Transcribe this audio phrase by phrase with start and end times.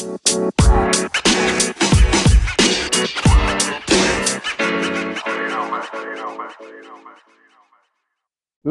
[0.00, 0.08] Lo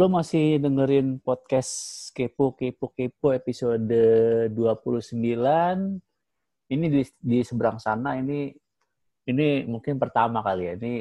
[0.09, 3.93] masih dengerin podcast Kepo Kepo Kepo episode
[4.49, 4.57] 29.
[6.73, 8.49] Ini di, di seberang sana ini
[9.29, 10.73] ini mungkin pertama kali ya.
[10.81, 10.93] Ini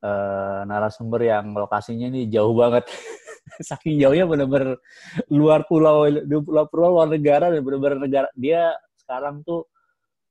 [0.00, 2.88] uh, narasumber yang lokasinya ini jauh banget.
[3.68, 4.80] Saking jauhnya benar-benar
[5.28, 6.08] luar pulau,
[6.48, 8.28] luar pulau, luar negara dan benar-benar negara.
[8.32, 8.72] Dia
[9.10, 9.66] sekarang tuh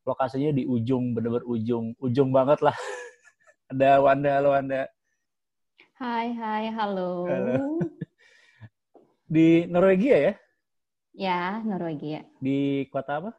[0.07, 2.71] lokasinya di ujung, benar-benar ujung, ujung banget lah.
[3.75, 4.87] Ada Wanda, halo Wanda.
[5.99, 7.27] Hai, hai, halo.
[7.27, 7.59] Halo.
[9.27, 10.33] Di Norwegia ya?
[11.11, 12.23] Ya, Norwegia.
[12.39, 13.31] Di kota apa?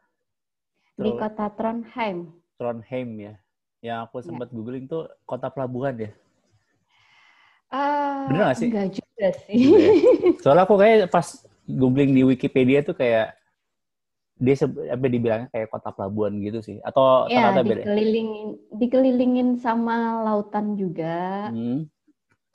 [1.01, 2.37] Di Tro- kota Trondheim.
[2.61, 3.35] Trondheim ya.
[3.81, 6.11] Yang aku sempat googling tuh kota pelabuhan ya.
[7.73, 8.69] Ah, Bener nggak sih?
[8.69, 9.57] Enggak juga sih.
[9.57, 9.93] Gitu ya.
[10.45, 13.40] Soalnya aku kayak pas googling di Wikipedia tuh kayak
[14.41, 16.81] dia apa dibilangnya kayak kota pelabuhan gitu sih.
[16.81, 17.83] Atau ya, ternyata beda.
[17.85, 21.53] dikelilingin, dikelilingin sama lautan juga.
[21.53, 21.85] Hmm.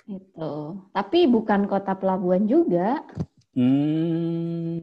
[0.10, 0.82] Itu.
[0.90, 3.06] Tapi bukan kota pelabuhan juga.
[3.54, 4.82] Hmm.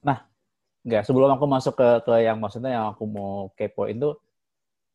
[0.00, 0.24] Nah,
[0.80, 4.16] enggak sebelum aku masuk ke ke yang maksudnya yang aku mau kepoin tuh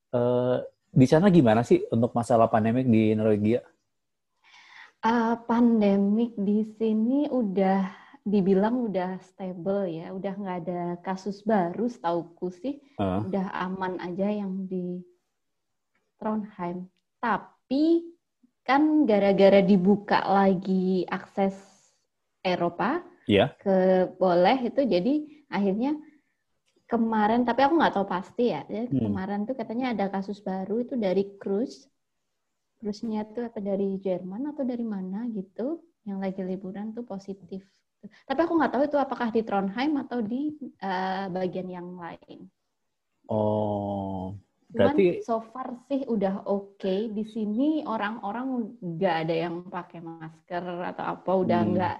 [0.09, 3.61] eh di sana gimana sih untuk masalah pandemik di Norwegia?
[5.05, 12.51] Ah, pandemik di sini udah dibilang udah stable ya, udah nggak ada kasus baru setauku
[12.51, 12.77] sih.
[12.99, 13.21] Heeh.
[13.29, 14.99] udah aman aja yang di
[16.19, 16.87] Trondheim.
[17.19, 18.03] Tapi
[18.63, 21.55] kan gara-gara dibuka lagi akses
[22.43, 23.53] Eropa Iya.
[23.61, 25.13] ke boleh itu jadi
[25.49, 25.93] akhirnya
[26.89, 28.65] kemarin tapi aku nggak tahu pasti ya.
[28.67, 29.09] Ya, Hmm.
[29.09, 31.85] Kemarin tuh katanya ada kasus baru itu dari cruise.
[32.79, 37.61] Cruise-nya tuh apa dari Jerman atau dari mana gitu yang lagi liburan tuh positif.
[38.00, 42.39] Tapi aku nggak tahu itu apakah di Trondheim atau di eh, bagian yang lain.
[43.30, 44.33] Oh,
[44.69, 46.95] Cuman berarti so far sih udah oke.
[47.17, 48.48] Di sini orang-orang
[48.80, 50.64] nggak ada yang pakai masker
[50.95, 51.71] atau apa, udah Hmm.
[51.73, 51.95] nggak,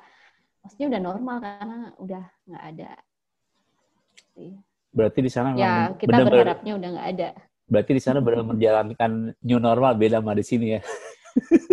[0.62, 2.90] maksudnya udah normal karena udah nggak ada.
[4.94, 7.30] Berarti di sana Ya kita benar-benar berharapnya udah nggak ada.
[7.70, 9.12] berarti di sana benar menjalankan
[9.46, 10.82] new normal beda sama di sini ya.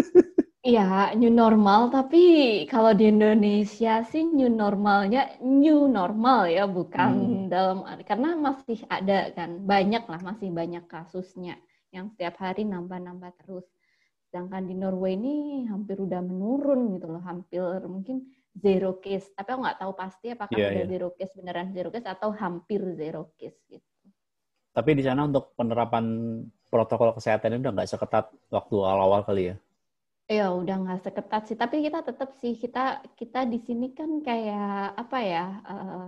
[0.71, 0.83] Iya
[1.21, 2.23] new normal, tapi
[2.73, 5.21] kalau di Indonesia sih new normalnya
[5.63, 7.51] new normal ya, bukan Hmm.
[7.55, 7.77] dalam
[8.11, 11.55] karena masih ada kan banyak lah masih banyak kasusnya
[11.95, 13.67] yang setiap hari nambah-nambah terus.
[14.27, 15.35] Sedangkan di Norway ini
[15.73, 17.63] hampir udah menurun gitu loh, hampir
[17.95, 18.17] mungkin
[18.65, 19.27] zero case.
[19.39, 20.91] Tapi aku nggak tahu pasti apakah Iya, udah iya.
[20.93, 23.87] zero case beneran zero case atau hampir zero case gitu.
[24.77, 26.05] Tapi di sana untuk penerapan
[26.71, 29.57] protokol kesehatan ini udah nggak seketat waktu awal-awal kali ya.
[30.27, 34.99] Ya udah nggak seketat sih, tapi kita tetap sih kita kita di sini kan kayak
[34.99, 36.03] apa ya eh,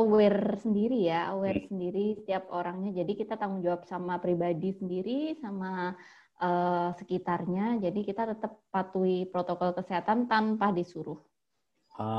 [0.00, 1.70] aware sendiri ya, aware Hmm.
[1.70, 2.90] sendiri setiap orangnya.
[3.02, 5.94] Jadi kita tanggung jawab sama pribadi sendiri, sama
[6.42, 7.78] eh, sekitarnya.
[7.78, 11.22] Jadi kita tetap patuhi protokol kesehatan tanpa disuruh.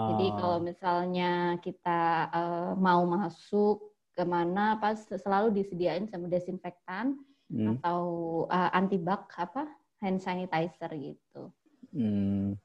[0.07, 1.99] Jadi Ah, kalau misalnya kita
[2.31, 7.19] eh, mau masuk ke mana, pas selalu disediain sama desinfektan
[7.49, 8.01] hmm, atau
[8.47, 9.67] eh, antibac apa
[10.01, 11.51] hand sanitizer gitu.
[11.95, 12.57] hmm.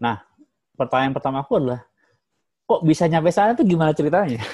[0.00, 0.20] Nah,
[0.74, 1.86] pertanyaan pertama aku adalah
[2.64, 4.40] kok bisa nyampe sana tuh gimana ceritanya?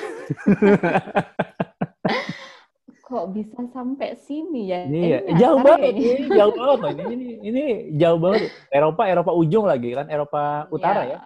[3.11, 4.87] Kok bisa sampai sini ya?
[4.87, 5.99] Iya, Ini jauh banget.
[5.99, 6.15] kayaknya.
[6.15, 6.91] Ini jauh banget loh.
[6.95, 7.65] Ini, ini, ini
[7.99, 8.41] jauh banget.
[8.71, 11.19] Eropa, Eropa ujung lagi kan, Eropa utara ya.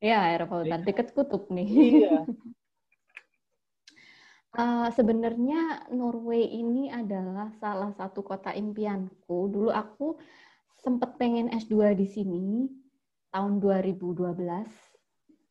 [0.00, 1.68] Iya, Eropa Utara, deket kutub nih.
[1.68, 2.24] Iya.
[4.52, 9.48] Eh, sebenarnya Norway ini adalah salah satu kota impianku.
[9.48, 10.20] Dulu aku
[10.76, 12.68] sempat pengen S2 di sini
[13.32, 14.68] tahun 2012.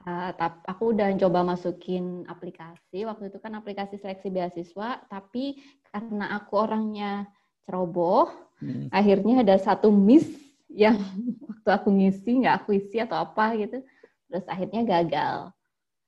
[0.06, 3.02] Eh, tap- aku udah coba masukin aplikasi.
[3.10, 5.58] Waktu itu kan aplikasi seleksi beasiswa, tapi
[5.90, 7.26] karena aku orangnya
[7.66, 8.30] ceroboh,
[8.62, 8.94] Hmm.
[8.94, 10.30] akhirnya ada satu miss
[10.70, 10.94] yang
[11.50, 13.82] waktu aku ngisi nggak aku isi atau apa gitu
[14.30, 15.50] terus akhirnya gagal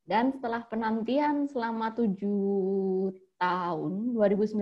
[0.03, 4.55] dan setelah penantian selama tujuh tahun 2019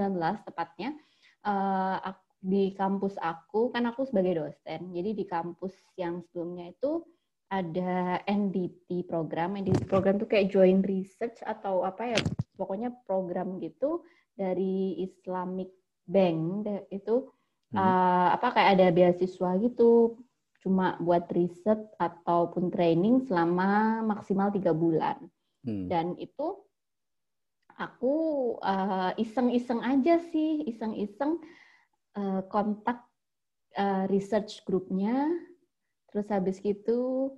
[0.46, 0.94] tepatnya
[1.42, 7.06] eh, ak- di kampus aku kan aku sebagai dosen jadi di kampus yang sebelumnya itu
[7.54, 12.20] ada NDT program NDT program itu kayak joint research atau apa ya
[12.58, 14.02] pokoknya program gitu
[14.34, 15.70] dari Islamic
[16.06, 17.30] Bank itu
[17.72, 17.80] Hmm.
[17.80, 20.20] eh, apa kayak ada beasiswa gitu
[20.62, 25.18] cuma buat riset ataupun training selama maksimal tiga bulan
[25.62, 25.86] Hmm.
[25.86, 26.58] dan itu
[27.78, 28.16] aku
[28.66, 31.38] eh, iseng-iseng aja sih iseng-iseng
[32.18, 33.06] eh, kontak
[33.78, 35.30] eh, research grupnya
[36.10, 37.30] terus habis gitu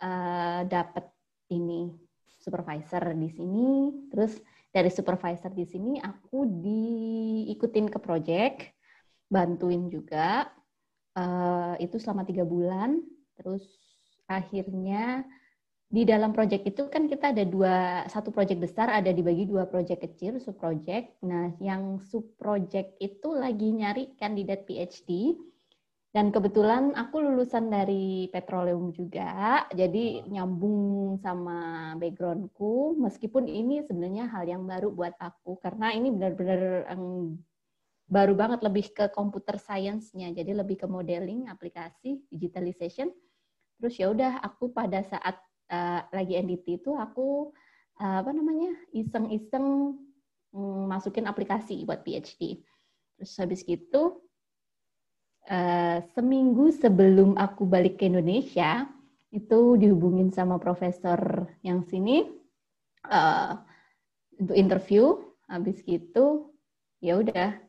[0.00, 1.12] eh, dapet
[1.52, 2.06] ini
[2.46, 3.70] supervisor di sini.
[4.06, 4.38] Terus
[4.70, 8.70] dari supervisor di sini aku diikutin ke project,
[9.26, 10.46] bantuin juga.
[11.16, 13.00] Uh, itu selama tiga bulan.
[13.40, 13.64] Terus
[14.28, 15.24] akhirnya
[15.86, 20.04] di dalam proyek itu kan kita ada dua satu proyek besar ada dibagi dua proyek
[20.04, 21.16] kecil sub project.
[21.24, 25.40] Nah, yang sub project itu lagi nyari kandidat PhD
[26.16, 32.96] dan kebetulan aku lulusan dari petroleum juga, jadi nyambung sama backgroundku.
[32.96, 36.88] Meskipun ini sebenarnya hal yang baru buat aku karena ini benar-benar
[38.06, 43.10] baru banget lebih ke computer science-nya, jadi lebih ke modeling, aplikasi, digitalization.
[43.82, 45.36] Terus ya udah aku pada saat
[45.68, 47.50] uh, lagi NDT itu aku
[47.98, 49.98] uh, apa namanya iseng-iseng
[50.54, 52.62] um, masukin aplikasi buat PhD.
[53.18, 54.22] Terus habis gitu
[55.50, 58.86] uh, seminggu sebelum aku balik ke Indonesia
[59.34, 62.22] itu dihubungin sama profesor yang sini
[63.10, 63.58] uh,
[64.38, 65.18] untuk interview.
[65.50, 66.54] Habis gitu
[66.98, 67.65] ya udah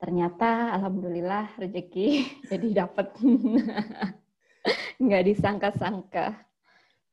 [0.00, 3.12] ternyata alhamdulillah rezeki jadi dapat
[5.04, 6.36] nggak disangka-sangka.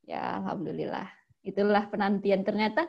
[0.04, 1.08] Ya alhamdulillah.
[1.44, 2.44] Itulah penantian.
[2.44, 2.88] Ternyata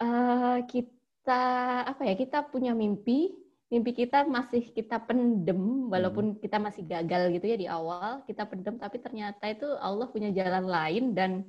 [0.00, 1.44] uh, kita
[1.88, 3.32] apa ya kita punya mimpi.
[3.72, 6.38] Mimpi kita masih kita pendem walaupun hmm.
[6.38, 10.68] kita masih gagal gitu ya di awal kita pendem tapi ternyata itu Allah punya jalan
[10.68, 11.42] lain dan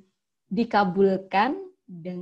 [0.48, 1.54] dikabulkan
[1.86, 2.18] dan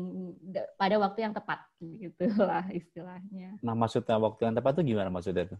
[0.76, 1.62] pada waktu yang tepat
[2.00, 3.58] gitulah istilahnya.
[3.60, 5.56] Nah maksudnya waktu yang tepat itu gimana maksudnya itu?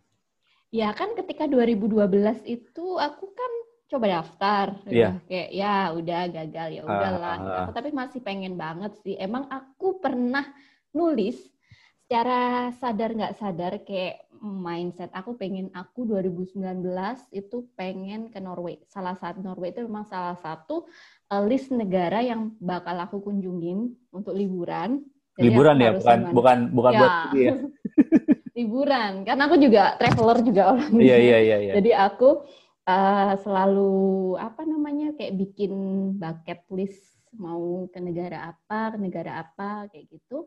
[0.75, 3.53] Ya kan ketika 2012 itu aku kan
[3.95, 5.21] coba daftar yeah.
[5.31, 7.73] kayak ya udah gagal ya udahlah uh, uh, uh.
[7.77, 10.43] tapi masih pengen banget sih emang aku pernah
[10.91, 11.37] nulis
[12.05, 16.85] secara sadar nggak sadar kayak mindset aku pengen aku 2019
[17.33, 20.85] itu pengen ke Norway salah satu Norway itu memang salah satu
[21.33, 26.93] uh, list negara yang bakal aku kunjungin untuk liburan Jadi liburan ya bukan bukan bukan
[26.95, 26.99] ya.
[27.01, 27.53] buat ya.
[28.59, 32.47] liburan karena aku juga traveler juga orang iya, iya iya iya jadi aku
[32.87, 33.93] uh, selalu
[34.39, 35.73] apa namanya kayak bikin
[36.21, 40.47] bucket list mau ke negara apa, ke negara apa kayak gitu.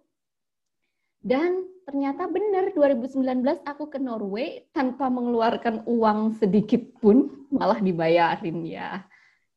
[1.18, 9.04] Dan ternyata benar 2019 aku ke Norway tanpa mengeluarkan uang sedikit pun malah dibayarin ya.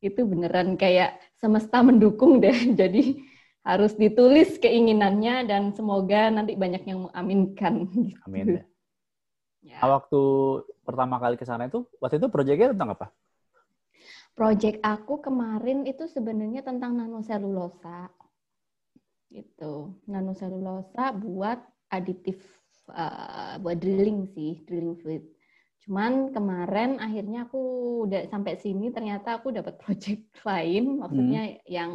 [0.03, 2.55] Itu beneran kayak semesta mendukung deh.
[2.79, 3.23] Jadi
[3.61, 7.73] harus ditulis keinginannya dan semoga nanti banyak yang mengaminkan.
[7.93, 8.21] Gitu.
[8.25, 8.45] Amin.
[9.61, 9.77] Ya.
[9.85, 10.21] Waktu
[10.81, 13.07] pertama kali ke sana itu, waktu itu proyeknya tentang apa?
[14.33, 18.09] Proyek aku kemarin itu sebenarnya tentang nanoselulosa.
[19.29, 21.61] Itu nanoselulosa buat
[21.93, 22.41] aditif
[22.89, 25.23] uh, buat drilling sih, drilling fluid.
[25.85, 27.61] Cuman kemarin akhirnya aku
[28.09, 31.57] udah sampai sini ternyata aku dapat proyek lain, maksudnya hmm.
[31.69, 31.91] yang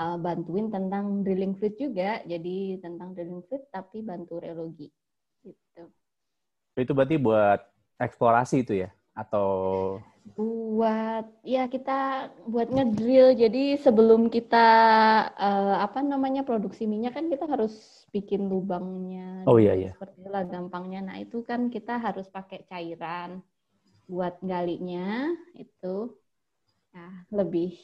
[0.00, 2.24] uh, bantuin tentang drilling fluid juga.
[2.24, 4.88] Jadi tentang drilling fluid tapi bantu reologi.
[5.44, 5.82] Gitu.
[6.80, 7.60] Itu berarti buat
[8.00, 8.90] eksplorasi itu ya?
[9.12, 10.00] Atau
[10.36, 14.68] buat ya kita buat ngedrill jadi sebelum kita
[15.34, 20.44] uh, apa namanya produksi minyak kan kita harus bikin lubangnya oh iya iya seperti itulah
[20.46, 23.42] gampangnya nah itu kan kita harus pakai cairan
[24.06, 26.14] buat galinya itu
[26.90, 27.78] Nah, lebih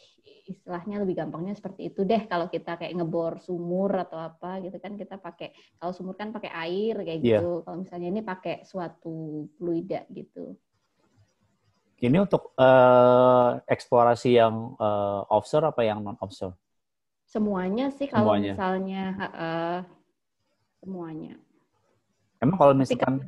[0.47, 4.94] istilahnya lebih gampangnya seperti itu deh kalau kita kayak ngebor sumur atau apa gitu kan
[4.94, 7.38] kita pakai kalau sumur kan pakai air kayak yeah.
[7.38, 7.62] gitu.
[7.62, 10.59] Kalau misalnya ini pakai suatu fluida gitu.
[11.97, 16.54] Ini untuk uh, eksplorasi yang uh, offshore apa yang non offshore?
[17.26, 18.52] Semuanya sih kalau semuanya.
[18.54, 19.81] misalnya uh,
[20.83, 21.35] semuanya.
[22.42, 23.25] Emang kalau misalkan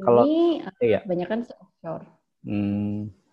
[0.00, 1.04] kalau ini, iya.
[1.04, 2.06] banyak kan offshore.
[2.46, 3.25] Hmm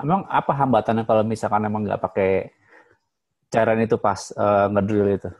[0.00, 2.52] emang apa hambatannya kalau misalkan emang nggak pakai
[3.48, 5.30] cairan itu pas uh, ngedrill itu?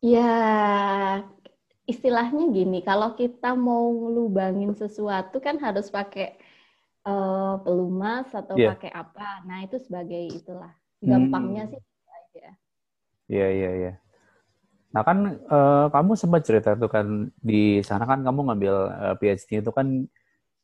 [0.00, 0.32] Ya,
[1.84, 6.40] istilahnya gini, kalau kita mau ngelubangin sesuatu kan harus pakai
[7.04, 8.72] uh, pelumas atau yeah.
[8.72, 9.44] pakai apa.
[9.44, 10.72] Nah, itu sebagai itulah.
[11.00, 11.70] Gampangnya hmm.
[11.76, 12.48] sih aja.
[13.28, 13.92] Iya, iya, iya.
[14.90, 19.60] Nah, kan uh, kamu sempat cerita tuh kan di sana kan kamu ngambil uh, PhD
[19.60, 20.08] itu kan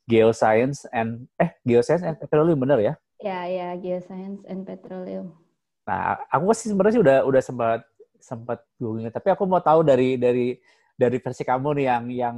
[0.07, 2.95] Geoscience and eh Geoscience and Petroleum bener ya?
[3.19, 5.35] Ya ya Geoscience and Petroleum.
[5.83, 7.81] Nah aku sih sebenarnya udah udah sempat
[8.23, 10.55] sempat googling tapi aku mau tahu dari dari
[10.95, 12.37] dari versi kamu nih yang yang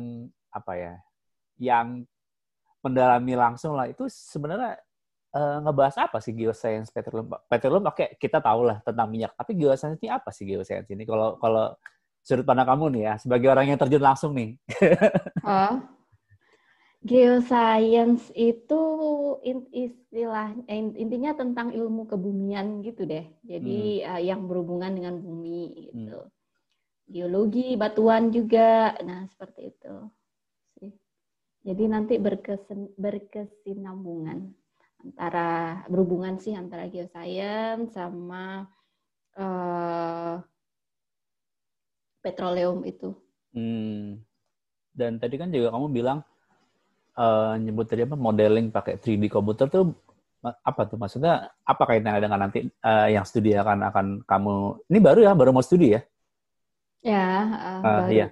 [0.49, 0.95] apa ya
[1.61, 1.87] yang
[2.81, 3.85] mendalami langsung lah.
[3.93, 4.81] Itu sebenarnya
[5.37, 7.37] uh, ngebahas apa sih geoscience petroleum?
[7.53, 11.05] Petroleum oke okay, kita tahu lah tentang minyak tapi geoscience ini apa sih geoscience ini?
[11.05, 11.77] Kalau kalau
[12.25, 14.57] sudut pandang kamu nih ya sebagai orang yang terjun langsung nih.
[15.45, 15.98] Oh
[16.99, 18.83] Geoscience itu
[19.71, 23.23] istilah intinya tentang ilmu kebumian gitu deh.
[23.47, 24.09] Jadi hmm.
[24.11, 26.27] uh, yang berhubungan dengan bumi gitu.
[26.27, 26.35] Hmm.
[27.09, 28.99] Geologi, batuan juga.
[29.07, 29.95] Nah, seperti itu.
[31.69, 34.57] Jadi nanti berkesen, berkesinambungan
[35.05, 38.67] antara berhubungan sih antara geoscience sama
[39.37, 40.41] uh,
[42.25, 43.15] petroleum itu.
[43.53, 44.23] Hmm.
[44.97, 46.25] Dan tadi kan juga kamu bilang
[47.19, 49.93] uh, nyebut tadi apa modeling pakai 3D komputer tuh
[50.39, 54.55] apa tuh maksudnya apa kaitannya dengan nanti uh, yang studi akan akan kamu
[54.87, 56.01] ini baru ya baru mau studi ya?
[57.03, 57.27] Ya,
[57.83, 58.31] uh, uh, Iya.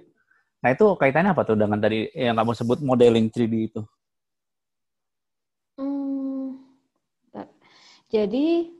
[0.63, 3.81] Nah itu kaitannya apa tuh dengan tadi yang kamu sebut modeling 3D itu?
[5.77, 6.57] Hmm,
[8.07, 8.71] jadi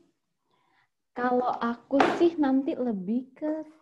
[1.12, 3.77] kalau aku sih nanti lebih ke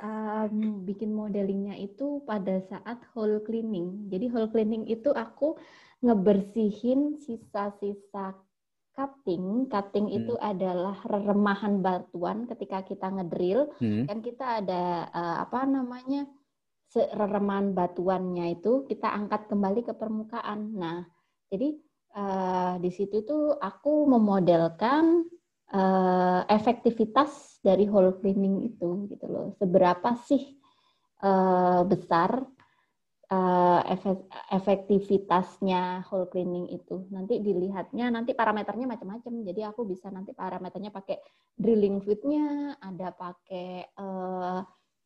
[0.00, 4.08] um, bikin modelingnya itu pada saat whole cleaning.
[4.08, 5.56] Jadi whole cleaning itu aku
[6.00, 8.34] ngebersihin sisa-sisa
[8.96, 9.68] cutting.
[9.68, 10.18] Cutting hmm.
[10.18, 13.70] itu adalah remahan batuan ketika kita ngedrill.
[13.78, 14.08] Hmm.
[14.08, 16.26] Kan kita ada uh, apa namanya
[17.14, 20.74] remahan batuannya itu kita angkat kembali ke permukaan.
[20.74, 21.06] Nah,
[21.46, 21.78] jadi
[22.18, 25.22] uh, di situ tuh aku memodelkan
[25.74, 29.54] uh, efektivitas dari whole cleaning itu gitu loh.
[29.58, 30.58] Seberapa sih
[31.22, 32.42] uh, besar
[33.30, 33.80] uh,
[34.50, 37.06] efektivitasnya whole cleaning itu.
[37.14, 39.46] Nanti dilihatnya nanti parameternya macam-macam.
[39.46, 41.22] Jadi aku bisa nanti parameternya pakai
[41.54, 44.60] drilling fluidnya, ada pakai uh,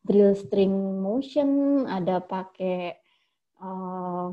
[0.05, 2.93] drill string motion, ada pakai
[3.61, 4.29] uh,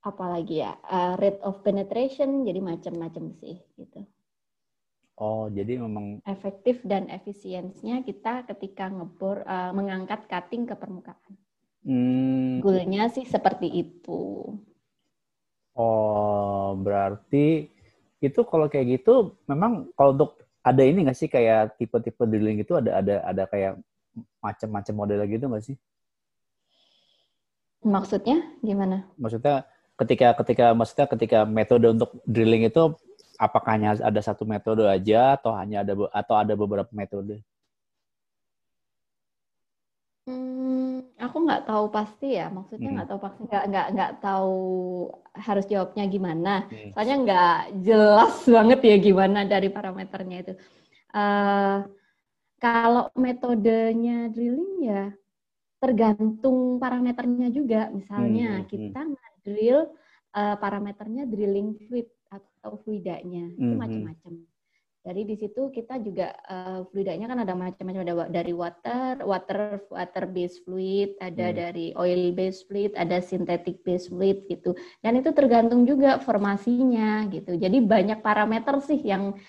[0.00, 4.00] apa lagi ya, uh, rate of penetration, jadi macam-macam sih gitu.
[5.20, 11.36] Oh, jadi memang efektif dan efisiensinya kita ketika ngebor uh, mengangkat cutting ke permukaan.
[11.84, 12.64] Hmm.
[12.64, 14.48] Goalnya sih seperti itu.
[15.76, 17.68] Oh, berarti
[18.24, 22.80] itu kalau kayak gitu memang kalau untuk ada ini nggak sih kayak tipe-tipe drilling itu
[22.80, 23.76] ada ada ada kayak
[24.40, 25.76] macam-macam model gitu nggak sih?
[27.84, 29.04] Maksudnya gimana?
[29.20, 29.68] Maksudnya
[30.00, 32.96] ketika ketika maksudnya ketika metode untuk drilling itu
[33.40, 37.40] apakah hanya ada satu metode aja atau hanya ada atau ada beberapa metode?
[40.28, 43.12] Hmm, aku nggak tahu pasti ya, maksudnya nggak hmm.
[43.16, 44.60] tahu pasti nggak nggak nggak tahu
[45.32, 46.54] harus jawabnya gimana.
[46.68, 46.92] Hmm.
[46.92, 50.54] Soalnya nggak jelas banget ya gimana dari parameternya itu.
[51.10, 51.88] Uh,
[52.60, 55.04] kalau metodenya drilling ya
[55.80, 57.88] tergantung parameternya juga.
[57.88, 58.62] Misalnya hmm.
[58.62, 59.16] hmm kita hmm.
[59.40, 59.80] drill
[60.36, 63.80] uh, parameternya drilling fluid atau fluidanya itu mm-hmm.
[63.82, 64.34] macam-macam.
[65.00, 70.24] Jadi di situ kita juga uh, fluidanya kan ada macam-macam ada dari water, water water
[70.28, 71.56] based fluid, ada mm.
[71.56, 74.76] dari oil based fluid, ada synthetic based fluid gitu.
[75.00, 77.56] Dan itu tergantung juga formasinya gitu.
[77.56, 79.40] Jadi banyak parameter sih yang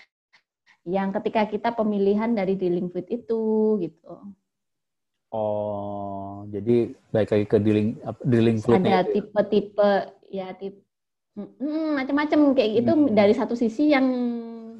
[0.88, 3.42] yang ketika kita pemilihan dari drilling fluid itu
[3.84, 4.12] gitu.
[5.32, 8.88] Oh, jadi baik lagi ke drilling drilling fluid.
[8.88, 9.92] Ada tipe-tipe
[10.32, 10.81] ya tipe
[11.32, 13.16] Hmm, macam-macam kayak gitu hmm.
[13.16, 14.06] dari satu sisi yang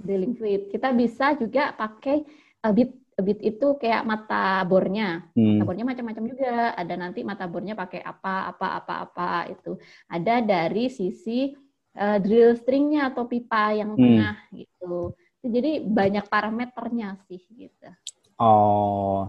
[0.05, 0.69] drilling fluid.
[0.69, 2.21] Kita bisa juga pakai
[2.61, 2.93] a bit
[3.23, 5.25] bit itu kayak mata bornya.
[5.33, 5.57] Hmm.
[5.57, 6.77] Mata bornya macam-macam juga.
[6.77, 9.81] Ada nanti mata bornya pakai apa apa apa apa itu.
[10.13, 11.57] Ada dari sisi
[11.97, 14.01] uh, drill stringnya atau pipa yang hmm.
[14.01, 15.17] tengah gitu.
[15.43, 17.89] Jadi banyak parameternya sih gitu.
[18.37, 19.27] Oh.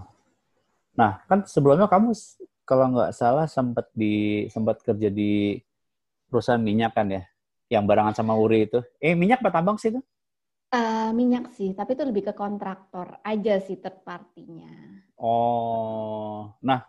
[0.93, 2.13] Nah, kan sebelumnya kamu
[2.63, 5.57] kalau nggak salah sempat di sempat kerja di
[6.33, 7.23] perusahaan minyak kan ya,
[7.69, 8.81] yang barengan sama Uri itu.
[8.97, 10.01] Eh minyak apa tambang sih itu?
[10.73, 14.73] Uh, minyak sih, tapi itu lebih ke kontraktor aja sih third partinya.
[15.21, 16.81] Oh, nah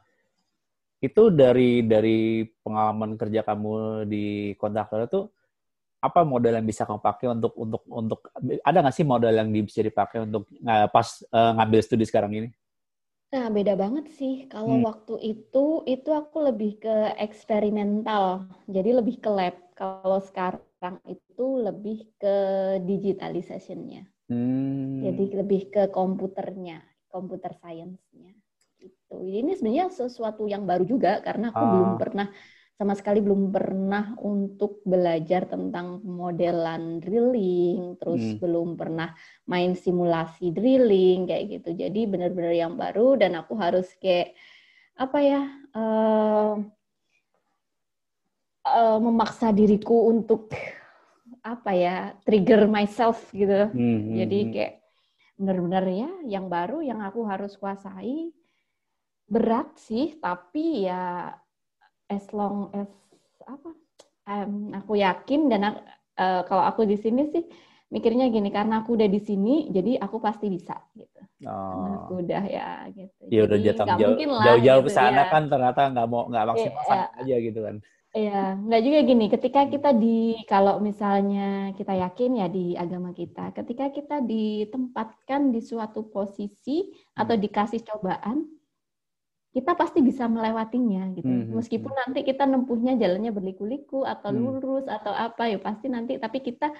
[1.04, 5.20] itu dari dari pengalaman kerja kamu di kontraktor itu
[6.00, 8.20] apa model yang bisa kamu pakai untuk untuk untuk
[8.64, 12.48] ada nggak sih model yang bisa dipakai untuk uh, pas uh, ngambil studi sekarang ini?
[13.34, 14.46] Nah, beda banget sih.
[14.46, 14.86] Kalau hmm.
[14.86, 18.46] waktu itu, itu aku lebih ke eksperimental.
[18.70, 19.58] Jadi lebih ke lab.
[19.74, 22.36] Kalau sekarang itu lebih ke
[22.86, 24.06] digitalisasinya.
[24.30, 25.02] Hmm.
[25.02, 26.78] Jadi lebih ke komputernya,
[27.10, 28.38] komputer science-nya.
[28.78, 29.16] Gitu.
[29.18, 31.70] Ini sebenarnya sesuatu yang baru juga karena aku ah.
[31.74, 32.30] belum pernah
[32.74, 38.42] sama sekali belum pernah untuk belajar tentang modelan drilling, terus hmm.
[38.42, 39.14] belum pernah
[39.46, 41.70] main simulasi drilling kayak gitu.
[41.78, 44.34] Jadi benar-benar yang baru dan aku harus kayak
[44.98, 45.42] apa ya
[45.74, 46.54] uh,
[48.66, 50.50] uh, memaksa diriku untuk
[51.46, 53.70] apa ya trigger myself gitu.
[53.70, 53.78] Hmm.
[54.02, 54.50] hmm Jadi hmm.
[54.50, 54.74] kayak
[55.38, 58.34] benar-benar ya yang baru yang aku harus kuasai
[59.30, 61.30] berat sih, tapi ya
[62.10, 62.88] as long as
[63.44, 63.70] apa
[64.28, 65.62] um, aku yakin dan
[66.18, 67.44] uh, kalau aku di sini sih
[67.92, 72.10] mikirnya gini karena aku udah di sini jadi aku pasti bisa gitu oh.
[72.10, 75.30] aku udah ya gitu ya udah jatuh jauh jauh-jauh gitu, ke sana ya.
[75.30, 77.76] kan ternyata nggak mau nggak maksimal ya, aja gitu kan
[78.14, 79.26] Iya, nggak juga gini.
[79.26, 85.58] Ketika kita di, kalau misalnya kita yakin ya di agama kita, ketika kita ditempatkan di
[85.58, 87.42] suatu posisi atau hmm.
[87.42, 88.46] dikasih cobaan,
[89.54, 91.30] kita pasti bisa melewatinya gitu.
[91.30, 91.54] Hmm.
[91.54, 94.38] Meskipun nanti kita nempuhnya jalannya berliku-liku atau hmm.
[94.42, 96.18] lurus atau apa ya pasti nanti.
[96.18, 96.74] Tapi kita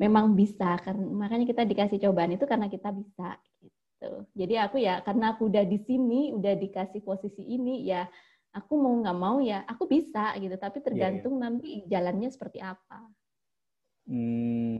[0.00, 3.38] memang bisa kan makanya kita dikasih cobaan itu karena kita bisa
[4.02, 8.02] gitu jadi aku ya karena aku udah di sini udah dikasih posisi ini ya
[8.54, 11.50] aku mau nggak mau ya aku bisa gitu tapi iya, tergantung yeah, yeah.
[11.50, 12.98] nanti jalannya seperti apa
[14.10, 14.74] hmm,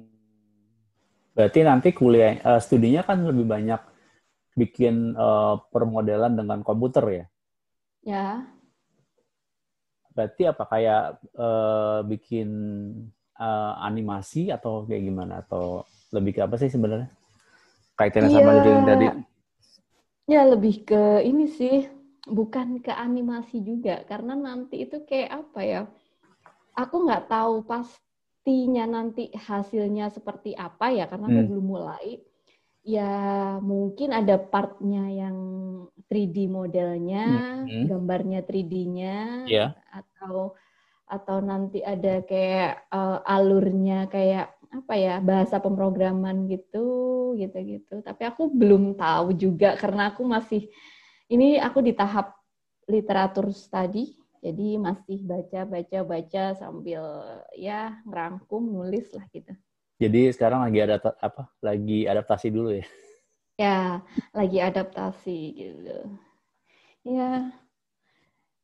[1.35, 3.81] berarti nanti kuliah uh, studinya kan lebih banyak
[4.55, 7.25] bikin uh, permodelan dengan komputer ya
[8.05, 8.45] ya.
[10.15, 11.03] Berarti apa kayak
[11.35, 12.49] uh, bikin
[13.35, 15.43] uh, animasi atau kayak gimana?
[15.43, 15.83] Atau
[16.15, 17.11] lebih ke apa sih sebenarnya?
[17.99, 18.39] Kaitannya yeah.
[18.39, 19.07] sama dari yang tadi?
[20.31, 21.91] Ya lebih ke ini sih.
[22.25, 24.07] Bukan ke animasi juga.
[24.07, 25.83] Karena nanti itu kayak apa ya?
[26.79, 31.47] Aku nggak tahu pastinya nanti hasilnya seperti apa ya karena hmm.
[31.51, 32.23] belum mulai
[32.85, 33.13] ya
[33.65, 35.37] mungkin ada partnya yang
[36.07, 37.25] 3D modelnya,
[37.65, 37.89] hmm.
[37.89, 39.73] gambarnya 3D-nya, yeah.
[39.89, 40.53] atau
[41.05, 48.27] atau nanti ada kayak uh, alurnya kayak apa ya bahasa pemrograman gitu gitu gitu tapi
[48.27, 50.67] aku belum tahu juga karena aku masih
[51.31, 52.35] ini aku di tahap
[52.91, 57.05] literatur study jadi masih baca baca baca sambil
[57.55, 59.55] ya ngerangkum nulis lah gitu
[59.99, 62.87] jadi sekarang lagi ada apa lagi adaptasi dulu ya
[63.55, 63.79] ya
[64.35, 65.99] lagi adaptasi gitu
[67.07, 67.55] ya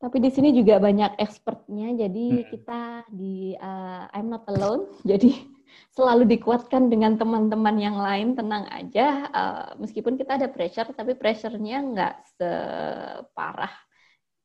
[0.00, 2.46] tapi di sini juga banyak expertnya, jadi hmm.
[2.48, 5.28] kita di uh, I'm not alone, jadi
[5.92, 9.28] selalu dikuatkan dengan teman-teman yang lain, tenang aja.
[9.28, 13.76] Uh, meskipun kita ada pressure, tapi pressure-nya nggak separah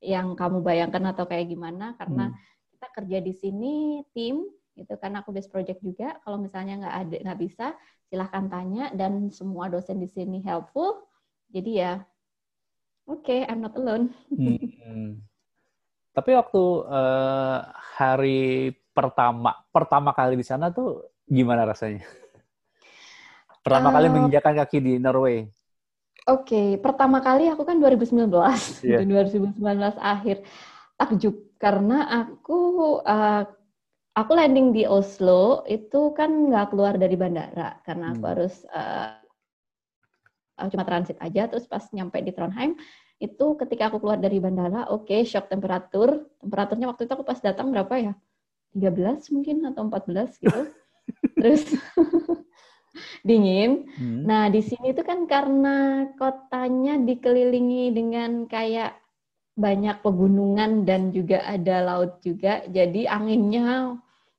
[0.04, 2.38] yang kamu bayangkan atau kayak gimana, karena hmm.
[2.76, 3.76] kita kerja di sini
[4.12, 4.43] tim,
[4.75, 6.19] gitu karena aku base project juga.
[6.21, 7.73] Kalau misalnya nggak ada nggak bisa,
[8.11, 11.07] silahkan tanya dan semua dosen di sini helpful.
[11.49, 12.03] Jadi ya,
[13.07, 14.11] oke, okay, I'm not alone.
[14.29, 15.23] Hmm.
[16.15, 17.59] Tapi waktu uh,
[17.99, 22.07] hari pertama pertama kali di sana tuh gimana rasanya?
[23.65, 25.49] Pertama uh, kali menginjakan kaki di Norway.
[26.25, 26.67] Oke, okay.
[26.81, 28.29] pertama kali aku kan 2019,
[28.85, 29.01] yeah.
[29.01, 29.57] 2019
[29.97, 30.41] akhir
[30.95, 32.57] takjub karena aku
[33.03, 33.43] uh,
[34.15, 38.32] aku landing di Oslo itu kan nggak keluar dari bandara karena aku hmm.
[38.32, 39.19] harus uh,
[40.71, 42.80] cuma transit aja terus pas nyampe di Trondheim
[43.19, 46.28] itu ketika aku keluar dari bandara, oke, okay, shock temperatur.
[46.43, 48.13] Temperaturnya waktu itu aku pas datang berapa ya?
[48.75, 50.62] 13 mungkin atau 14 gitu.
[51.39, 51.63] Terus
[53.28, 53.88] dingin.
[53.95, 54.28] Hmm.
[54.28, 58.99] Nah, di sini itu kan karena kotanya dikelilingi dengan kayak
[59.56, 62.67] banyak pegunungan dan juga ada laut juga.
[62.67, 63.95] Jadi anginnya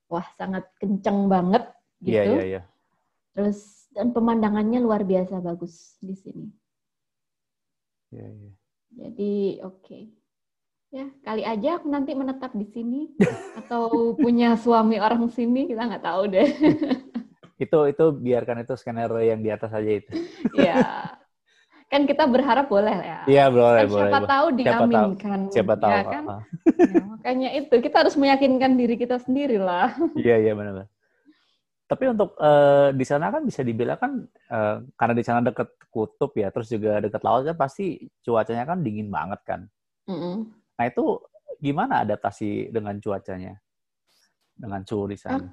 [0.07, 1.65] wah sangat kenceng banget
[2.03, 2.33] iya, gitu.
[2.33, 2.63] Iya, iya, iya.
[3.37, 6.47] Terus dan pemandangannya luar biasa bagus di sini.
[8.13, 8.53] Iya, iya.
[8.97, 9.33] Jadi
[9.65, 9.83] oke.
[9.83, 10.05] Okay.
[10.95, 13.11] Ya, kali aja aku nanti menetap di sini
[13.61, 16.49] atau punya suami orang sini, kita nggak tahu deh.
[17.57, 20.13] itu itu biarkan itu skenario yang di atas aja itu.
[20.57, 21.16] Iya.
[21.97, 23.21] Kan kita berharap boleh ya.
[23.25, 23.97] Iya, boleh, kan boleh.
[24.05, 24.29] Siapa boleh.
[24.29, 25.41] tahu diaminkan.
[25.49, 25.93] Siapa tahu.
[25.97, 26.25] Ya, kan?
[26.77, 29.97] ya, makanya itu kita harus meyakinkan diri kita sendiri lah.
[30.13, 30.93] Iya, iya benar-benar.
[31.87, 34.13] Tapi untuk uh, di sana kan bisa dibilang kan
[34.53, 38.85] uh, karena di sana dekat kutub ya, terus juga dekat laut kan pasti cuacanya kan
[38.85, 39.61] dingin banget kan.
[40.05, 40.35] Mm -hmm.
[40.77, 41.05] Nah itu
[41.57, 43.57] gimana adaptasi dengan cuacanya,
[44.53, 45.41] dengan suhu di sana?
[45.41, 45.49] Ah,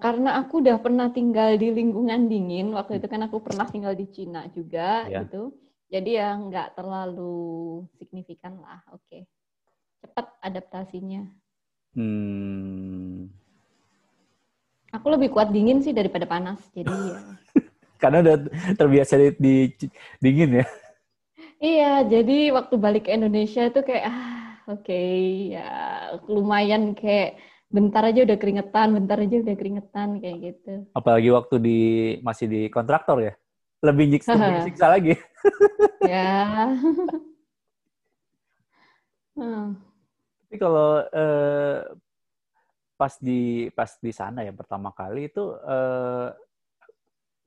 [0.00, 4.06] karena aku udah pernah tinggal di lingkungan dingin waktu itu kan aku pernah tinggal di
[4.10, 5.24] Cina juga yeah.
[5.24, 5.54] gitu.
[5.88, 8.82] Jadi ya nggak terlalu signifikan lah.
[8.90, 9.22] Oke, okay.
[10.02, 11.22] cepat adaptasinya.
[11.94, 13.30] Hmm
[14.94, 16.62] Aku lebih kuat dingin sih daripada panas.
[16.70, 17.18] Jadi ya.
[18.02, 18.36] Karena udah
[18.78, 19.54] terbiasa di, di
[20.22, 20.66] dingin ya.
[21.58, 25.70] Iya, jadi waktu balik ke Indonesia itu kayak ah oke okay, ya
[26.28, 27.40] lumayan kayak
[27.74, 30.86] bentar aja udah keringetan, bentar aja udah keringetan kayak gitu.
[30.94, 31.80] Apalagi waktu di
[32.22, 33.34] masih di kontraktor ya,
[33.82, 35.18] lebih nyiksa, nyiksa lagi.
[36.06, 36.70] ya.
[39.34, 39.74] hmm.
[40.46, 41.82] Tapi kalau eh,
[42.94, 46.30] pas di pas di sana yang pertama kali itu uh,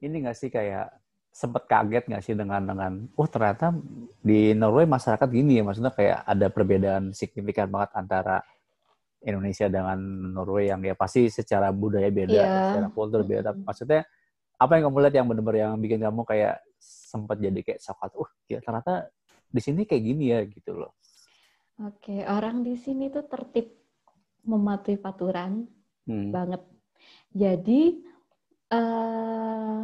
[0.04, 0.92] ini nggak sih kayak
[1.32, 3.72] sempet kaget nggak sih dengan dengan oh ternyata
[4.20, 8.44] di Norway masyarakat gini ya maksudnya kayak ada perbedaan signifikan banget antara
[9.26, 9.98] Indonesia dengan
[10.34, 12.52] Norway yang ya pasti secara budaya beda, Iya.
[12.70, 13.52] secara kultur beda.
[13.54, 13.66] Mm-mm.
[13.66, 14.02] Maksudnya
[14.58, 18.30] apa yang kamu lihat yang benar-benar yang bikin kamu kayak sempat jadi kayak shock uh
[18.50, 19.10] ya ternyata
[19.48, 20.94] di sini kayak gini ya gitu loh.
[21.78, 23.70] Oke, orang di sini tuh tertib
[24.46, 25.66] mematuhi peraturan
[26.08, 26.32] Hmm.
[26.32, 26.64] banget.
[27.36, 28.02] Jadi
[28.68, 29.82] eh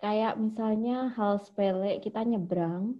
[0.00, 2.96] kayak misalnya hal sepele kita nyebrang,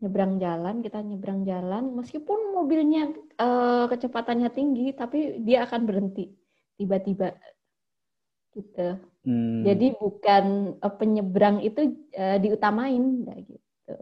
[0.00, 6.32] nyebrang jalan, kita nyebrang jalan, meskipun mobilnya eh, kecepatannya tinggi, tapi dia akan berhenti
[6.80, 7.36] tiba-tiba
[8.56, 8.96] gitu.
[9.28, 9.62] Hmm.
[9.62, 10.44] Jadi bukan
[10.80, 13.96] eh, penyeberang itu eh, diutamain, kayak gitu.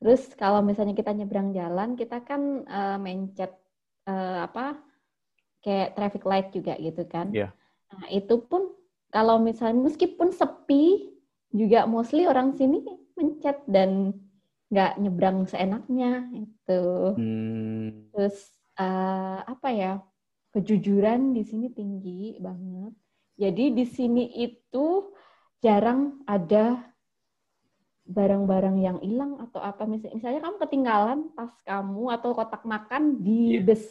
[0.00, 3.52] Terus kalau misalnya kita nyebrang jalan, kita kan eh, mencet
[4.08, 4.80] eh, apa
[5.60, 7.28] kayak traffic light juga gitu kan.
[7.36, 7.52] Iya.
[7.92, 8.72] Nah itu pun
[9.12, 11.12] kalau misalnya meskipun sepi,
[11.50, 12.78] juga mostly orang sini
[13.18, 14.14] mencet dan
[14.70, 16.82] nggak nyebrang seenaknya itu.
[17.18, 18.10] Hmm.
[18.14, 18.36] Terus
[18.78, 19.92] eh, apa ya
[20.54, 22.94] kejujuran di sini tinggi banget.
[23.40, 25.10] Jadi di sini itu
[25.64, 26.86] jarang ada
[28.10, 33.58] barang-barang yang hilang atau apa misalnya, misalnya kamu ketinggalan tas kamu atau kotak makan di
[33.58, 33.62] Iya.
[33.66, 33.84] bus.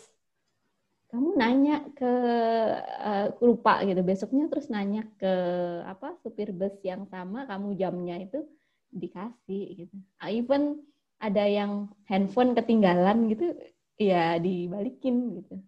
[1.10, 2.12] Kamu nanya ke
[3.10, 5.34] eh, lupa gitu besoknya terus nanya ke
[5.88, 8.46] apa supir bus yang sama kamu jamnya itu
[8.92, 9.96] dikasih gitu.
[10.18, 10.82] Ah, Even
[11.20, 13.54] ada yang handphone ketinggalan gitu
[14.00, 15.60] ya dibalikin gitu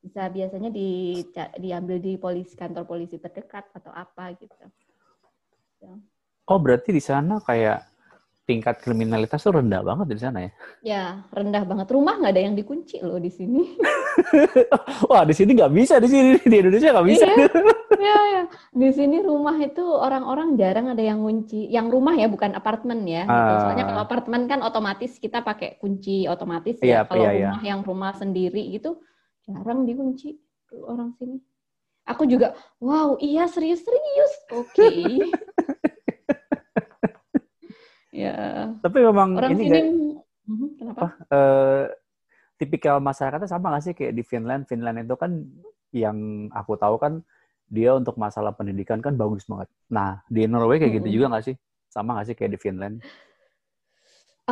[0.00, 1.20] bisa biasanya di,
[1.60, 4.56] diambil di polisi kantor polisi terdekat atau apa gitu
[6.50, 7.89] Oh berarti di sana kayak
[8.48, 10.50] tingkat kriminalitas tuh rendah banget di sana ya?
[10.82, 13.78] ya rendah banget rumah nggak ada yang dikunci loh di sini
[15.10, 17.24] Wah di sini nggak bisa di sini di Indonesia nggak bisa.
[17.30, 17.46] Iya.
[18.00, 18.42] ya ya
[18.74, 23.22] di sini rumah itu orang-orang jarang ada yang kunci yang rumah ya bukan apartemen ya
[23.28, 23.52] gitu.
[23.54, 23.60] Ah.
[23.66, 27.48] soalnya kalau apartemen kan otomatis kita pakai kunci otomatis Iya, ya kalau iya, iya.
[27.52, 28.98] rumah yang rumah sendiri gitu
[29.46, 30.36] jarang dikunci
[30.88, 31.38] orang sini
[32.08, 34.88] aku juga wow iya serius serius oke
[38.12, 38.30] ya
[38.84, 39.86] Tapi memang orang ini sini kayak,
[40.48, 41.84] Mhm, kenapa eh,
[42.60, 44.62] tipikal masyarakatnya sama nggak sih kayak di Finland?
[44.70, 45.32] Finland itu kan
[45.94, 47.14] yang aku tahu kan
[47.70, 49.68] dia untuk masalah pendidikan kan bagus banget.
[49.92, 51.16] Nah di Norway kayak gitu Mm-mm.
[51.22, 51.56] juga nggak sih?
[51.90, 52.96] Sama nggak sih kayak di Finland?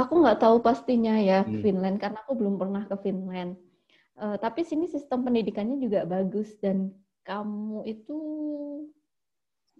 [0.00, 1.62] Aku nggak tahu pastinya ya Hmm.
[1.62, 3.52] Finland karena aku belum pernah ke Finland.
[4.22, 6.78] Eh, tapi sini sistem pendidikannya juga bagus dan
[7.26, 8.16] kamu itu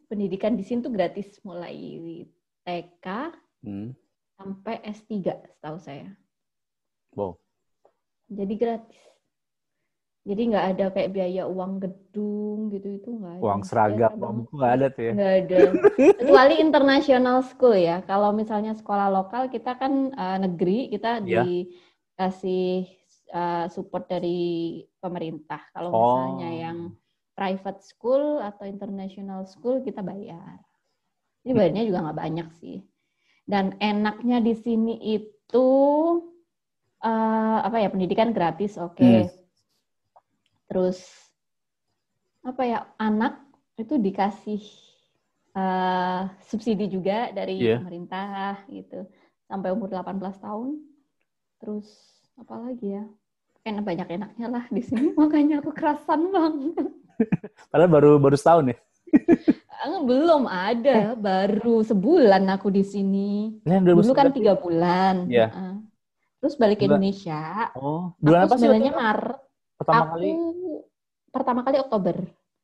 [0.09, 1.77] pendidikan di sini tuh gratis mulai
[2.65, 3.07] TK
[3.59, 3.91] Hmm.
[4.39, 6.15] sampai S3 setahu saya.
[7.19, 7.43] Wow.
[8.31, 9.03] Jadi gratis.
[10.23, 13.43] Jadi nggak ada kayak biaya uang gedung gitu itu nggak ada.
[13.43, 15.13] Uang seragam, uang buku nggak ada tuh ya?
[15.17, 15.59] Nggak ada.
[16.23, 18.05] Kecuali international school ya.
[18.05, 21.43] Kalau misalnya sekolah lokal kita kan eh, negeri, kita Iya.
[21.43, 22.87] dikasih
[23.29, 24.39] eh, support dari
[25.01, 25.65] pemerintah.
[25.73, 25.99] Kalau Oh.
[25.99, 26.79] misalnya yang
[27.33, 30.61] private school atau international school kita bayar.
[31.43, 32.85] Jadi bayarnya juga nggak banyak sih.
[33.49, 35.69] Dan enaknya di sini itu
[37.01, 39.01] eh, apa ya pendidikan gratis, oke.
[39.01, 39.25] Hmm.
[40.69, 41.01] Terus
[42.45, 43.41] apa ya anak
[43.81, 44.61] itu dikasih
[45.57, 47.81] eh, subsidi juga dari Iya.
[47.81, 49.09] pemerintah gitu
[49.49, 50.77] sampai umur 18 tahun.
[51.57, 51.89] Terus
[52.37, 53.05] apa lagi ya?
[53.65, 56.85] Enak banyak enaknya lah di sini makanya aku kerasan banget.
[57.73, 58.79] Padahal baru baru setahun ya?
[59.79, 63.63] Belum ada, baru sebulan aku di sini.
[63.63, 64.39] Ini yang Dulu kan 2019.
[64.43, 65.15] tiga bulan.
[65.31, 65.47] Iya.
[65.55, 65.75] Heeh.
[66.39, 67.43] Terus balik ke Bulan- Indonesia.
[67.75, 68.63] Oh, bulan aku apa sih?
[68.67, 69.01] sebenarnya itu?
[69.01, 69.39] Maret.
[69.79, 70.31] Pertama aku kali?
[71.29, 72.17] pertama kali Oktober.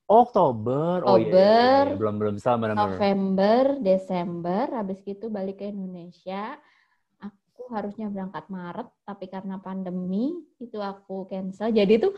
[0.05, 0.95] Oh, Oktober.
[1.07, 1.97] Oh iya, iya, iya, Oktober, iya.
[1.97, 2.91] belum belum sama benar-benar.
[2.93, 6.59] November, Desember, habis gitu balik ke Indonesia.
[7.21, 11.71] Aku harusnya berangkat Maret, tapi karena pandemi itu aku cancel.
[11.71, 12.09] Jadi itu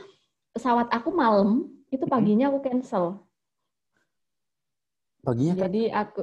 [0.51, 3.26] pesawat aku malam, itu paginya aku cancel.
[5.27, 5.63] Paginya kan?
[5.67, 6.21] Jadi aku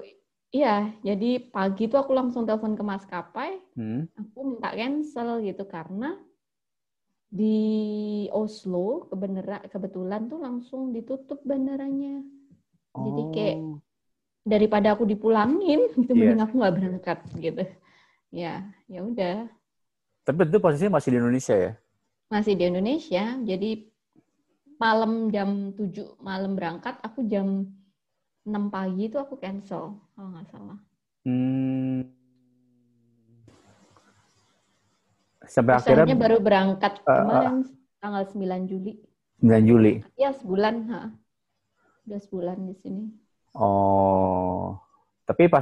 [0.50, 4.08] iya, jadi pagi itu aku langsung telepon ke maskapai, Hmm.
[4.16, 6.16] aku minta cancel gitu karena
[7.28, 7.58] di
[8.30, 12.22] Oslo kebenera- kebetulan tuh langsung ditutup bandaranya.
[12.94, 13.78] Jadi kayak Oh.
[14.46, 16.38] daripada aku dipulangin gitu Iya.
[16.38, 17.64] mending aku nggak berangkat gitu
[18.30, 19.48] ya ya udah
[20.24, 21.72] Tapi itu posisinya masih di Indonesia ya?
[22.28, 23.70] masih di Indonesia jadi
[24.78, 27.72] malam jam 7 malam berangkat aku jam
[28.44, 30.80] 6 pagi itu aku cancel kalau nggak salah
[31.24, 32.04] Hmm.
[35.44, 37.08] Sampai Terus akhirnya baru berangkat eh.
[37.08, 37.56] kemarin
[38.00, 38.94] tanggal 9 Juli
[39.40, 39.94] 9 Juli.
[40.16, 41.02] ya sebulan ha.
[42.04, 43.04] udah sebulan di sini
[43.54, 44.82] Oh.
[45.24, 45.62] Tapi pas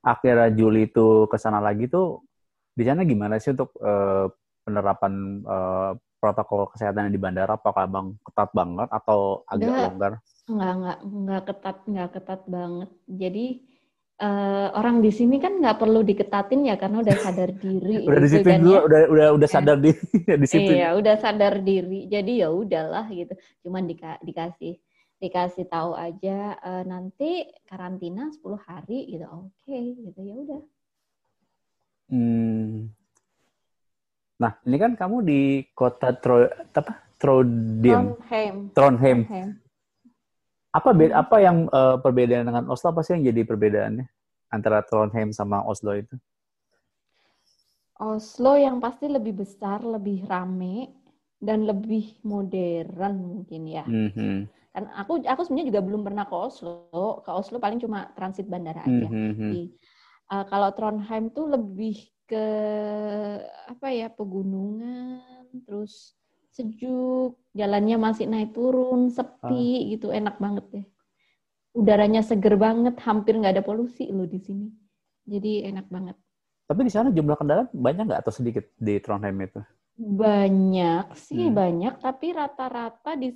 [0.00, 2.24] akhirnya Juli itu ke sana lagi tuh
[2.72, 4.24] di sana gimana sih untuk eh,
[4.64, 5.12] penerapan
[5.44, 7.60] eh, protokol kesehatan di bandara?
[7.60, 9.84] Apakah bang ketat banget atau agak Enggak.
[9.84, 10.12] longgar?
[10.50, 12.90] Nggak, nggak, nggak ketat, nggak ketat banget.
[13.06, 13.46] Jadi
[14.20, 18.04] eh, orang di sini kan nggak perlu diketatin ya karena udah sadar diri.
[18.04, 18.80] Udah gitu disiplin kan dulu, ya.
[18.82, 19.54] udah udah udah Ya.
[19.54, 20.02] sadar diri,
[20.42, 20.76] disiplin.
[20.76, 22.00] Iya, udah sadar diri.
[22.10, 23.32] Jadi ya udahlah gitu.
[23.62, 24.74] Cuman dika- dikasih
[25.20, 29.26] dikasih tahu aja eh, nanti karantina 10 hari gitu.
[29.30, 30.62] Oke, gitu ya udah.
[32.10, 32.90] Hmm.
[34.40, 35.40] Nah, ini kan kamu di
[35.76, 37.06] kota Tro, apa?
[37.20, 38.72] Trondheim, Trondheim.
[38.72, 39.18] Trondheim.
[39.28, 39.59] Trondheim.
[40.70, 41.22] Apa beda, Hmm.
[41.26, 42.94] apa yang eh, perbedaan dengan Oslo?
[42.94, 44.06] Apa sih yang jadi perbedaannya
[44.50, 46.14] antara Trondheim sama Oslo itu?
[48.00, 50.88] Oslo yang pasti lebih besar, lebih rame
[51.36, 53.84] dan lebih modern mungkin ya.
[53.84, 54.48] Mhm.
[54.70, 57.20] Kan aku aku sebenarnya juga belum pernah ke Oslo.
[57.26, 59.10] Ke Oslo paling cuma transit bandara aja.
[59.10, 59.50] Mhm.
[59.52, 59.74] Di-
[60.32, 61.98] uh, kalau Trondheim tuh lebih
[62.30, 62.46] ke
[63.66, 66.14] apa ya pegunungan, terus
[66.60, 70.84] sejuk, jalannya masih naik turun, sepi gitu, enak banget deh.
[71.80, 74.66] Udaranya seger banget, hampir nggak ada polusi loh di sini.
[75.24, 76.16] Jadi enak banget.
[76.68, 79.60] Tapi di sana jumlah kendaraan banyak nggak atau sedikit di Trondheim itu?
[80.00, 81.56] Banyak sih Hmm.
[81.60, 83.28] banyak, tapi rata-rata di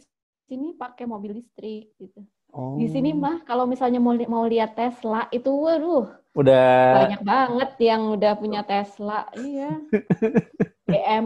[0.49, 2.21] sini pakai mobil listrik gitu.
[2.55, 2.79] Oh.
[2.79, 6.65] Di sini mah kalau misalnya mau li- mau lihat Tesla itu waduh udah
[6.99, 9.27] banyak banget yang udah punya Tesla.
[9.37, 9.83] Iya.
[10.91, 11.25] BM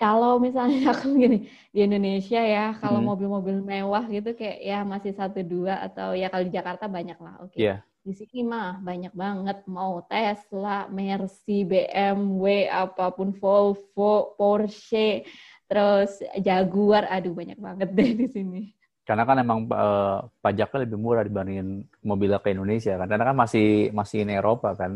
[0.00, 1.36] kalau misalnya aku gini
[1.74, 3.08] di Indonesia ya, kalau Hmm.
[3.10, 7.34] mobil-mobil mewah gitu kayak ya masih satu dua atau ya kalau di Jakarta banyak lah.
[7.44, 7.58] Oke.
[7.58, 7.74] Iya.
[8.06, 15.28] Di sini mah banyak banget mau Tesla, Mercy, BMW, apa pun Volvo, Porsche,
[15.68, 18.60] terus Jaguar, aduh banyak banget deh di sini.
[19.08, 21.68] karena kan emang eh, pajaknya lebih murah dibandingin
[22.04, 23.08] mobilnya ke Indonesia kan.
[23.08, 24.92] Karena kan masih masih in Eropa kan.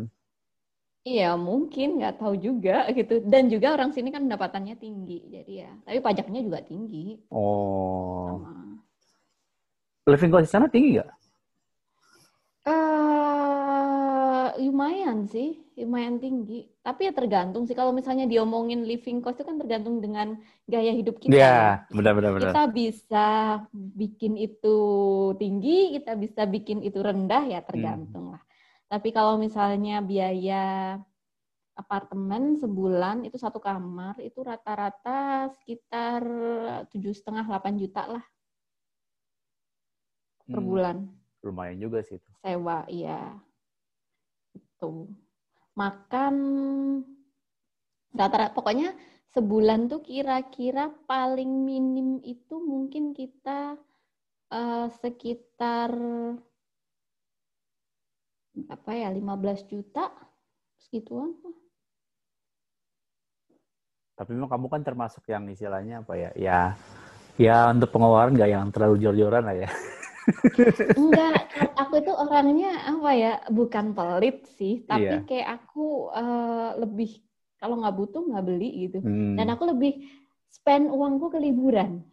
[1.02, 3.26] Iya, mungkin nggak tahu juga gitu.
[3.26, 5.72] Dan juga orang sini kan pendapatannya tinggi, jadi ya.
[5.82, 7.18] Tapi pajaknya juga tinggi.
[7.26, 8.38] Oh.
[8.38, 8.78] Sama.
[10.06, 11.10] Living cost di sana tinggi nggak?
[12.62, 16.70] Eh, lumayan sih, lumayan tinggi.
[16.86, 17.74] Tapi ya tergantung sih.
[17.74, 20.38] Kalau misalnya diomongin living cost itu kan tergantung dengan
[20.70, 21.34] gaya hidup kita.
[21.34, 21.90] Iya, ya.
[21.90, 22.54] benar benar benar.
[22.54, 23.26] Kita bisa
[23.74, 24.78] bikin itu
[25.34, 28.42] tinggi, kita bisa bikin itu rendah ya tergantung lah.
[28.92, 31.00] Tapi kalau misalnya biaya
[31.72, 36.20] apartemen sebulan itu satu kamar itu rata-rata sekitar
[36.92, 38.24] tujuh setengah 8 juta lah
[40.44, 40.96] per Hmm, bulan.
[41.40, 42.30] lumayan juga sih itu.
[42.44, 43.40] sewa iya.
[44.52, 45.08] Itu.
[45.72, 46.34] Makan
[48.12, 48.92] rata-rata pokoknya
[49.32, 53.80] sebulan tuh kira-kira paling minim itu mungkin kita
[54.52, 55.88] eh, sekitar
[58.68, 60.12] apa ya 15 juta
[60.76, 61.32] segituan
[64.12, 66.30] Tapi memang kamu kan termasuk yang istilahnya apa ya?
[66.36, 66.60] Ya,
[67.40, 69.70] ya untuk pengeluaran nggak yang terlalu jor-joran lah ya.
[71.00, 75.26] Enggak, aku itu orangnya apa ya, bukan pelit sih, tapi Iya.
[75.26, 77.10] kayak aku eh, lebih
[77.58, 78.98] kalau nggak butuh nggak beli gitu.
[79.02, 79.34] Hmm.
[79.34, 80.06] Dan aku lebih
[80.52, 82.04] spend uangku ke liburan.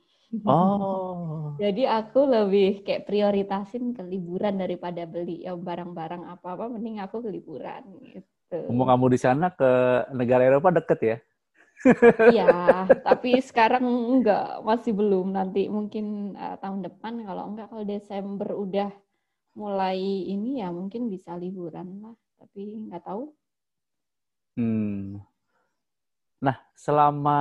[0.46, 1.58] Oh.
[1.58, 7.30] Jadi aku lebih kayak prioritasin ke liburan daripada beli ya barang-barang apa-apa, mending aku ke
[7.34, 8.70] liburan gitu.
[8.70, 11.18] Umur kamu di sana ke negara Eropa deket ya?
[12.30, 15.34] Iya, tapi sekarang enggak, masih belum.
[15.34, 18.92] Nanti mungkin eh, tahun depan kalau enggak kalau Desember udah
[19.58, 22.16] mulai ini ya mungkin bisa liburan lah.
[22.38, 23.34] Tapi nggak tahu.
[24.62, 25.24] Hmm.
[26.40, 27.40] Nah, selama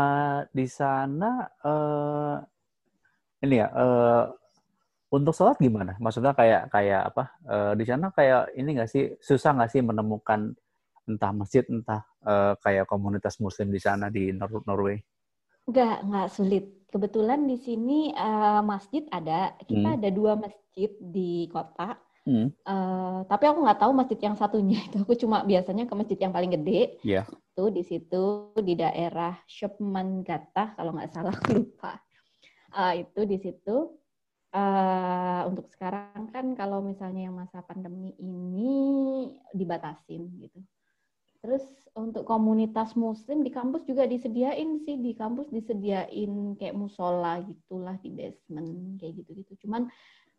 [0.55, 2.37] di sana eh
[3.39, 4.25] ini ya eh
[5.09, 5.97] untuk sholat gimana?
[5.97, 7.25] Maksudnya kayak kayak apa?
[7.49, 10.53] eh, di sana kayak ini nggak sih susah nggak sih menemukan
[11.09, 15.01] entah masjid entah eh, kayak komunitas Muslim di sana di Nor- Norway?
[15.69, 16.65] Enggak, enggak sulit.
[16.89, 19.53] Kebetulan di sini eh, masjid ada.
[19.65, 19.97] Kita Hmm.
[20.01, 21.97] ada dua masjid di kota.
[22.29, 22.53] Hmm.
[22.53, 25.01] Eh, tapi aku nggak tahu masjid yang satunya itu.
[25.01, 27.01] Aku cuma biasanya ke masjid yang paling gede.
[27.01, 27.25] Iya.
[27.57, 31.97] Itu di situ di daerah Shopmangata kalau nggak salah aku lupa.
[32.75, 33.77] Eh, itu di situ.
[34.49, 38.73] Eh, untuk sekarang kan kalau misalnya yang masa pandemi ini
[39.53, 40.61] dibatasin gitu.
[41.39, 41.63] Terus
[41.95, 48.11] untuk komunitas muslim di kampus juga disediain sih di kampus disediain kayak musola gitulah di
[48.11, 49.69] basement kayak gitu-gitu.
[49.69, 49.87] Cuman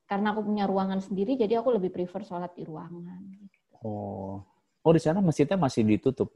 [0.10, 3.22] karena aku punya ruangan sendiri jadi aku lebih prefer sholat di ruangan.
[3.30, 3.74] gitu.
[3.86, 4.44] Oh.
[4.80, 6.32] Oh, di sana masjidnya masih ditutup.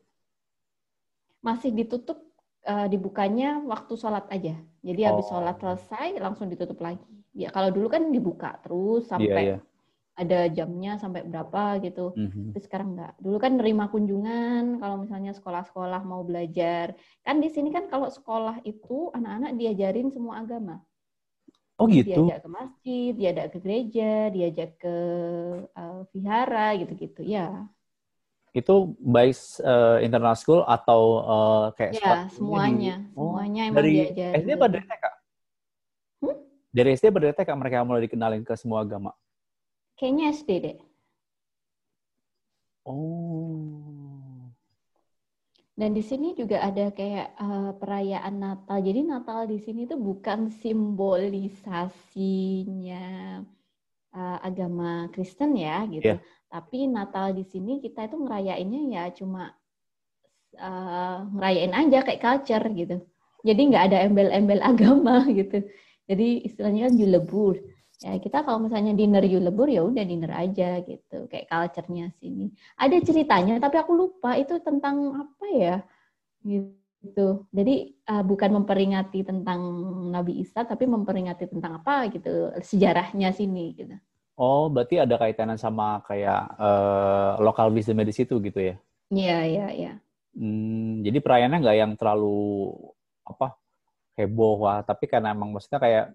[1.39, 2.33] Masih ditutup
[2.63, 4.56] eh, dibukanya waktu sholat aja.
[4.84, 5.39] Jadi habis Oh.
[5.39, 7.04] sholat selesai langsung ditutup lagi.
[7.34, 9.58] Ya kalau dulu kan dibuka terus Iya, sampai iya.
[10.13, 12.13] ada jamnya sampai berapa gitu.
[12.13, 12.54] Mhm.
[12.54, 13.13] Tapi sekarang enggak.
[13.17, 16.93] Dulu kan nerima kunjungan kalau misalnya sekolah-sekolah mau belajar.
[17.26, 20.78] Kan di sini kan kalau sekolah itu anak-anak diajarin semua agama.
[21.82, 22.30] Oh gitu.
[22.30, 24.95] Diajak ke masjid, diajak ke gereja, diajak ke
[25.73, 27.26] uh, vihara gitu-gitu.
[27.26, 27.65] Ya.
[28.54, 29.34] Itu by
[29.66, 33.02] uh, internal school atau uh, kayak Ya, di- semuanya.
[33.18, 34.46] Oh, Semuanya emang dari diajarin.
[34.46, 35.06] SD apa dari TK?
[36.22, 36.38] Hmm?
[36.70, 39.10] Dari SD apa dari TK mereka mulai dikenalin ke semua agama?
[39.98, 40.78] Kayaknya SD deh.
[42.86, 44.54] Oh.
[45.74, 48.78] Dan di sini juga ada kayak eh, perayaan Natal.
[48.86, 53.02] Jadi Natal di sini tuh bukan simbolisasinya
[54.13, 56.13] eh, agama Kristen ya gitu.
[56.13, 56.22] Iya.
[56.54, 59.50] Tapi Natal di sini kita itu ngerayainnya ya cuma
[60.54, 63.02] eh, ngerayain aja kayak culture gitu.
[63.42, 65.66] Jadi nggak ada embel-embel agama gitu.
[66.06, 67.58] Jadi istilahnya kan julebur.
[68.06, 71.26] Ya kita kalau misalnya dinner julebur ya udah dinner aja gitu.
[71.26, 75.76] Kayak culture-nya sini ada ceritanya tapi aku lupa itu tentang apa ya
[77.04, 79.60] gitu jadi uh, bukan memperingati tentang
[80.08, 83.96] Nabi Isa tapi memperingati tentang apa gitu sejarahnya sini gitu
[84.34, 88.76] Oh, berarti ada kaitannya sama kayak eh, lokal wisdom di situ gitu ya?
[89.13, 89.93] iya iya iya
[90.34, 92.74] Hmm, jadi perayaannya nggak yang terlalu
[93.22, 93.54] apa
[94.17, 96.06] heboh wah, tapi karena emang maksudnya kayak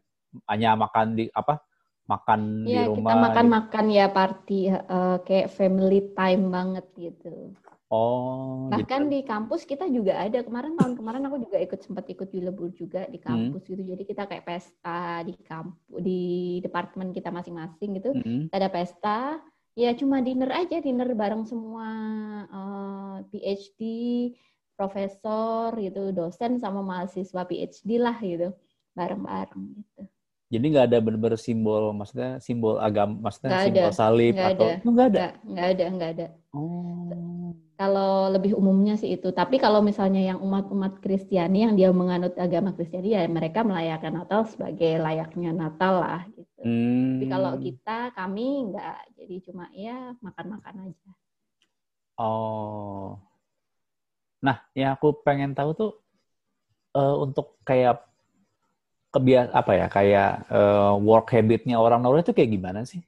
[0.50, 1.62] hanya makan di apa
[2.10, 3.10] makan di Iya, kita rumah.
[3.14, 3.24] gitu.
[3.30, 7.54] makan-makan ya party uh, kayak family time banget gitu.
[7.88, 12.28] Oh, Bahkan di kampus kita juga ada kemarin tahun kemarin aku juga ikut sempat ikut
[12.28, 13.80] Julebur juga di kampus gitu.
[13.80, 16.20] Jadi kita kayak pesta di kampus di
[16.60, 18.12] departemen kita masing-masing gitu.
[18.52, 19.40] Kita ada pesta,
[19.72, 21.88] ya cuma dinner aja, dinner bareng semua
[22.44, 23.80] eh, PhD,
[24.76, 28.52] profesor gitu, dosen sama mahasiswa PhD lah gitu,
[28.92, 30.02] bareng-bareng gitu.
[30.48, 34.64] Jadi nggak ada bener-bener simbol, maksudnya simbol agama, maksudnya Nggak simbol ada, salib nggak atau
[34.64, 34.80] ada.
[34.80, 35.20] Oh, nggak ada.
[35.44, 36.26] Nggak, ada, nggak ada.
[36.56, 39.28] Oh, Kalau lebih umumnya sih itu.
[39.28, 44.48] Tapi kalau misalnya yang umat-umat Kristiani yang dia menganut agama Kristiani ya mereka merayakan Natal
[44.48, 46.48] sebagai layaknya Natal lah gitu.
[46.64, 47.20] Hmm.
[47.20, 51.10] Tapi kalau kita kami nggak, jadi cuma ya makan-makan aja.
[52.16, 53.20] Oh.
[54.40, 55.92] Nah, yang aku pengen tahu tuh
[56.96, 58.07] eh, untuk kayak
[59.14, 63.00] kebias apa ya kayak eh, work habitnya orang Norway itu kayak gimana sih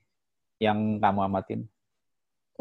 [0.61, 1.61] yang kamu amatin?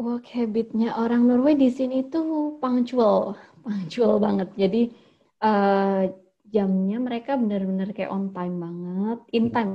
[0.00, 4.48] Work habitnya orang Norway di sini tuh punctual, punctual banget.
[4.56, 4.82] Jadi
[5.44, 6.02] eh,
[6.48, 9.72] jamnya mereka benar-benar kayak on time banget, in time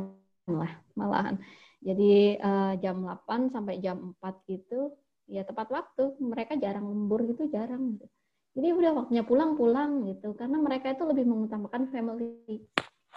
[0.49, 1.38] lah malahan.
[1.86, 4.97] Jadi eh, jam 8 sampai jam 4 gitu,
[5.30, 6.17] ya tepat waktu.
[6.17, 7.93] Mereka jarang lembur gitu, jarang.
[7.93, 8.06] gitu.
[8.56, 12.65] Jadi udah waktunya pulang-pulang gitu, karena mereka itu lebih mengutamakan family.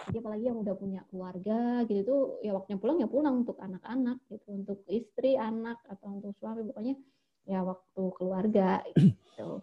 [0.07, 4.17] Jadi apalagi yang udah punya keluarga gitu tuh ya waktunya pulang ya pulang untuk anak-anak
[4.31, 6.95] gitu, untuk istri, anak atau untuk suami pokoknya
[7.43, 9.59] ya waktu keluarga gitu.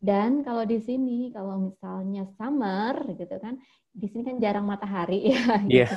[0.00, 3.58] Dan kalau di sini kalau misalnya summer gitu kan,
[3.90, 5.60] di sini kan jarang matahari ya.
[5.66, 5.86] Iya.
[5.90, 5.96] gitu.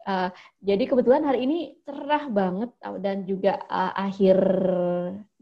[0.00, 0.28] Eh,
[0.64, 4.38] jadi kebetulan hari ini cerah banget uh, dan juga uh, akhir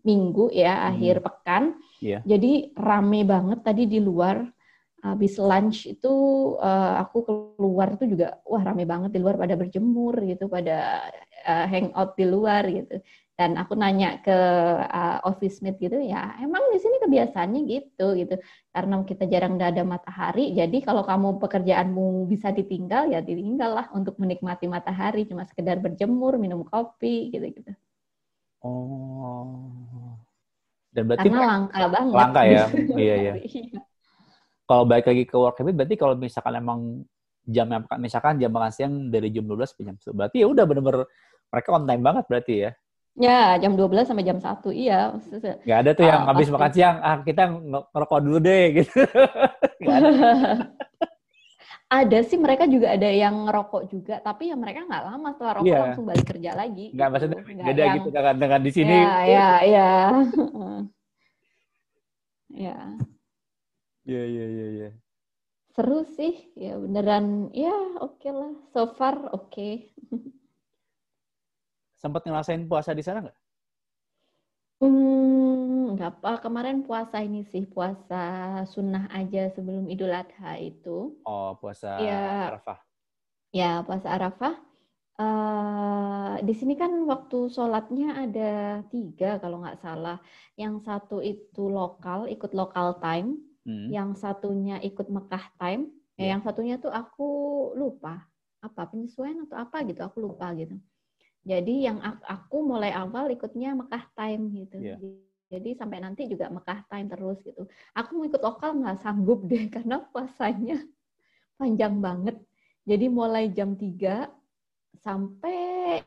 [0.02, 0.88] minggu ya, Hmm.
[0.94, 1.64] akhir pekan.
[2.02, 2.18] Iya.
[2.26, 4.42] Jadi rame banget tadi di luar.
[4.98, 6.12] Habis lunch itu
[6.58, 7.22] uh, aku
[7.54, 11.06] keluar tuh juga wah rame banget di luar pada berjemur gitu, pada
[11.46, 12.98] uh, hangout di luar gitu.
[13.38, 14.34] Dan aku nanya ke
[14.82, 18.34] uh, office mate gitu ya, emang di sini kebiasaannya gitu gitu.
[18.74, 24.18] Karena kita jarang ada matahari, jadi kalau kamu pekerjaanmu bisa ditinggal ya ditinggal lah untuk
[24.18, 27.70] menikmati matahari, cuma sekedar berjemur, minum kopi gitu-gitu.
[28.66, 30.18] Oh.
[30.90, 32.14] Dan berarti Karena langka banget.
[32.18, 32.64] langka ya?
[32.66, 33.32] sini Iya, iya.
[34.68, 36.81] Kalau balik lagi ke work habit berarti kalau misalkan emang
[37.42, 41.09] jamnya misalkan jam makan siang dari jam 12 sampai jam 1 berarti ya udah bener-bener
[41.48, 42.70] mereka on time banget berarti ya.
[43.18, 44.70] Ya, jam 12 sampai jam 1.
[44.70, 45.16] Iya.
[45.64, 46.54] Nggak ada tuh yang Ah, habis pasti.
[46.54, 49.00] makan siang, ah kita nge- ngerokok dulu deh gitu.
[49.83, 50.11] Ada.
[51.98, 55.66] ada sih mereka juga ada yang ngerokok juga, tapi ya mereka nggak lama setelah rokok
[55.66, 55.78] Iya.
[55.83, 56.87] langsung balik kerja lagi.
[56.92, 57.12] Nggak gitu.
[57.16, 58.96] maksudnya Nggak beda yang- gitu dengan, dengan di sini.
[59.00, 59.90] Ya, ya, ya.
[62.54, 62.76] ya.
[64.09, 64.88] Iya, iya, iya, iya.
[65.77, 66.33] Seru sih,
[66.64, 68.53] ya beneran, ya oke lah.
[68.73, 69.68] So far oke.
[71.99, 73.39] Sempat ngerasain puasa di sana nggak?
[74.78, 76.32] Hmm, nggak apa.
[76.47, 78.22] Kemarin puasa ini sih, puasa
[78.70, 81.18] sunnah aja sebelum Idul Adha itu.
[81.26, 82.55] Oh, puasa Iya.
[82.55, 82.78] Arafah.
[83.51, 84.55] Ya, puasa Arafah.
[85.18, 88.53] Eh, di sini kan waktu sholatnya ada
[88.87, 90.22] tiga kalau nggak salah.
[90.55, 93.47] Yang satu itu lokal, ikut lokal time.
[93.66, 93.88] Hmm.
[93.90, 95.90] Yang satunya ikut Mekah time.
[96.18, 96.28] Ya, Iya.
[96.34, 97.30] Yang satunya tuh aku
[97.78, 98.26] lupa.
[98.59, 100.74] Apa, penyesuaian atau apa gitu, aku lupa gitu.
[101.48, 104.76] Jadi yang aku mulai awal ikutnya Mekah Time gitu.
[104.82, 105.00] Yeah.
[105.48, 107.64] Jadi sampai nanti juga Mekah Time terus gitu.
[107.96, 110.76] Aku mau ikut lokal nggak sanggup deh karena puasanya
[111.56, 112.36] panjang banget.
[112.84, 114.28] Jadi mulai jam 3
[115.00, 116.00] sampai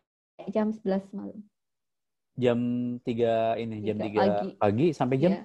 [0.49, 1.41] jam 11 malam.
[2.37, 2.59] Jam
[3.01, 4.49] 3 ini, jam 3 pagi.
[4.57, 5.41] pagi sampai jam Ya,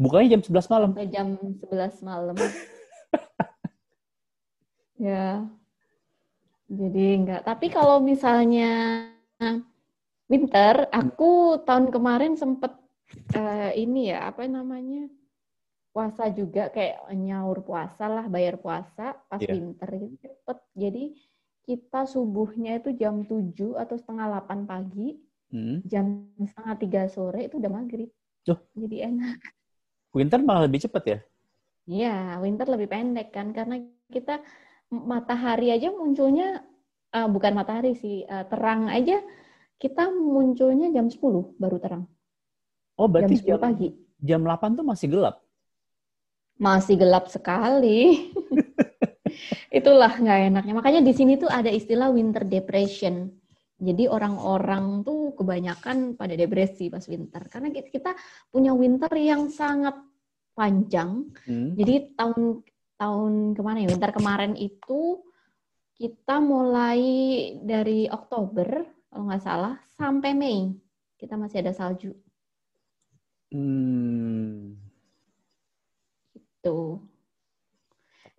[0.00, 0.88] bukanya jam 11 malam.
[0.96, 2.36] sampai jam 11 malam.
[4.98, 5.44] ya.
[6.70, 7.42] Jadi enggak.
[7.44, 9.04] Tapi kalau misalnya
[10.24, 12.72] winter, aku tahun kemarin sempet
[13.34, 15.10] eh, ini ya, apa namanya?
[15.90, 19.58] puasa juga kayak nyaur puasa lah, bayar puasa pas Iya.
[19.58, 20.58] winter gitu cepet.
[20.78, 21.04] Jadi
[21.66, 25.18] kita subuhnya itu jam 7 atau setengah 8 pagi,
[25.50, 25.82] Hmm.
[25.82, 28.06] jam setengah 3 sore itu udah maghrib.
[28.46, 28.62] Loh.
[28.78, 29.38] Jadi enak.
[30.16, 31.18] Winter malah lebih cepat ya?
[31.90, 32.08] Iya,
[32.42, 33.74] winter lebih pendek kan karena
[34.14, 34.32] kita
[35.10, 36.44] matahari aja munculnya
[37.16, 39.14] eh, bukan matahari sih, eh, terang aja
[39.82, 42.04] kita munculnya jam 10 baru terang.
[43.00, 43.88] Oh, Jam berarti 10 jam, pagi.
[44.28, 45.36] jam 8 tuh masih gelap.
[46.60, 48.30] Masih gelap sekali.
[49.78, 50.74] Itulah nggak enaknya.
[50.76, 53.30] Makanya di sini tuh ada istilah winter depression.
[53.80, 57.48] Jadi orang-orang tuh kebanyakan pada depresi pas winter.
[57.48, 58.12] Karena ki- kita
[58.52, 59.96] punya winter yang sangat
[60.52, 61.32] panjang.
[61.48, 61.72] Hmm.
[61.74, 62.60] Jadi tahun
[63.00, 63.88] tahun ke mana ya?
[63.88, 65.24] Winter kemarin itu
[65.96, 67.00] kita mulai
[67.60, 70.76] dari Oktober kalau nggak salah sampai Mei
[71.20, 72.12] kita masih ada salju.
[73.52, 74.80] Hmm.
[76.64, 77.09] Tuh.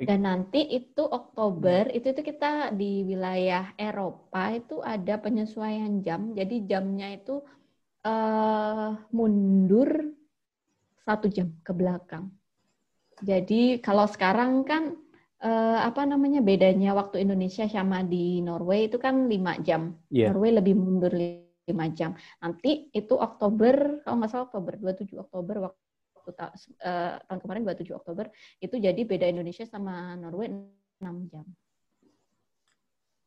[0.01, 6.33] Dan nanti itu Oktober itu itu kita di wilayah Eropa itu ada penyesuaian jam.
[6.33, 7.41] Jadi jamnya itu
[8.01, 10.17] eh mundur
[11.05, 12.33] satu jam ke belakang.
[13.21, 14.97] Jadi kalau sekarang kan
[15.41, 19.93] eh, apa namanya bedanya waktu Indonesia sama di Norway itu kan lima jam.
[20.09, 20.33] Iya.
[20.33, 22.17] Norway lebih mundur lima jam.
[22.41, 25.90] Nanti itu Oktober, kalau nggak salah Oktober, 27 Oktober waktu
[26.29, 28.29] ta- eh, tahun kemarin 27 Oktober
[28.61, 30.53] itu jadi beda Indonesia sama Norway
[31.01, 31.45] 6 jam.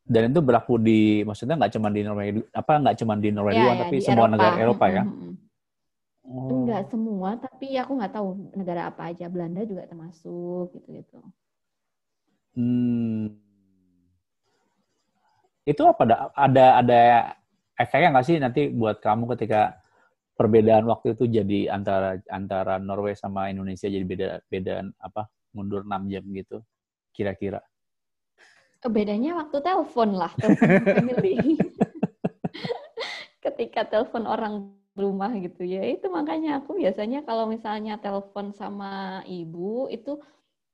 [0.05, 3.61] Dan itu berlaku di, maksudnya nggak cuma di Norway, apa nggak cuma di Norway Ya,
[3.65, 5.03] doang, ya, tapi di semua negara Eropa ya?
[5.03, 5.33] Mm, mm, mm.
[6.25, 6.49] Oh.
[6.65, 8.27] Enggak semua, tapi aku nggak tahu
[8.57, 9.29] negara apa aja.
[9.29, 11.21] Belanda juga termasuk gitu-gitu.
[12.57, 13.35] Hmm.
[15.65, 17.01] Itu apa ada ada ada
[17.77, 19.77] efeknya nggak sih nanti buat kamu ketika
[20.35, 26.11] perbedaan waktu itu jadi antara antara Norway sama Indonesia jadi beda bedaan apa mundur 6
[26.11, 26.59] jam gitu
[27.15, 27.63] kira-kira.
[28.85, 31.57] Bedanya waktu telepon lah, telepon family.
[33.45, 39.89] Ketika telepon orang rumah gitu ya, itu makanya aku biasanya kalau misalnya telepon sama ibu
[39.89, 40.21] itu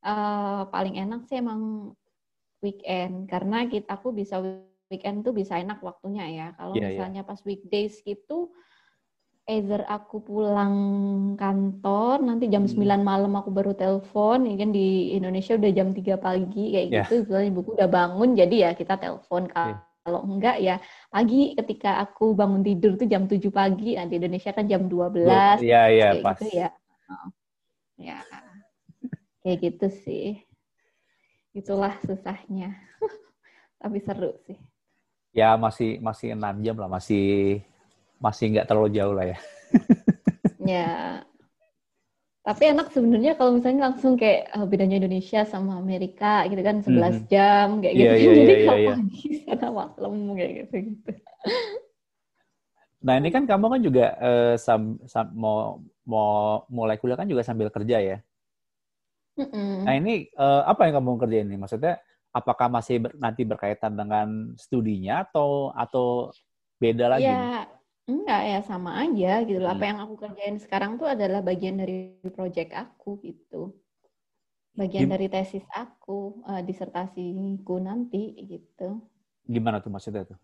[0.03, 1.93] eh, paling enak sih emang
[2.59, 4.43] weekend karena kita aku bisa
[4.91, 6.47] weekend tuh bisa enak waktunya ya.
[6.59, 6.89] Kalau Iya, iya.
[6.91, 8.51] misalnya pas weekdays gitu
[9.51, 10.73] either aku pulang
[11.35, 12.71] kantor nanti jam Hmm.
[12.79, 17.03] 9 malam aku baru telepon, ya kan di Indonesia udah jam 3 pagi kayak Ya.
[17.03, 17.27] gitu.
[17.27, 19.83] Misalnya ibuku udah bangun jadi ya kita telepon Iya.
[20.01, 20.75] kalau enggak ya
[21.07, 25.59] pagi ketika aku bangun tidur tuh jam 7 pagi, nah di Indonesia kan jam 12
[25.59, 26.37] Iya iya kayak pas.
[26.39, 26.69] gitu ya.
[27.05, 27.27] Oh.
[27.99, 28.17] Ya.
[29.41, 30.27] Kayak gitu sih.
[31.51, 32.71] Itulah susahnya.
[33.81, 34.55] Tapi seru sih.
[35.31, 37.59] Ya masih masih 6 jam lah, masih
[38.23, 39.37] masih nggak terlalu jauh lah ya.
[40.59, 41.25] Ya.
[42.41, 47.17] Tapi enak sebenarnya kalau misalnya langsung kayak eh, bedanya Indonesia sama Amerika gitu kan 11
[47.31, 47.93] jam kayak.
[47.97, 48.17] Iya, gitu.
[48.17, 48.93] iya, Jadi iya, kalau iya.
[48.97, 51.09] pagi sana malam kayak gitu gitu.
[53.01, 57.41] Nah ini kan kamu kan juga eh, sam- sam- mau mau mulai kuliah kan juga
[57.45, 58.17] sambil kerja ya.
[59.37, 59.85] Mm-mm.
[59.85, 61.59] Nah ini eh, apa yang kamu kerjain nih?
[61.61, 61.93] Maksudnya
[62.31, 66.29] apakah masih ber- nanti berkaitan dengan studinya atau atau
[66.77, 67.25] beda lagi?
[67.25, 67.80] Ya,
[68.11, 69.71] enggak ya sama aja gitu loh.
[69.75, 69.89] Apa Hmm.
[69.89, 71.95] yang aku kerjain sekarang tuh adalah bagian dari
[72.37, 73.61] project aku gitu.
[74.79, 76.19] Bagian Gim- dari tesis aku,
[76.51, 78.89] eh, disertasiku nanti gitu.
[79.47, 80.37] Gimana tuh maksudnya tuh?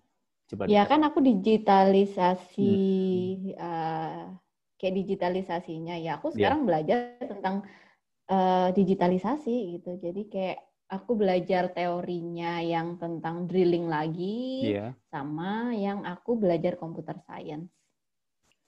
[0.52, 2.72] Coba Ya kan aku digitalisasi,
[3.12, 3.56] Hmm.
[3.56, 4.24] eh,
[4.80, 5.96] kayak digitalisasinya.
[6.00, 6.36] Ya aku Iya.
[6.36, 7.56] sekarang belajar tentang
[8.32, 9.92] eh, digitalisasi gitu.
[10.04, 14.96] Jadi kayak aku belajar teorinya yang tentang drilling lagi, Iya.
[15.12, 17.68] sama yang aku belajar computer science.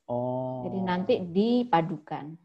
[0.10, 0.68] Oh.
[0.68, 2.36] Jadi nanti dipadukan.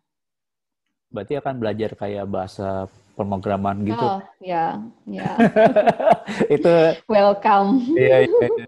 [1.11, 4.03] Berarti akan belajar kayak bahasa pemrograman gitu.
[4.03, 5.39] Oh, ya, ya.
[6.55, 6.75] itu
[7.07, 7.95] Welcome.
[7.95, 8.66] iya, iya, iya.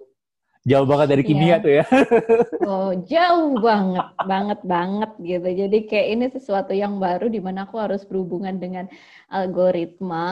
[0.66, 1.62] Jauh banget dari kimia Iya.
[1.62, 1.84] tuh ya.
[2.66, 5.48] Oh, jauh banget, banget, banget gitu.
[5.62, 8.90] Jadi kayak ini sesuatu yang baru di mana aku harus berhubungan dengan
[9.30, 10.26] algoritma,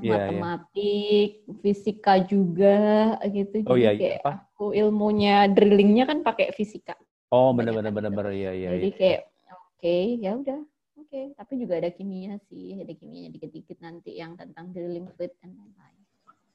[0.00, 0.08] iya.
[0.08, 1.28] matematik,
[1.60, 3.60] fisika juga gitu.
[3.68, 4.00] Oh, iya, iya.
[4.00, 4.32] kayak Apa?
[4.56, 6.96] aku ilmunya drillingnya kan pakai fisika.
[7.28, 8.68] Oh, Banyak bener-bener kan bener-bener iya iya.
[8.80, 8.96] Jadi iya.
[8.96, 9.20] kayak
[9.52, 10.60] oke, ya udah.
[10.94, 15.52] Oke, tapi juga ada kimia sih, ada kimianya dikit-dikit nanti yang tentang drilling fluid dan
[15.52, 15.93] lain-lain.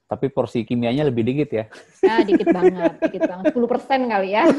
[0.09, 1.65] Tapi porsi kimianya lebih dikit ya.
[2.01, 3.53] Ya, dikit banget, dikit banget.
[3.53, 4.43] 10% kali ya.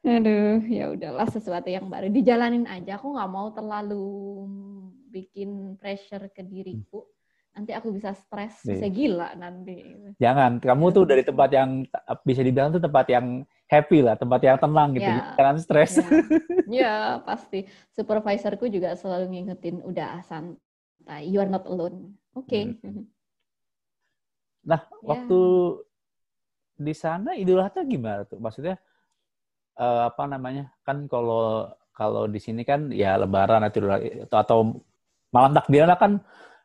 [0.00, 2.08] Aduh, ya udahlah sesuatu yang baru.
[2.08, 2.96] Dijalanin aja.
[2.96, 4.08] Aku nggak mau terlalu
[5.12, 7.04] bikin pressure ke diriku.
[7.52, 8.78] Nanti aku bisa stres, Iya.
[8.78, 9.82] bisa gila nanti.
[10.16, 11.84] Jangan, kamu tuh dari tempat yang
[12.24, 15.10] bisa dibilang tuh tempat yang happy lah, tempat yang tenang gitu.
[15.10, 15.34] Ya.
[15.36, 15.92] Jangan stres.
[16.00, 16.08] Ya,
[16.70, 16.94] ya,
[17.26, 17.66] pasti.
[17.92, 22.14] Supervisorku juga selalu ngingetin, udah santai, you are not alone.
[22.34, 22.78] Oke.
[24.66, 24.98] Nah, Ya.
[25.02, 25.40] waktu
[26.80, 28.38] di sana Idul Adha gimana tuh?
[28.38, 28.76] Maksudnya
[29.80, 30.70] eh, apa namanya?
[30.86, 33.90] Kan kalau kalau di sini kan ya Lebaran atau
[34.32, 34.58] atau,
[35.34, 36.12] malam takbiran kan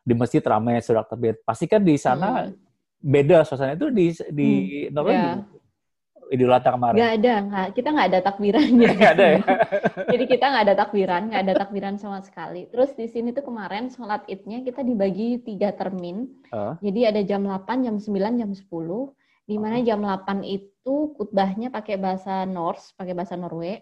[0.06, 1.36] di masjid ramai surat takbir.
[1.44, 2.54] Pasti kan di sana Hmm.
[3.02, 4.50] beda suasana itu di di
[4.88, 5.20] Norway ya.
[5.36, 5.44] gimana?
[6.26, 6.98] Idul Adha kemarin.
[6.98, 8.90] Nggak ada, nggak, kita nggak ada takbirannya.
[8.98, 9.40] Nggak ada ya?
[10.12, 12.66] Jadi kita nggak ada takbiran, nggak ada takbiran sama sekali.
[12.66, 16.26] Terus di sini tuh kemarin sholat idnya kita dibagi tiga termin.
[16.50, 16.74] Oh.
[16.82, 18.62] Jadi ada jam 8, jam 9, jam 10.
[19.46, 23.78] Di mana jam 8 itu khutbahnya pakai bahasa Norse, pakai bahasa Norway.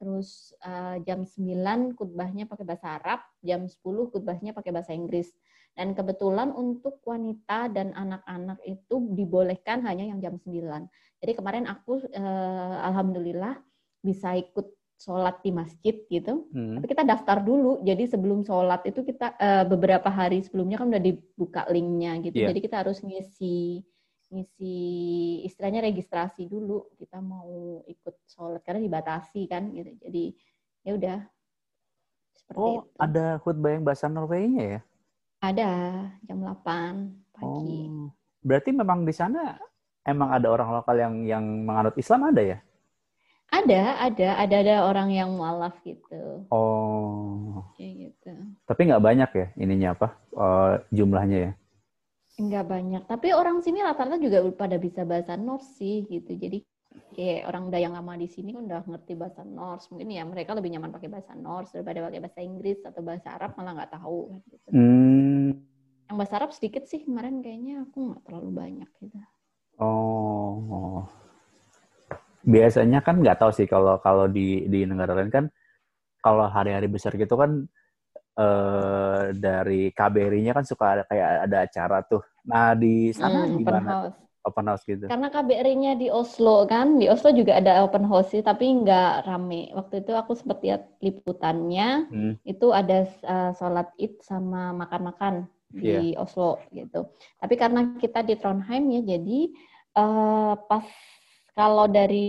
[0.00, 3.76] Terus eh, jam 9 khutbahnya pakai bahasa Arab, jam 10
[4.08, 5.28] khutbahnya pakai bahasa Inggris.
[5.74, 10.86] Dan kebetulan untuk wanita dan anak-anak itu dibolehkan hanya yang jam 9.
[11.18, 13.58] Jadi kemarin aku eh, alhamdulillah
[13.98, 16.46] bisa ikut sholat di masjid gitu.
[16.54, 16.78] Hmm.
[16.78, 17.82] Tapi kita daftar dulu.
[17.82, 22.38] Jadi sebelum sholat itu kita eh, beberapa hari sebelumnya kan udah dibuka linknya gitu.
[22.38, 22.54] Iya.
[22.54, 23.82] Jadi kita harus ngisi
[24.34, 24.74] ngisi
[25.46, 29.90] istilahnya registrasi dulu kita mau ikut sholat karena dibatasi kan gitu.
[30.06, 30.24] Jadi
[30.86, 31.18] ya udah
[32.34, 32.98] seperti Oh, itu.
[32.98, 34.80] ada khutbah yang bahasa Norweginya ya?
[35.44, 35.72] Ada
[36.24, 37.80] jam 8 pagi.
[37.84, 38.08] Oh.
[38.40, 39.60] Berarti memang di sana
[40.08, 42.58] emang ada orang lokal yang yang menganut Islam ada ya?
[43.52, 46.48] Ada, ada, ada ada orang yang mualaf gitu.
[46.48, 47.60] Oh.
[47.76, 48.32] Kayak gitu.
[48.64, 51.52] Tapi nggak banyak ya ininya apa eh, jumlahnya ya?
[52.34, 56.34] Enggak banyak, tapi orang sini rata-rata juga pada bisa bahasa Norse sih gitu.
[56.34, 56.66] Jadi
[57.14, 59.90] kayak orang udah yang lama di sini kan udah ngerti bahasa Norse.
[59.90, 63.54] Mungkin ya mereka lebih nyaman pakai bahasa Norse daripada pakai bahasa Inggris atau bahasa Arab
[63.58, 64.20] malah nggak tahu
[64.50, 64.68] gitu.
[64.74, 65.62] Hmm.
[66.10, 69.18] Yang bahasa Arab sedikit sih kemarin kayaknya aku nggak terlalu banyak gitu.
[69.78, 71.06] Oh.
[72.44, 75.44] Biasanya kan nggak tahu sih kalau kalau di di negara lain kan
[76.20, 77.64] kalau hari-hari besar gitu kan
[78.34, 82.22] eh dari KBRI-nya kan suka ada kayak ada acara tuh.
[82.44, 83.90] Nah, di sana Hmm, gimana?
[84.44, 85.08] Open house gitu.
[85.08, 89.72] Karena KBRI-nya di Oslo kan, di Oslo juga ada open house sih, tapi nggak rame.
[89.72, 92.34] Waktu itu aku sempat lihat liputannya, Hmm.
[92.44, 97.08] itu ada uh, sholat id sama makan-makan di Oslo gitu.
[97.40, 99.40] Tapi karena kita di Trondheim ya, jadi
[99.98, 100.86] uh, pas
[101.54, 102.26] kalau dari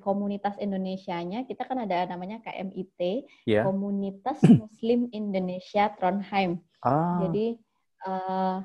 [0.00, 3.62] komunitas Indonesianya, kita kan ada namanya KMIT, Ya.
[3.62, 6.60] Komunitas Muslim Indonesia Trondheim.
[6.80, 7.20] Ah.
[7.28, 7.60] Jadi
[8.08, 8.64] uh,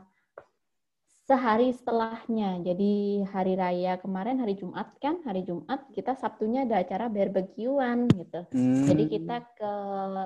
[1.23, 7.07] sehari setelahnya, jadi hari raya kemarin hari Jumat kan, hari Jumat kita Sabtunya ada acara
[7.07, 8.43] barbekyuan gitu.
[8.51, 8.83] Hmm.
[8.91, 9.73] Jadi kita ke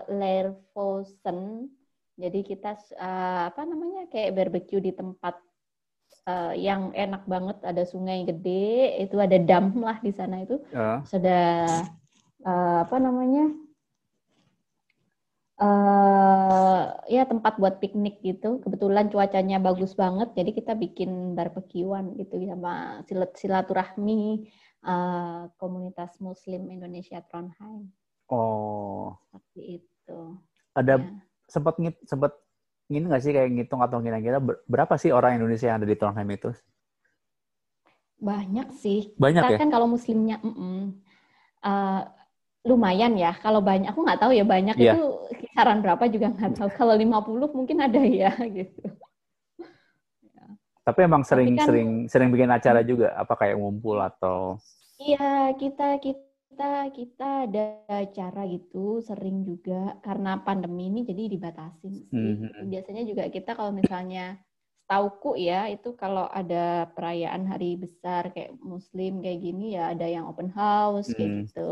[0.09, 1.69] Lervosen,
[2.17, 5.37] jadi kita uh, apa namanya kayak barbecue di tempat
[6.25, 11.05] uh, yang enak banget, ada sungai gede, itu ada dam lah di sana itu, Ah.
[11.05, 11.41] Terus ada
[12.41, 13.53] uh, apa namanya
[15.57, 18.61] eh ya tempat buat piknik gitu.
[18.61, 24.45] Kebetulan cuacanya bagus banget, jadi kita bikin barbekyuan gitu sama silat silaturahmi
[24.85, 27.89] eh, komunitas Muslim Indonesia Trondheim
[28.27, 29.15] Oh.
[29.31, 30.19] seperti itu.
[30.75, 31.09] Ada Ya.
[31.47, 32.35] sempat ngit sempat
[32.91, 35.97] ini nggak sih kayak ngitung atau kira-kira ber- berapa sih orang Indonesia yang ada di
[35.97, 36.51] Trondheim itu?
[38.17, 39.13] Banyak sih.
[39.15, 39.59] Banyak Kita ya?
[39.61, 40.77] kan kalau Muslimnya mm-mm,
[41.63, 42.01] eh,
[42.67, 43.31] lumayan ya.
[43.39, 44.93] Kalau banyak, aku nggak tahu ya banyak Iya.
[44.93, 45.01] itu
[45.39, 46.69] kisaran berapa juga nggak tahu.
[46.75, 48.83] Kalau 50 mungkin ada ya gitu.
[50.83, 54.55] Tapi emang Tapi sering kan- sering sering bikin acara juga apa kayak ngumpul atau
[54.97, 62.33] Iya, kita kita kita ada acara gitu sering juga karena pandemi ini jadi dibatasin sih.
[62.39, 62.71] Mhm.
[62.71, 64.39] Biasanya juga kita kalau misalnya
[64.81, 70.23] setauku ya itu kalau ada perayaan hari besar kayak muslim kayak gini ya ada yang
[70.25, 71.39] open house kayak Hmm.
[71.45, 71.71] gitu.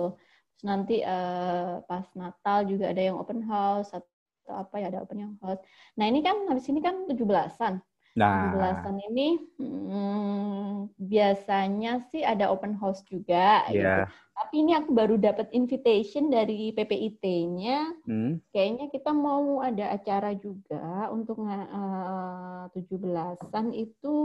[0.55, 5.35] Terus nanti eh, pas Natal juga ada yang open house atau apa ya ada open
[5.43, 5.59] house.
[5.99, 7.83] Nah, ini kan habis ini kan 17-an.
[8.15, 9.27] Nah, 17-an ini
[9.59, 13.83] hmm, biasanya sih ada open house juga gitu.
[13.83, 14.07] ya.
[14.35, 17.91] Tapi ini aku baru dapat invitation dari PPIT-nya.
[18.07, 18.39] Hmm.
[18.55, 24.15] Kayaknya kita mau ada acara juga untuk eh, 17-an itu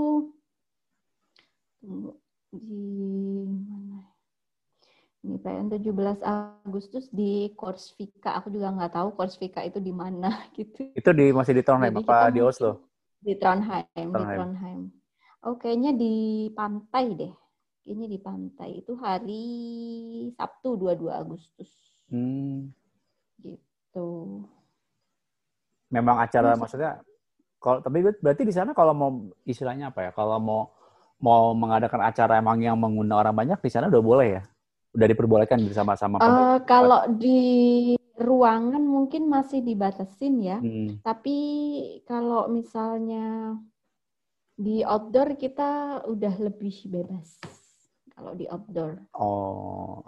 [1.80, 4.09] di mana?
[5.20, 8.40] Ini PN 17 Agustus di Korsvika.
[8.40, 10.88] Aku juga nggak tahu Korsvika itu di mana gitu.
[10.96, 12.80] Itu di masih di Trondheim Jadi apa di Oslo?
[13.20, 14.38] Di Trondheim, di Trondheim.
[14.40, 14.80] Trondheim.
[15.44, 16.14] Oh, kayaknya di
[16.56, 17.32] pantai deh.
[17.84, 18.70] Kayaknya di pantai.
[18.80, 19.44] Itu hari
[20.40, 21.68] Sabtu 22 Agustus.
[22.08, 22.72] Hmm.
[23.44, 24.08] Gitu.
[25.92, 26.90] Memang acara Masa- maksudnya
[27.60, 29.10] kalau tapi ber- berarti di sana kalau mau
[29.44, 30.10] istilahnya apa ya?
[30.16, 30.72] Kalau mau
[31.20, 34.42] mau mengadakan acara emang yang mengundang orang banyak di sana udah boleh ya?
[34.90, 36.66] Udah diperbolehkan bersama-sama pemerintah.
[36.66, 40.58] kalau di ruangan mungkin masih dibatasin ya.
[40.60, 41.00] Hmm.
[41.00, 41.38] Tapi
[42.04, 43.56] kalau misalnya
[44.60, 47.40] di outdoor kita udah lebih bebas.
[48.12, 49.08] Kalau di outdoor.
[49.16, 50.04] Oh.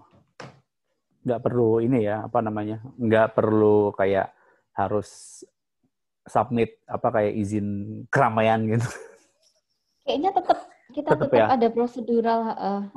[1.23, 2.85] Nggak perlu ini ya, apa namanya?
[3.01, 4.35] Nggak perlu kayak
[4.77, 5.41] harus
[6.29, 7.67] submit apa kayak izin
[8.13, 8.89] keramaian gitu.
[10.03, 10.59] Kayaknya tetap
[10.97, 11.49] kita Tetep tetap ya?
[11.55, 12.39] ada prosedural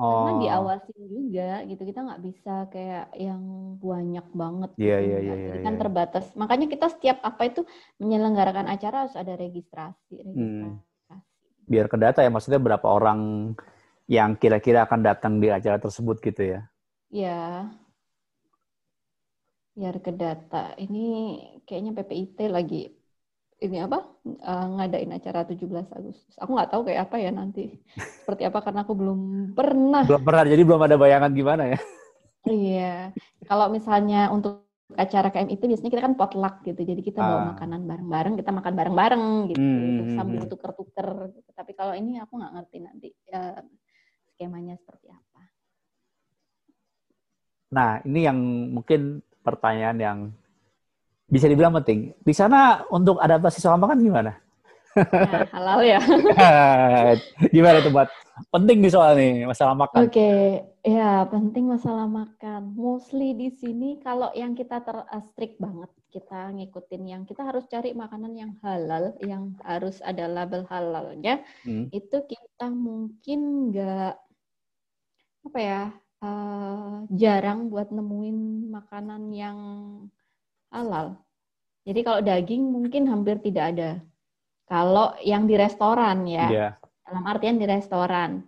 [0.09, 0.37] karena Oh.
[0.41, 1.81] diawasin juga gitu.
[1.89, 3.41] Kita nggak bisa kayak yang
[3.89, 4.71] banyak banget.
[4.81, 5.81] Iya, gitu, iya, Jadi iya, kan iya.
[5.81, 6.25] terbatas.
[6.41, 7.61] Makanya kita setiap apa itu
[8.01, 10.65] menyelenggarakan acara harus ada registrasi, Hmm.
[10.69, 10.83] registrasi.
[11.71, 13.19] Biar ke data ya, maksudnya berapa orang
[14.09, 16.61] yang kira-kira akan datang di acara tersebut gitu ya.
[17.09, 17.71] Ya,
[19.77, 20.57] biar ke data.
[20.83, 20.99] Ini
[21.65, 22.75] kayaknya PPIT lagi
[23.65, 26.33] ini apa eh, ngadain acara 17 Agustus.
[26.37, 27.73] Aku nggak tahu kayak apa ya nanti.
[27.97, 29.19] Seperti apa karena aku belum
[29.57, 30.03] pernah.
[30.05, 31.79] Belum pernah, jadi belum ada bayangan gimana ya.
[32.45, 33.09] Iya.
[33.49, 36.77] Kalau misalnya untuk acara KM itu biasanya kita kan potluck gitu.
[36.77, 37.45] Jadi kita bawa Ah.
[37.57, 40.51] makanan bareng-bareng, kita makan bareng-bareng gitu Hmm, hmm, hmm, sambil hmm.
[40.53, 41.49] tuker-tuker gitu.
[41.57, 43.61] Tapi kalau ini aku nggak ngerti nanti eh,
[44.29, 45.41] skemanya seperti apa.
[47.73, 48.37] Nah, ini yang
[48.71, 50.19] mungkin pertanyaan yang
[51.25, 52.13] bisa dibilang penting.
[52.21, 54.33] Di sana untuk adaptasi soal makan gimana?
[54.95, 55.99] Nah, halal ya.
[57.55, 58.07] gimana tuh buat
[58.47, 60.07] penting nih soal nih masalah makan.
[60.07, 62.71] Oke, ya penting masalah makan.
[62.79, 67.67] Mostly di sini kalau yang kita ter uh, strict banget, kita ngikutin yang kita harus
[67.67, 71.43] cari makanan yang halal, yang harus ada label halalnya.
[71.67, 71.91] Hmm.
[71.91, 74.15] Itu kita mungkin nggak
[75.51, 75.83] apa ya,
[76.23, 79.57] uh, jarang buat nemuin makanan yang
[80.71, 81.17] halal.
[81.85, 83.91] Jadi kalau daging mungkin hampir tidak ada.
[84.65, 86.67] Kalau yang di restoran ya Iya.
[87.05, 88.41] dalam artian di restoran.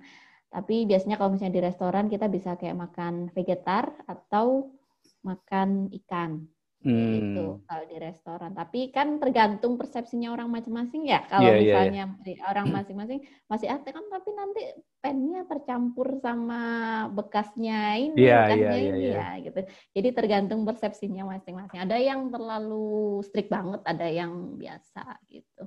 [0.49, 4.73] Tapi biasanya kalau misalnya di restoran kita bisa kayak makan vegetar atau
[5.21, 7.65] makan ikan gitu Hmm.
[7.65, 8.51] kalau di restoran.
[8.53, 11.25] Tapi kan tergantung persepsinya orang masing-masing ya.
[11.25, 11.65] Kalau Iya, iya, iya.
[11.65, 13.19] misalnya di- orang masing-masing
[13.49, 14.61] masih ada kan tapi nanti
[15.01, 16.61] pennya tercampur sama
[17.09, 19.15] bekasnya ini, Iya, bekasnya iya, iya, ini iya.
[19.17, 19.59] ya gitu.
[19.97, 21.79] Jadi tergantung persepsinya masing-masing.
[21.81, 25.65] Ada yang terlalu strict banget, ada yang biasa gitu.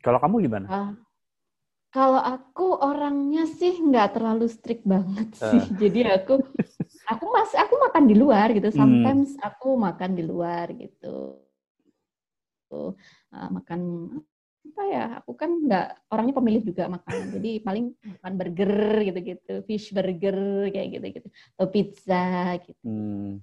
[0.00, 0.66] Kalau kamu gimana?
[0.66, 0.90] Ah,
[1.88, 5.60] kalau aku orangnya sih nggak terlalu strict banget sih.
[5.76, 6.40] Jadi aku
[7.54, 8.68] aku mas aku makan di luar gitu.
[8.68, 8.78] Hmm.
[8.78, 11.16] Sometimes aku makan di luar gitu.
[13.32, 13.80] Ah, makan
[14.68, 15.04] apa ya?
[15.24, 17.32] Aku kan nggak orangnya pemilih juga makanan.
[17.40, 18.76] Jadi paling makan burger
[19.08, 22.82] gitu-gitu, fish burger kayak gitu-gitu, atau pizza gitu.
[22.84, 23.40] Hmm.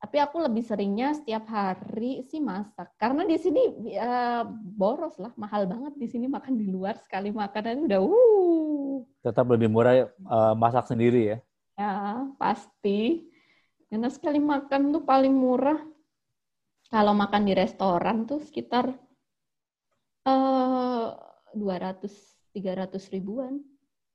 [0.00, 2.94] Tapi aku lebih seringnya setiap hari sih masak.
[2.96, 4.42] Karena di sini eh,
[4.78, 9.04] boros lah, mahal banget di sini makan di luar sekali makanan udah uh.
[9.20, 11.38] Tetap lebih murah eh, masak sendiri ya.
[11.76, 13.29] Ya, pasti.
[13.90, 15.82] Karena sekali makan tuh paling murah.
[16.90, 18.90] Kalau makan di restoran tuh sekitar
[20.26, 21.06] eh
[21.54, 22.10] 200
[22.54, 23.62] 300 ribuan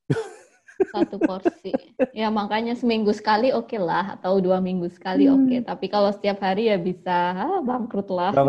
[0.96, 1.72] satu porsi.
[2.12, 5.44] Ya makanya seminggu sekali oke lah atau dua minggu sekali Hmm.
[5.44, 5.56] oke.
[5.68, 8.32] Tapi kalau setiap hari ya bisa ah, bangkrut lah.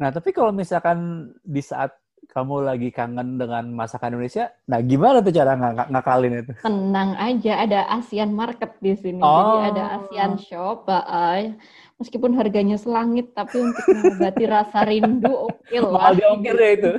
[0.00, 1.92] Nah, tapi kalau misalkan di saat
[2.30, 6.52] kamu lagi kangen dengan masakan Indonesia, nah gimana tuh cara ng- ngakalin itu?
[6.62, 9.18] Tenang aja, ada ASEAN Market di sini.
[9.18, 9.34] Oh.
[9.58, 11.58] Jadi ada ASEAN Shop, Baay.
[11.98, 15.90] Meskipun harganya selangit, tapi untuk mengobati rasa rindu, oke lah.
[15.90, 16.92] Mahal di ongkir ya itu.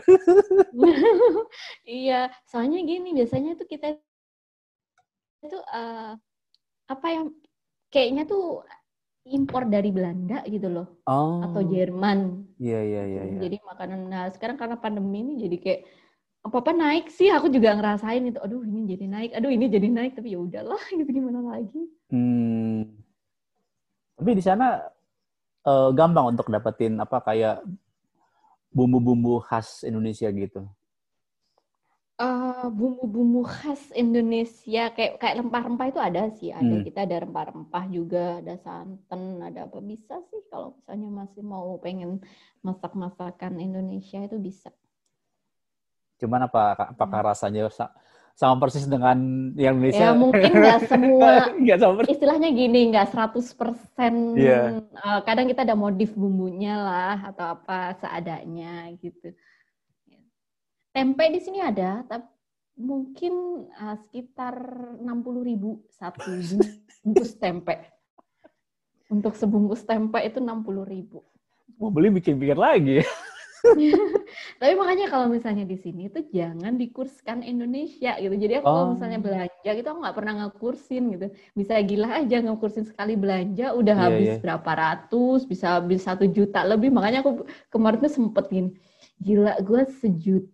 [2.03, 3.95] iya, soalnya gini, biasanya tuh kita
[5.41, 6.11] itu eh,
[6.91, 7.21] apa ya,
[7.89, 8.61] kayaknya tuh
[9.27, 11.45] impor dari Belanda gitu loh, Oh.
[11.45, 12.49] atau Jerman.
[12.57, 13.21] Iya, iya, iya.
[13.29, 13.39] iya.
[13.45, 15.81] Jadi makanan, nah sekarang karena pandemi ini jadi kayak
[16.41, 20.17] apa-apa naik sih, aku juga ngerasain itu, aduh ini jadi naik, aduh ini jadi naik,
[20.17, 21.81] tapi ya udahlah, gitu gimana lagi.
[22.09, 22.97] Hmm.
[24.17, 24.81] Tapi di sana
[25.65, 27.61] eh, gampang untuk dapetin apa kayak
[28.73, 30.65] bumbu-bumbu khas Indonesia gitu?
[32.21, 36.85] Uh, bumbu-bumbu khas Indonesia kayak kayak rempah-rempah itu ada sih ada hmm.
[36.85, 42.21] kita ada rempah-rempah juga ada santan ada apa bisa sih kalau misalnya masih mau pengen
[42.61, 44.69] masak masakan Indonesia itu bisa.
[46.21, 47.29] Cuman apa apakah hmm.
[47.33, 47.61] rasanya
[48.37, 49.17] sama persis dengan
[49.57, 50.09] yang Indonesia.
[50.09, 51.51] Ya mungkin nggak semua.
[51.57, 54.13] gak sama istilahnya gini, nggak 100 persen.
[54.37, 54.85] Yeah.
[54.97, 59.33] Uh, kadang kita ada modif bumbunya lah atau apa seadanya gitu.
[60.91, 62.27] Tempe di sini ada, tapi
[62.75, 64.55] mungkin uh, sekitar
[64.99, 66.19] 60 ribu satu
[67.03, 67.75] bungkus tempe.
[69.11, 71.23] Untuk sebungkus tempe itu 60 ribu.
[71.79, 72.99] Mau beli bikin-bikin lagi.
[74.61, 78.33] Tapi makanya kalau misalnya di sini tuh jangan dikurskan Indonesia gitu.
[78.33, 78.73] Jadi aku oh.
[78.73, 81.27] kalau misalnya belanja gitu aku nggak pernah ngekursin gitu.
[81.53, 84.41] Bisa gila aja ngekursin sekali belanja udah yeah, habis yeah.
[84.41, 86.89] berapa ratus, bisa habis satu juta lebih.
[86.89, 88.69] Makanya aku kemarin tuh sempet gini,
[89.21, 90.49] gila gue sejuta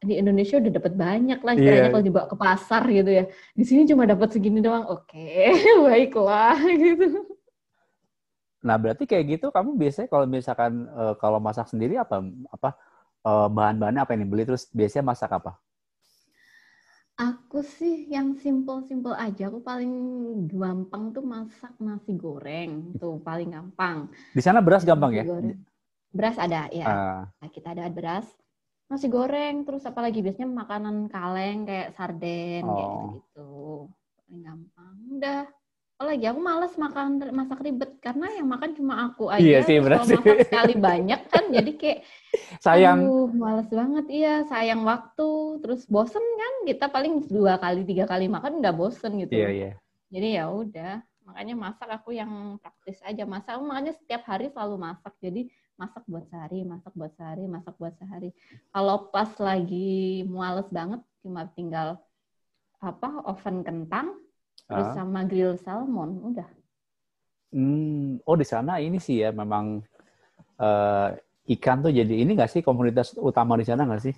[0.00, 1.92] di Indonesia udah dapat banyak lah istilahnya yeah.
[1.92, 3.24] kalau dibawa ke pasar gitu ya.
[3.52, 4.88] Di sini cuma dapat segini doang.
[4.88, 5.52] Oke, okay,
[5.84, 7.28] baiklah gitu.
[8.64, 12.74] Nah, berarti kayak gitu kamu biasanya kalau misalkan uh, kalau masak sendiri apa apa
[13.28, 15.60] uh, bahan-bahannya apa ini beli terus biasanya masak apa?
[17.18, 19.50] Aku sih yang simple-simple aja.
[19.50, 19.90] Aku paling
[20.48, 22.94] gampang tuh masak nasi goreng.
[22.96, 24.06] Tuh paling gampang.
[24.32, 25.24] Di sana beras gampang nasi ya?
[25.26, 25.58] Goreng.
[26.14, 26.86] Beras ada ya.
[26.86, 27.22] Uh.
[27.42, 28.24] Nah, kita ada beras.
[28.88, 32.72] Nasi goreng terus apalagi biasanya makanan kaleng kayak sarden oh.
[32.72, 33.52] kayak gitu.
[34.24, 34.96] Paling gampang.
[35.20, 35.40] Udah
[35.98, 39.42] Oh lagi aku males makan masak ribet karena yang makan cuma aku aja.
[39.42, 40.14] Iya sih benar sih.
[40.14, 41.98] Masak sekali banyak kan jadi kayak
[42.62, 43.02] sayang.
[43.02, 48.30] Aduh, males banget iya sayang waktu terus bosen kan kita paling dua kali tiga kali
[48.30, 49.42] makan udah bosen gitu.
[49.42, 49.70] Iya iya.
[50.14, 55.18] Jadi ya udah makanya masak aku yang praktis aja masak makanya setiap hari selalu masak
[55.18, 58.34] jadi masak buat sehari masak buat sehari masak buat sehari.
[58.74, 62.02] Kalau pas lagi males banget cuma tinggal
[62.82, 64.18] apa oven kentang
[64.66, 64.94] terus ah.
[64.98, 66.48] sama grill salmon udah.
[67.54, 69.80] Hmm oh di sana ini sih ya memang
[70.58, 71.08] uh,
[71.56, 74.14] ikan tuh jadi ini nggak sih komunitas utama di sana nggak sih?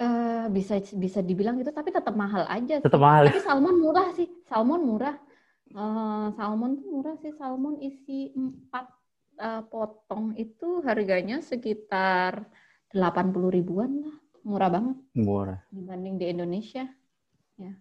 [0.00, 4.28] Uh, bisa bisa dibilang itu tapi tetap mahal aja tetap mahal tapi salmon murah sih
[4.48, 5.16] salmon murah.
[5.70, 8.90] Uh, salmon tuh murah sih salmon isi empat
[9.40, 12.44] uh, potong itu harganya sekitar
[12.92, 16.84] delapan puluh ribuan lah murah banget murah dibanding di Indonesia
[17.56, 17.74] ya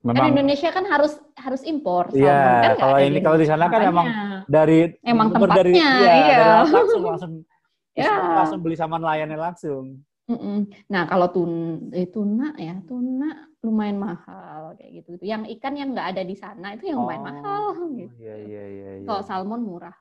[0.00, 2.08] Memang, kan Indonesia kan harus harus impor.
[2.16, 4.08] Iya, kan kalau ini kalau di sana kan emang
[4.48, 6.38] dari emang tempatnya, dari, ya, iya.
[6.40, 7.32] Dari langsung langsung
[8.00, 8.08] ya.
[8.16, 10.00] langsung beli sama nelayannya langsung.
[10.32, 10.72] Mm-mm.
[10.88, 11.52] Nah kalau tun
[11.92, 15.20] eh, tuna ya tuna lumayan mahal kayak gitu.
[15.20, 17.62] Yang ikan yang nggak ada di sana itu yang lumayan oh, mahal.
[17.92, 18.14] Gitu.
[18.24, 18.90] Iya iya iya.
[19.04, 19.04] iya.
[19.04, 19.92] Kalau salmon murah.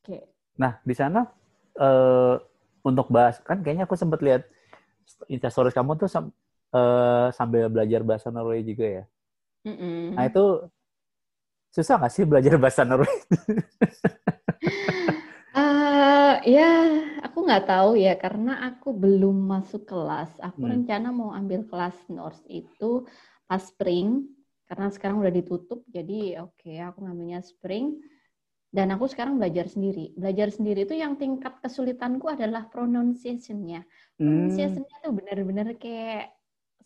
[0.00, 0.24] Oke.
[0.56, 1.28] Nah di sana
[1.76, 2.34] uh,
[2.80, 4.48] untuk bahas kan kayaknya aku sempat lihat
[5.28, 6.08] instastories kamu tuh
[6.72, 9.04] uh, sambil belajar bahasa Norway juga ya.
[9.68, 10.16] Mm-mm.
[10.16, 10.64] Nah itu
[11.70, 13.16] susah nggak sih belajar bahasa Norway?
[15.54, 16.72] uh, ya,
[17.22, 20.34] aku nggak tahu ya karena aku belum masuk kelas.
[20.42, 20.72] Aku hmm.
[20.72, 23.06] rencana mau ambil kelas Norse itu
[23.46, 24.26] pas spring
[24.66, 25.84] karena sekarang udah ditutup.
[25.90, 28.00] Jadi oke, okay, aku ngambilnya spring.
[28.70, 30.14] Dan aku sekarang belajar sendiri.
[30.14, 33.82] Belajar sendiri itu yang tingkat kesulitanku adalah pronunciation-nya.
[33.82, 34.22] Hmm.
[34.22, 36.30] Pronunciation-nya tuh benar-benar kayak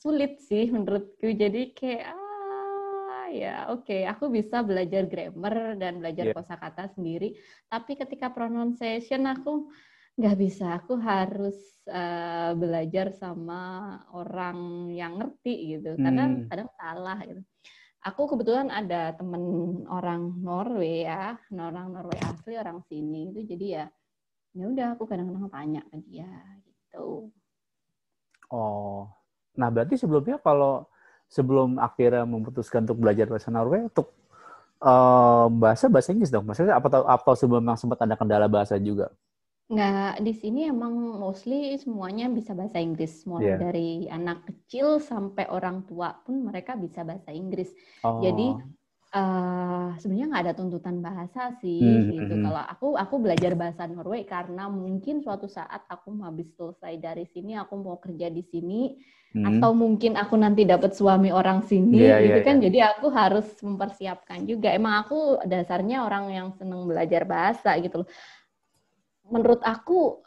[0.01, 1.29] sulit sih menurutku.
[1.29, 4.09] Jadi kayak ah ya oke, okay.
[4.09, 6.35] aku bisa belajar grammar dan belajar yeah.
[6.35, 7.37] kosakata sendiri.
[7.69, 9.69] Tapi ketika pronunciation aku
[10.17, 10.81] nggak bisa.
[10.81, 11.59] Aku harus
[11.91, 16.01] uh, belajar sama orang yang ngerti gitu.
[16.01, 16.49] Karena hmm.
[16.49, 17.43] kadang salah gitu.
[18.05, 19.43] Aku kebetulan ada temen
[19.89, 23.87] orang Norway ya, orang Norway asli, orang sini itu jadi ya
[24.55, 26.31] ya udah aku kadang-kadang tanya ke dia
[26.63, 27.33] gitu.
[28.53, 29.09] Oh,
[29.55, 30.87] Nah, berarti sebelumnya kalau
[31.31, 34.11] sebelum akhirnya memutuskan untuk belajar bahasa Norway, untuk
[34.83, 36.47] uh, bahasa bahasa Inggris dong?
[36.47, 39.15] Maksudnya apa atau sebelumnya sempat ada kendala bahasa juga?
[39.65, 43.25] Nggak, di sini emang mostly semuanya bisa bahasa Inggris.
[43.25, 43.59] Mulai yeah.
[43.59, 47.73] dari anak kecil sampai orang tua pun mereka bisa bahasa Inggris.
[48.05, 48.21] Oh.
[48.21, 48.81] Jadi
[49.15, 52.35] Uh, sebenarnya nggak ada tuntutan bahasa sih hmm, gitu.
[52.35, 52.51] Hmm.
[52.51, 57.55] Kalau aku aku belajar bahasa Norway karena mungkin suatu saat aku habis selesai dari sini
[57.55, 58.99] aku mau kerja di sini
[59.31, 59.47] hmm.
[59.47, 62.57] atau mungkin aku nanti dapat suami orang sini yeah, gitu yeah, kan.
[62.59, 62.65] Yeah.
[62.67, 64.75] Jadi aku harus mempersiapkan juga.
[64.75, 68.09] Emang aku dasarnya orang yang seneng belajar bahasa gitu loh.
[69.29, 70.25] Menurut aku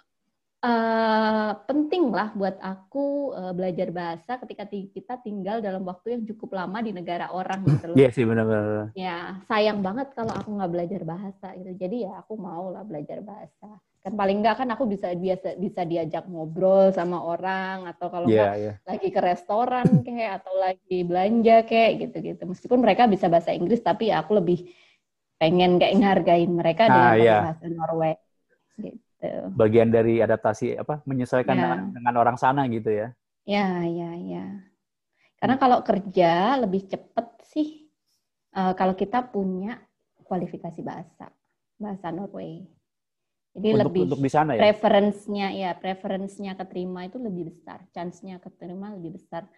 [0.64, 6.58] uh, penting lah buat aku uh, belajar bahasa ketika kita tinggal dalam waktu yang cukup
[6.58, 7.98] lama di negara orang gitu loh.
[8.00, 8.94] Iya sih benar-benar.
[8.98, 11.72] Ya sayang banget kalau aku nggak belajar bahasa gitu.
[11.78, 13.78] Jadi ya aku mau lah belajar bahasa.
[14.02, 18.56] Kan paling nggak kan aku bisa biasa bisa diajak ngobrol sama orang atau kalau yeah,
[18.56, 18.76] yeah.
[18.88, 22.44] lagi ke restoran kayak atau lagi belanja kayak gitu-gitu.
[22.48, 24.68] Meskipun mereka bisa bahasa Inggris tapi ya aku lebih
[25.38, 27.42] pengen kayak ngargain mereka dengan ah, yeah.
[27.46, 28.18] bahasa Norway.
[28.78, 29.30] Gitu.
[29.58, 31.62] Bagian dari adaptasi apa menyesuaikan ya.
[31.62, 33.12] dengan, dengan orang sana gitu ya.
[33.48, 34.46] Ya, ya, ya.
[35.38, 35.64] Karena hmm.
[35.64, 37.90] kalau kerja lebih cepet sih
[38.54, 39.82] uh, kalau kita punya
[40.22, 41.34] kualifikasi bahasa,
[41.80, 42.66] bahasa Norway.
[43.58, 44.62] Jadi untuk, lebih untuk di sana ya.
[44.70, 49.50] Preferensinya ya, preferensinya keterima itu lebih besar, chance-nya keterima lebih besar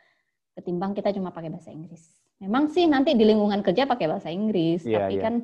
[0.59, 2.03] ketimbang kita cuma pakai bahasa Inggris.
[2.39, 5.23] Memang sih nanti di lingkungan kerja pakai bahasa Inggris, yeah, tapi yeah.
[5.23, 5.35] kan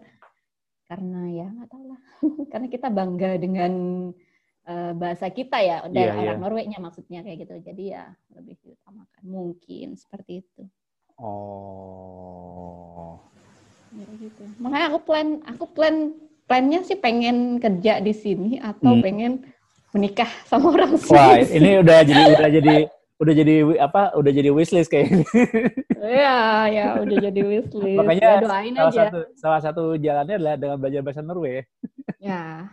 [0.86, 2.02] karena ya nggak tahu lah
[2.52, 3.74] karena kita bangga dengan
[4.70, 6.44] uh, bahasa kita ya dari yeah, orang yeah.
[6.44, 8.04] Norwegnya maksudnya kayak gitu jadi ya
[8.38, 10.64] lebih diutamakan mungkin seperti itu
[11.18, 13.18] oh
[13.96, 15.96] ya gitu makanya aku plan aku plan
[16.46, 19.02] plannya sih pengen kerja di sini atau hmm.
[19.02, 19.34] pengen
[19.96, 20.92] menikah sama orang.
[21.08, 22.76] Wah, ini udah jadi udah jadi
[23.16, 25.24] udah jadi apa udah jadi wishlist kayak
[25.96, 26.40] Iya,
[26.70, 27.98] ya udah jadi wishlist.
[27.98, 29.02] Makanya ya, doain salah aja.
[29.08, 31.64] satu salah satu jalannya adalah dengan belajar bahasa Norway.
[32.20, 32.70] ya.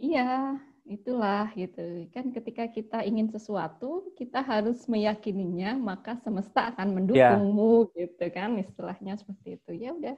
[0.00, 0.56] Iya,
[0.88, 2.08] itulah gitu.
[2.12, 8.06] Kan ketika kita ingin sesuatu, kita harus meyakininya, maka semesta akan mendukungmu ya.
[8.06, 9.70] gitu kan istilahnya seperti itu.
[9.76, 10.16] Ya udah.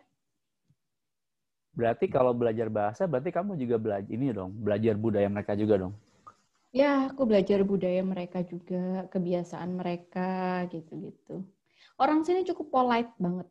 [1.72, 5.94] Berarti kalau belajar bahasa berarti kamu juga belajar ini dong, belajar budaya mereka juga dong.
[6.72, 11.44] Ya, aku belajar budaya mereka juga, kebiasaan mereka gitu-gitu.
[12.00, 13.44] Orang sini cukup polite banget.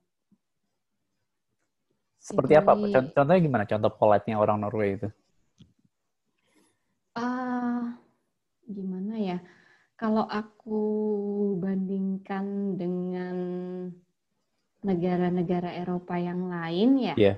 [2.18, 2.72] Seperti Jadi, apa?
[3.14, 3.64] Contohnya gimana?
[3.70, 5.10] Contoh polite-nya orang Norway itu?
[7.14, 7.82] Ah, uh,
[8.66, 9.38] gimana ya?
[10.02, 10.82] Kalau aku
[11.62, 13.36] bandingkan dengan
[14.82, 17.38] negara-negara Eropa yang lain ya, yeah.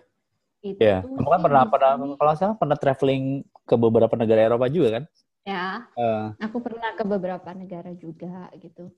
[0.63, 1.03] itu yeah.
[1.03, 5.03] Kamu kan pernah, pernah kalau saya pernah traveling ke beberapa negara Eropa juga kan?
[5.43, 5.87] Ya.
[5.95, 6.35] Uh.
[6.39, 8.91] Aku pernah ke beberapa negara juga gitu.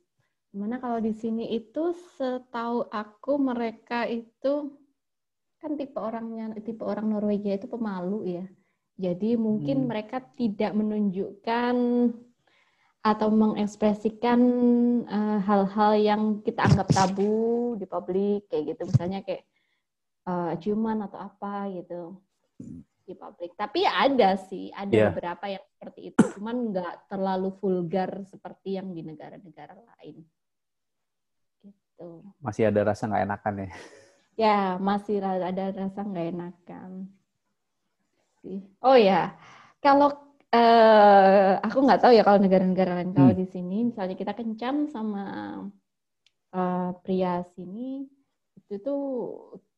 [0.55, 4.71] Mana kalau di sini itu setahu aku mereka itu
[5.59, 8.45] kan tipe orangnya tipe orang Norwegia itu pemalu ya.
[8.95, 9.87] Jadi mungkin hmm.
[9.91, 11.75] mereka tidak menunjukkan
[13.05, 14.39] atau mengekspresikan
[15.05, 19.45] eh, hal-hal uh, yang kita anggap tabu di publik kayak gitu misalnya kayak
[20.25, 22.17] uh, ciuman atau apa gitu
[23.05, 23.53] di publik.
[23.53, 25.09] Tapi ada sih, ada yeah.
[25.13, 30.25] beberapa yang seperti itu, cuman nggak terlalu vulgar seperti yang di negara-negara lain.
[31.61, 32.09] Gitu.
[32.41, 33.69] Masih ada rasa nggak enakan ya?
[34.35, 36.91] Ya, masih ada rasa nggak enakan.
[38.83, 39.33] Oh ya,
[39.81, 40.13] kalau
[40.53, 43.13] uh, aku nggak tahu ya kalau negara-negara lain.
[43.15, 43.41] Kalau hmm.
[43.41, 45.25] di sini, misalnya kita kencan sama
[46.53, 48.05] uh, pria sini,
[48.59, 49.03] itu tuh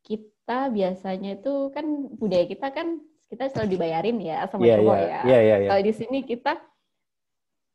[0.04, 5.08] kita biasanya itu kan budaya kita kan kita selalu dibayarin ya sama yeah, cowok yeah.
[5.08, 5.12] ya.
[5.12, 5.70] Yeah, yeah, yeah.
[5.72, 6.54] Kalau di sini kita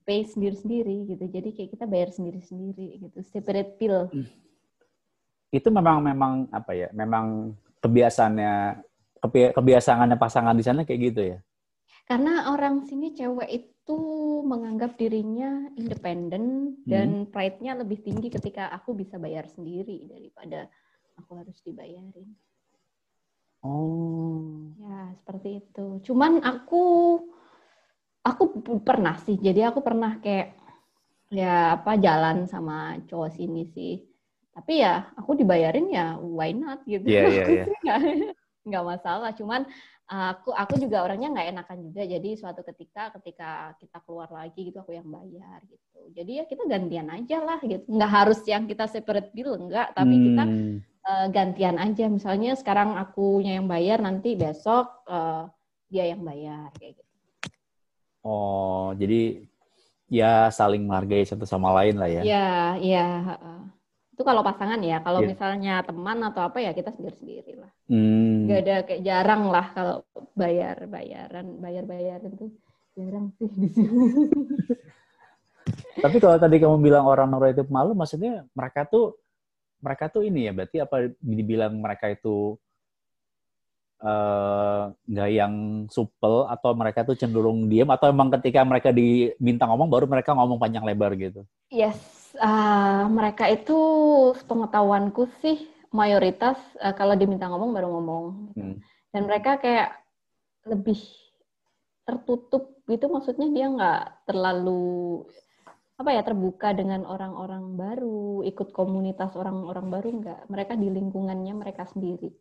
[0.02, 1.24] pay sendiri-sendiri gitu.
[1.30, 3.18] Jadi kayak kita bayar sendiri-sendiri gitu.
[3.22, 4.10] Separate bill.
[4.10, 4.26] Hmm.
[5.52, 6.88] Itu memang memang apa ya?
[6.96, 8.82] Memang kebiasaannya
[9.30, 11.38] kebiasaannya pasangan di sana kayak gitu ya.
[12.02, 13.98] Karena orang sini cewek itu
[14.42, 16.88] menganggap dirinya independen hmm.
[16.88, 20.66] dan pride-nya lebih tinggi ketika aku bisa bayar sendiri daripada
[21.14, 22.34] aku harus dibayarin.
[23.62, 24.74] Oh.
[24.82, 25.86] Ya, seperti itu.
[26.10, 26.82] Cuman aku
[28.26, 28.42] aku
[28.82, 29.38] pernah sih.
[29.38, 30.58] Jadi aku pernah kayak
[31.32, 34.02] ya apa jalan sama cowok sini sih.
[34.52, 37.06] Tapi ya aku dibayarin ya why not gitu.
[37.06, 37.44] Iya, iya,
[37.86, 37.96] iya.
[38.66, 39.30] Nggak masalah.
[39.38, 39.64] Cuman
[40.10, 42.02] aku aku juga orangnya nggak enakan juga.
[42.02, 46.00] Jadi suatu ketika ketika kita keluar lagi gitu aku yang bayar gitu.
[46.12, 47.86] Jadi ya kita gantian aja lah gitu.
[47.86, 50.24] Nggak harus yang kita separate bill enggak, tapi hmm.
[50.26, 50.44] kita
[51.06, 52.06] uh, gantian aja.
[52.06, 55.46] Misalnya sekarang akunya yang bayar, nanti besok uh,
[55.92, 57.12] dia yang bayar kayak gitu.
[58.22, 59.42] Oh, jadi
[60.06, 62.22] ya saling menghargai satu sama lain lah ya?
[62.22, 63.06] Iya, iya.
[64.14, 65.02] Itu kalau pasangan ya.
[65.02, 65.28] Kalau yeah.
[65.32, 67.72] misalnya teman atau apa ya kita sendiri-sendiri lah.
[67.90, 68.46] Hmm.
[68.46, 69.96] Gak ada kayak jarang lah kalau
[70.38, 72.54] bayar bayaran bayar bayaran tuh
[72.94, 74.06] jarang sih di sini.
[76.02, 79.21] Tapi kalau tadi kamu bilang orang Norway itu malu, maksudnya mereka tuh
[79.82, 82.54] mereka tuh ini ya berarti apa dibilang mereka itu
[83.98, 85.54] eh, nggak uh, yang
[85.90, 90.62] supel atau mereka tuh cenderung diam atau emang ketika mereka diminta ngomong baru mereka ngomong
[90.62, 91.42] panjang lebar gitu?
[91.68, 91.98] Yes,
[92.38, 93.76] uh, mereka itu
[94.46, 98.24] pengetahuanku sih mayoritas uh, kalau diminta ngomong baru ngomong.
[98.56, 98.76] Hmm.
[99.12, 99.98] Dan mereka kayak
[100.64, 100.98] lebih
[102.02, 105.22] tertutup gitu maksudnya dia nggak terlalu
[106.02, 111.86] apa ya terbuka dengan orang-orang baru ikut komunitas orang-orang baru nggak mereka di lingkungannya mereka
[111.86, 112.34] sendiri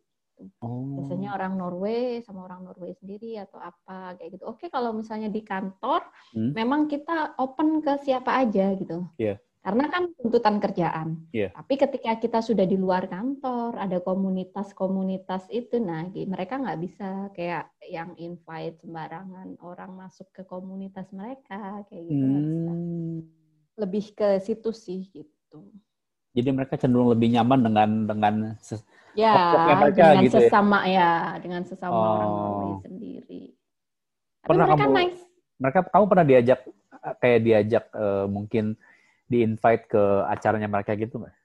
[0.66, 0.98] oh.
[0.98, 5.46] biasanya orang Norway sama orang Norway sendiri atau apa kayak gitu oke kalau misalnya di
[5.46, 6.02] kantor
[6.34, 6.58] hmm?
[6.58, 9.38] memang kita open ke siapa aja gitu yeah.
[9.62, 11.30] Karena kan tuntutan kerjaan.
[11.30, 11.54] Yeah.
[11.54, 17.70] Tapi ketika kita sudah di luar kantor, ada komunitas-komunitas itu, nah mereka nggak bisa kayak
[17.86, 22.26] yang invite sembarangan orang masuk ke komunitas mereka kayak gitu.
[22.26, 23.41] Hmm.
[23.78, 25.72] Lebih ke situ sih gitu.
[26.32, 28.34] Jadi mereka cenderung lebih nyaman dengan dengan
[29.12, 29.36] ya
[29.76, 30.48] mereka, dengan gitu ya?
[30.48, 30.92] sesama ya?
[30.96, 31.12] ya,
[31.44, 32.08] dengan sesama oh.
[32.08, 32.32] orang
[32.88, 33.42] sendiri.
[34.42, 35.20] Tapi pernah mereka kamu, nice.
[35.60, 36.60] Mereka kamu pernah diajak
[37.20, 38.64] kayak diajak uh, mungkin
[39.28, 41.36] di invite ke acaranya mereka gitu nggak?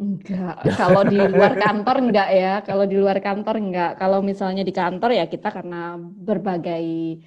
[0.00, 2.54] Enggak, kalau di luar kantor enggak ya.
[2.64, 3.92] Kalau di luar kantor enggak.
[4.00, 7.20] Kalau misalnya di kantor ya kita karena berbagai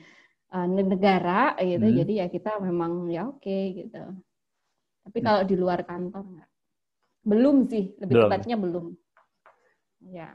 [0.53, 1.97] uh, negara gitu, hmm.
[2.05, 4.03] jadi ya kita memang ya oke okay, gitu.
[5.03, 5.25] Tapi hmm.
[5.25, 6.49] kalau di luar kantor enggak.
[7.23, 8.29] Belum sih, lebih belum.
[8.29, 8.85] tepatnya belum.
[10.13, 10.29] Ya.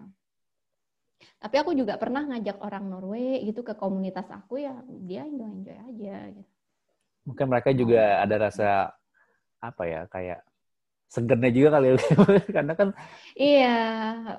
[1.38, 4.74] Tapi aku juga pernah ngajak orang Norway gitu ke komunitas aku ya,
[5.06, 6.52] dia enjoy enjoy aja gitu.
[7.28, 8.68] Mungkin mereka juga ada rasa
[9.58, 10.40] apa ya kayak
[11.08, 11.96] segernya juga kali ya
[12.56, 12.88] karena kan
[13.34, 13.80] iya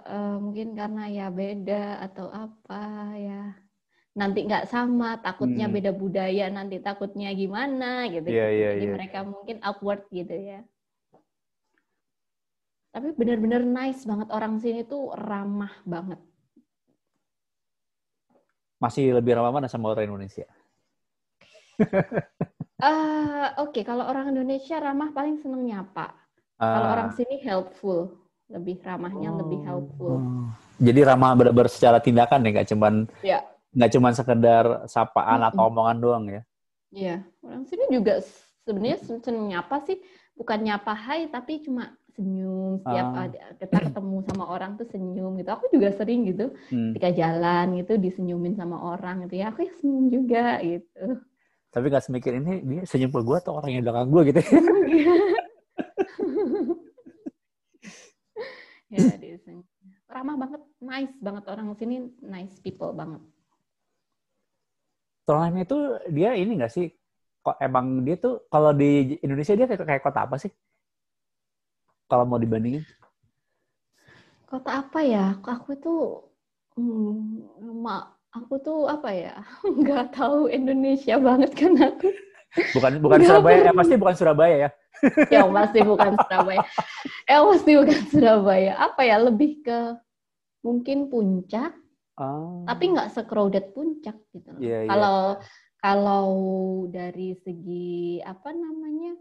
[0.06, 2.84] uh, mungkin karena ya beda atau apa
[3.18, 3.42] ya
[4.18, 5.76] nanti nggak sama takutnya hmm.
[5.76, 8.95] beda budaya nanti takutnya gimana gitu, yeah, yeah, jadi yeah.
[8.97, 10.66] mereka mungkin awkward gitu ya
[12.89, 16.18] tapi benar-benar nice banget orang sini tuh ramah banget
[18.82, 20.49] masih lebih ramah mana sama orang Indonesia
[21.80, 21.88] Uh,
[23.64, 23.84] Oke, okay.
[23.88, 26.12] kalau orang Indonesia ramah paling seneng nyapa.
[26.60, 26.93] Uh, kalau ah.
[26.99, 28.20] orang sini helpful,
[28.51, 30.16] lebih ramahnya oh, lebih helpful.
[30.80, 32.93] Jadi ramah benar secara tindakan ya, nggak cuman
[33.24, 33.39] ya.
[33.76, 36.41] Nggak cuman sekedar sapaan atau omongan doang ya?
[36.89, 37.15] Iya,
[37.45, 38.22] orang sini juga
[38.65, 39.97] sebenarnya seneng nyapa sih,
[40.34, 43.30] bukan nyapa hai tapi cuma senyum setiap uh.
[43.61, 45.49] kita ketemu sama orang tuh senyum gitu.
[45.53, 46.97] Aku juga sering gitu, hmm.
[46.97, 51.22] ketika jalan gitu disenyumin sama orang gitu ya, aku ya senyum juga gitu
[51.70, 54.41] tapi gak semikir ini dia senyum ke gue atau orang yang belakang gue gitu
[58.89, 59.61] ya dia senyum
[60.09, 63.22] ramah banget nice banget orang sini nice people banget
[65.30, 65.78] Trondheim itu
[66.10, 66.90] dia ini gak sih?
[67.46, 70.50] Kok emang dia tuh kalau di Indonesia dia kayak, kayak kota apa sih?
[72.10, 72.82] Kalau mau dibandingin.
[74.50, 75.38] Kota apa ya?
[75.46, 76.26] Aku tuh
[76.74, 77.86] hmm,
[78.34, 79.38] aku tuh apa ya?
[79.86, 82.10] Nggak tahu Indonesia banget kan aku.
[82.74, 84.70] Bukan bukan Surabaya ya pasti bukan Surabaya ya.
[85.32, 86.60] Ya pasti bukan Surabaya.
[87.30, 88.74] Ya pasti bukan Surabaya.
[88.82, 89.22] Apa ya?
[89.22, 89.80] Lebih ke
[90.66, 91.78] mungkin puncak
[92.20, 92.67] oh.
[92.67, 94.89] tapi nggak secrowded puncak gitu yeah, iya.
[94.91, 95.47] kalau yeah.
[95.80, 96.28] kalau
[96.91, 99.15] dari segi apa namanya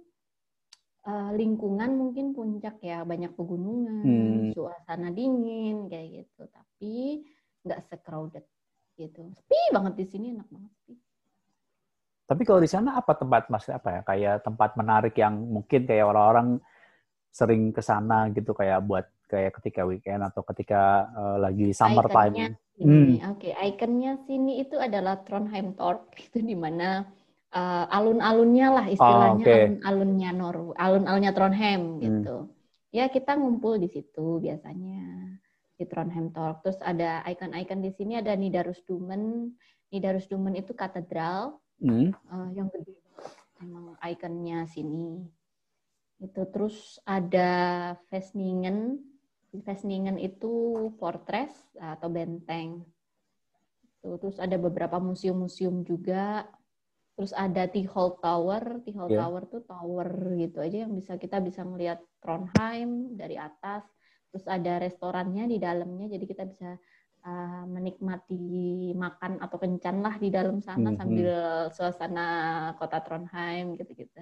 [1.07, 4.51] uh, lingkungan mungkin puncak ya banyak pegunungan hmm.
[4.53, 7.22] suasana dingin kayak gitu tapi
[7.64, 8.44] nggak secrowded
[8.99, 9.22] gitu.
[9.30, 10.94] Sepi banget di sini enak banget sepi.
[12.28, 16.12] Tapi kalau di sana apa tempat mas apa ya kayak tempat menarik yang mungkin kayak
[16.12, 16.61] orang-orang
[17.32, 22.59] sering ke sana gitu kayak buat kayak ketika weekend atau ketika uh, lagi summer time.
[22.79, 23.18] Hmm.
[23.35, 23.53] Oke, okay.
[23.74, 27.03] ikonnya sini itu adalah Trondheim Torp itu di mana
[27.51, 29.62] uh, alun-alunnya lah istilahnya oh, okay.
[29.83, 32.01] alun-alunnya Norway, alun-alunnya Trondheim hmm.
[32.03, 32.37] gitu.
[32.95, 35.37] Ya kita ngumpul di situ biasanya
[35.79, 36.64] di Trondheim Talk.
[36.66, 39.53] Terus ada ikon-ikon di sini ada Nidarosdomen.
[39.89, 42.14] Nidarosdomen itu katedral hmm.
[42.31, 42.97] uh, yang gede
[43.62, 45.26] emang ikonnya sini.
[46.18, 47.51] Itu terus ada
[48.11, 48.99] Vesningen.
[49.53, 52.84] Vesningen itu fortress atau benteng.
[54.05, 56.44] Terus ada beberapa museum-museum juga.
[57.18, 58.84] Terus ada T-Hall Tower.
[58.84, 59.24] T-Hall yeah.
[59.24, 63.86] Tower tuh tower gitu aja yang bisa kita bisa melihat Trondheim dari atas
[64.28, 66.76] terus ada restorannya di dalamnya jadi kita bisa
[67.24, 71.32] uh, menikmati makan atau kencan lah di dalam sana hmm, sambil
[71.72, 72.28] suasana
[72.76, 74.20] kota Trondheim gitu-gitu.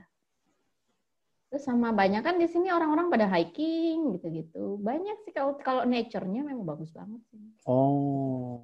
[1.57, 4.77] Terus sama banyak kan di sini orang-orang pada hiking gitu-gitu.
[4.77, 7.41] Banyak sih kalau kalau nature-nya memang bagus banget sih.
[7.65, 8.61] Oh.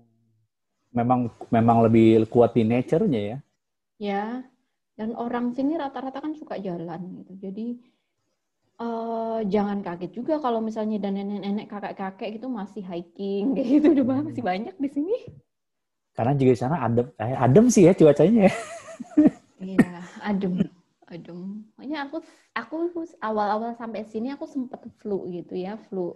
[0.93, 3.39] Memang memang lebih kuat di nature-nya ya.
[3.97, 4.25] Ya.
[4.93, 7.49] Dan orang sini rata-rata kan suka jalan gitu.
[7.49, 7.81] Jadi
[8.83, 14.05] Uh, jangan kaget juga kalau misalnya dan nenek-nenek, kakek-kakek itu masih hiking kayak gitu udah
[14.11, 14.27] hmm.
[14.27, 15.17] masih banyak di sini.
[16.11, 18.51] Karena juga di sana adem, eh, adem sih ya cuacanya.
[19.63, 20.67] Iya, adem,
[21.07, 21.63] adem.
[21.83, 22.23] Makanya aku
[22.55, 26.15] aku awal-awal sampai sini aku sempat flu gitu ya, flu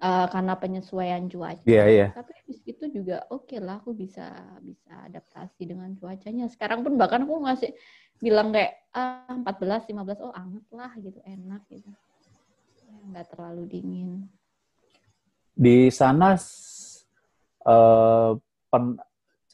[0.00, 1.60] uh, karena penyesuaian cuaca.
[1.68, 1.84] Yeah.
[1.92, 2.10] Yeah.
[2.16, 4.32] Tapi habis itu juga oke okay lah aku bisa
[4.64, 6.48] bisa adaptasi dengan cuacanya.
[6.48, 7.76] Sekarang pun bahkan aku masih
[8.16, 11.92] bilang kayak ah, 14 15 oh anget lah gitu, enak gitu.
[13.12, 14.24] Nggak terlalu dingin.
[15.52, 16.32] Di sana
[17.68, 18.40] uh,
[18.72, 18.96] pen,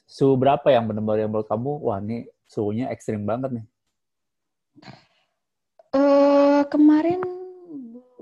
[0.07, 3.65] suhu berapa yang benar-benar yang menurut kamu wah ini suhunya ekstrim banget nih?
[5.91, 7.19] Uh, kemarin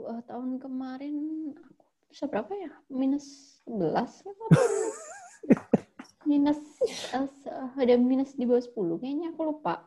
[0.02, 1.16] uh, tahun kemarin
[1.54, 2.74] aku bisa berapa ya?
[2.90, 4.34] Minus 11 ya,
[6.30, 6.58] minus
[7.14, 8.74] uh, ada minus di bawah 10
[9.06, 9.86] kayaknya aku lupa.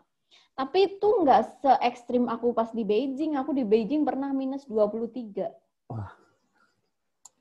[0.53, 3.35] Tapi itu nggak se ekstrim aku pas di Beijing.
[3.41, 5.49] Aku di Beijing pernah minus 23.
[5.91, 6.12] Wah.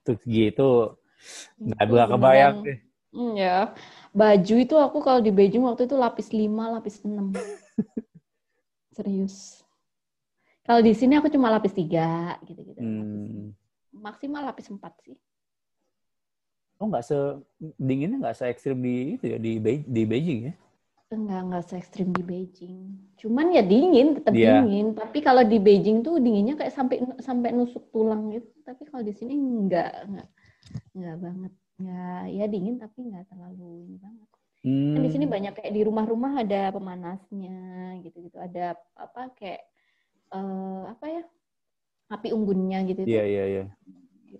[0.01, 0.97] Tuh gitu.
[1.59, 2.79] Nggak bisa kebayang deh.
[3.11, 3.75] Hmm, ya.
[4.15, 7.35] Baju itu aku kalau di Beijing waktu itu lapis 5, lapis 6.
[8.95, 9.61] Serius.
[10.71, 12.79] Kalau di sini aku cuma lapis tiga gitu-gitu.
[12.79, 13.51] Hmm.
[13.91, 15.19] Maksimal lapis empat sih.
[16.79, 17.43] Oh nggak se
[17.75, 20.53] dinginnya nggak se ekstrim di itu ya di Be di Beijing ya?
[21.11, 22.87] Enggak nggak se ekstrim di Beijing.
[23.19, 24.63] Cuman ya dingin tetap yeah.
[24.63, 24.95] dingin.
[24.95, 28.47] Tapi kalau di Beijing tuh dinginnya kayak sampai sampai nusuk tulang gitu.
[28.63, 30.29] Tapi kalau di sini enggak enggak
[30.95, 31.53] enggak banget.
[31.83, 34.29] Enggak ya dingin tapi enggak terlalu ini banget.
[34.63, 34.95] Hmm.
[34.95, 35.35] Kan di sini hmm.
[35.35, 37.59] banyak kayak di rumah-rumah ada pemanasnya
[38.07, 38.39] gitu-gitu.
[38.39, 39.67] Ada apa kayak
[40.31, 41.23] uh, apa ya
[42.11, 43.65] api unggunnya gitu iya iya iya.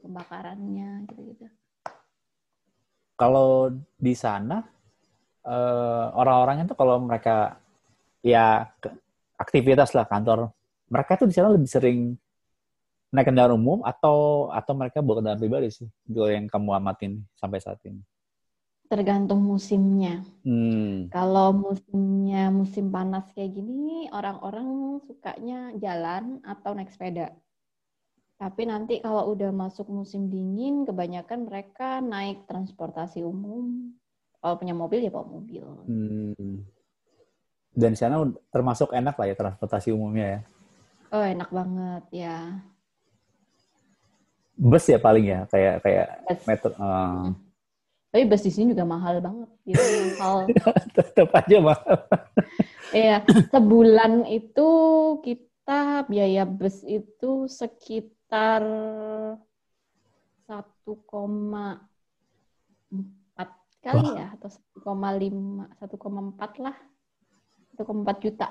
[0.01, 1.45] Pembakarannya gitu gitu
[3.15, 3.69] kalau
[4.01, 4.65] di sana
[5.45, 7.61] uh, orang-orangnya tuh kalau mereka
[8.25, 8.65] ya
[9.37, 10.49] aktivitas lah kantor
[10.89, 12.17] mereka tuh di sana lebih sering
[13.11, 17.59] naik kendaraan umum atau atau mereka bawa kendaraan pribadi sih kalau yang kamu amatin sampai
[17.59, 17.99] saat ini
[18.91, 20.19] tergantung musimnya.
[20.43, 21.07] Hmm.
[21.07, 27.31] Kalau musimnya musim panas kayak gini, orang-orang sukanya jalan atau naik sepeda.
[28.35, 33.95] Tapi nanti kalau udah masuk musim dingin, kebanyakan mereka naik transportasi umum.
[34.43, 35.63] Kalau punya mobil ya bawa mobil.
[35.87, 36.67] Hmm.
[37.71, 40.39] Dan di sana termasuk enak lah ya transportasi umumnya ya?
[41.15, 42.59] Oh enak banget ya.
[44.59, 46.07] Bus ya paling ya kayak kayak
[46.43, 46.75] metro.
[46.75, 47.31] Uh.
[48.11, 49.49] Tapi bus di sini juga mahal banget.
[49.63, 49.81] Gitu,
[50.19, 50.51] mahal.
[50.95, 51.97] Tetap aja mahal.
[52.91, 54.67] Iya, sebulan itu
[55.23, 58.59] kita biaya bus itu sekitar
[60.43, 61.79] 1,4
[63.81, 64.13] kali Wah.
[64.13, 64.49] ya atau
[64.85, 66.77] 1,5 1,4 lah
[67.79, 68.47] 1,4 juta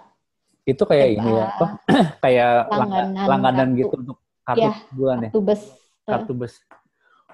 [0.67, 1.67] itu kayak Eba, ini ya apa
[2.25, 5.63] kayak langganan, langganan gitu untuk kartu ya, bulan ya kartu bus
[6.05, 6.55] kartu bus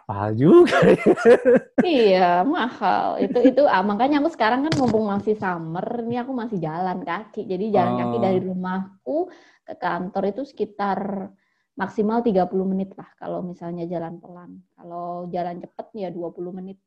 [0.07, 0.79] mahal juga.
[1.83, 3.19] iya, mahal.
[3.19, 7.43] Itu itu ah, makanya aku sekarang kan mumpung masih summer, ini aku masih jalan kaki.
[7.45, 7.99] Jadi jalan oh.
[8.07, 9.19] kaki dari rumahku
[9.67, 11.31] ke kantor itu sekitar
[11.77, 14.63] maksimal 30 menit lah kalau misalnya jalan pelan.
[14.79, 16.79] Kalau jalan cepet ya 20 menit.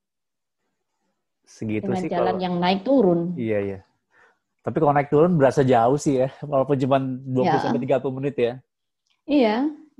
[1.44, 2.46] Segitu Dengan sih jalan kalau...
[2.46, 3.36] yang naik turun.
[3.36, 3.80] Iya, iya.
[4.64, 7.60] Tapi kalau naik turun berasa jauh sih ya, walaupun cuma 20 ya.
[7.60, 8.54] sampai 30 menit ya.
[9.30, 9.56] Iya,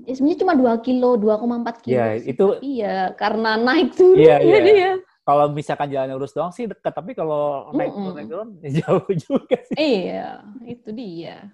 [0.06, 1.94] ya sebenarnya cuma 2 kilo, 2,4 kilo.
[1.96, 4.58] Iya, itu iya karena naik turun iya, iya.
[4.60, 4.92] Ya.
[5.20, 9.10] Kalau misalkan jalan lurus doang sih dekat, tapi kalau naik turun naik turun ya jauh
[9.28, 9.76] juga sih.
[9.76, 11.52] Iya, itu dia.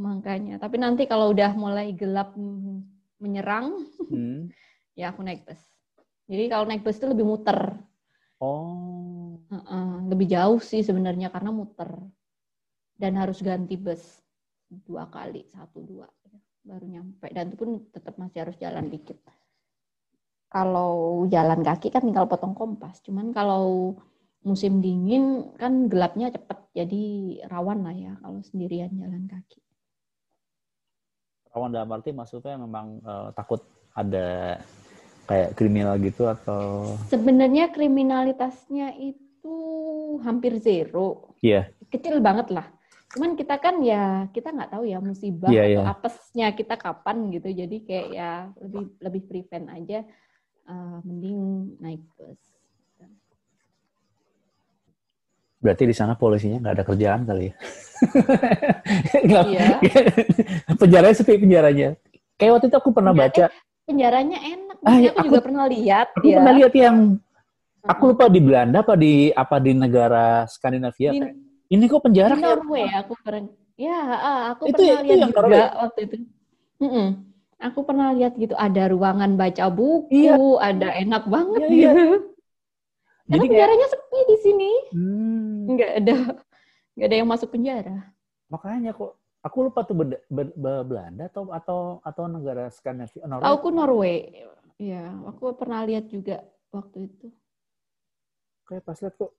[0.00, 2.32] Makanya, tapi nanti kalau udah mulai gelap
[3.20, 4.48] menyerang, hmm.
[5.00, 5.60] ya aku naik bus.
[6.30, 7.58] Jadi kalau naik bus itu lebih muter.
[8.40, 9.36] Oh.
[9.50, 11.90] Uh -uh, lebih jauh sih sebenarnya karena muter.
[12.94, 14.22] Dan harus ganti bus
[14.70, 16.06] dua kali, satu dua
[16.64, 17.26] baru nyampe.
[17.32, 19.18] Dan itu pun tetap masih harus jalan dikit.
[20.50, 22.98] Kalau jalan kaki kan tinggal potong kompas.
[23.06, 23.94] Cuman kalau
[24.42, 27.04] musim dingin kan gelapnya cepet jadi
[27.46, 29.60] rawan lah ya kalau sendirian jalan kaki.
[31.50, 33.62] Rawan dalam arti maksudnya memang uh, takut
[33.94, 34.58] ada
[35.26, 36.94] kayak kriminal gitu atau?
[37.10, 39.56] Sebenarnya kriminalitasnya itu
[40.22, 41.36] hampir zero.
[41.42, 41.70] Iya.
[41.70, 41.78] Yeah.
[41.90, 42.70] kecil banget lah
[43.10, 45.86] Cuman kita kan ya kita nggak tahu ya musibah yeah, atau yeah.
[45.90, 47.50] apesnya kita kapan gitu.
[47.50, 48.30] Jadi kayak ya
[48.62, 50.00] lebih lebih prevent aja.
[50.70, 52.38] Uh, mending naik bus.
[55.60, 57.54] Berarti di sana polisinya nggak ada kerjaan kali ya?
[59.50, 59.76] iya.
[60.80, 61.98] penjaranya sepi penjaranya.
[62.38, 63.50] Kayak waktu itu aku pernah baca.
[63.84, 64.76] penjaranya enak.
[64.86, 66.06] Ah, ya, aku, aku juga pernah lihat.
[66.14, 66.38] Aku ya.
[66.38, 66.96] pernah lihat yang
[67.82, 71.10] aku lupa di Belanda apa di apa di negara Skandinavia.
[71.10, 73.06] Di, ini kok penjara di Norway ya?
[73.06, 74.00] aku pernah ya
[74.52, 75.64] aku itu, pernah itu lihat juga Norway.
[75.78, 76.16] waktu itu
[76.82, 77.08] mm -mm.
[77.62, 80.34] aku pernah lihat gitu ada ruangan baca buku iya.
[80.58, 82.18] ada enak banget iya, gitu iya.
[83.30, 84.02] Jadi Karena penjaranya kayak...
[84.02, 85.58] sepi di sini hmm.
[85.70, 86.16] nggak ada
[86.98, 88.10] nggak ada yang masuk penjara
[88.50, 89.14] makanya kok
[89.46, 93.46] aku lupa tuh ber, ber, ber, Belanda atau atau atau negara Skandinavia Norway.
[93.46, 94.16] Aku Norway
[94.80, 96.42] ya aku pernah lihat juga
[96.74, 97.28] waktu itu
[98.66, 99.32] kayak pas lihat kok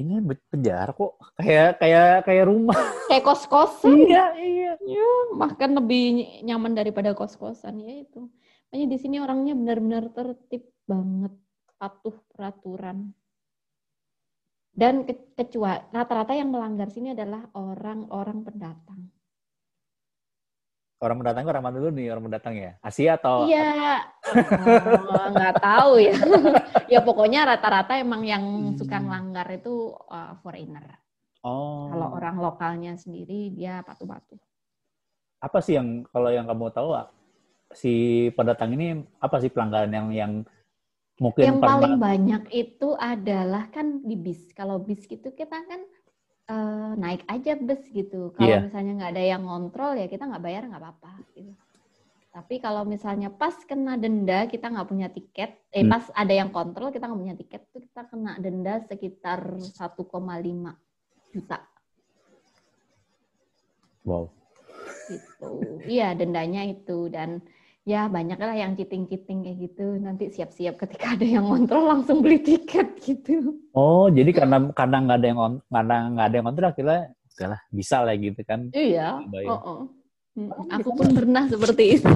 [0.00, 0.18] ini
[0.48, 2.76] penjara kok kayak kayak kayak rumah.
[3.10, 4.06] Kayak kos-kosan.
[4.06, 4.72] iya, iya.
[4.86, 8.30] Ya, bahkan lebih nyaman daripada kos-kosan ya itu.
[8.70, 11.34] Makanya di sini orangnya benar-benar tertib banget,
[11.74, 13.10] patuh peraturan.
[14.70, 19.10] Dan ke kecuali rata-rata yang melanggar sini adalah orang-orang pendatang.
[21.00, 22.76] Orang pendatang orang mana dulu nih orang pendatang ya?
[22.84, 23.48] Asia atau?
[23.48, 24.04] Iya,
[25.08, 26.12] oh, nggak tahu ya.
[26.92, 28.76] ya pokoknya rata-rata emang yang Hmm.
[28.76, 31.00] suka ngelanggar itu uh, foreigner.
[31.40, 31.88] Oh.
[31.88, 34.36] Kalau orang lokalnya sendiri dia patuh-patuh.
[35.40, 36.92] apa sih yang kalau yang kamu tahu
[37.72, 40.32] si pendatang ini apa sih pelanggaran yang yang
[41.16, 44.52] mungkin yang paling banyak itu adalah kan di bis.
[44.52, 45.80] Kalau bis gitu kita kan
[46.50, 48.34] eh, naik aja bus gitu.
[48.34, 48.58] Kalau Iya.
[48.66, 51.12] misalnya nggak ada yang ngontrol ya kita nggak bayar nggak apa-apa.
[51.34, 51.54] Gitu.
[52.30, 55.90] Tapi kalau misalnya pas kena denda kita nggak punya tiket, eh Hmm.
[55.90, 60.74] pas ada yang kontrol kita nggak punya tiket tuh kita kena denda sekitar 1,5
[61.30, 61.58] juta
[64.06, 64.26] wow
[65.10, 65.50] gitu.
[65.86, 67.42] Iya dendanya itu dan
[67.90, 69.98] ya banyak lah yang cheating-cheating kayak gitu.
[69.98, 73.58] Nanti siap-siap ketika ada yang ngontrol langsung beli tiket gitu.
[73.74, 77.00] oh jadi karena karena nggak ada yang on- karena nggak ada yang kontrol akhirnya
[77.34, 79.08] udahlah bisa lah gitu kan Iya.
[79.50, 79.80] Oh, oh.
[80.38, 82.06] Mm, Aku pun pernah seperti itu.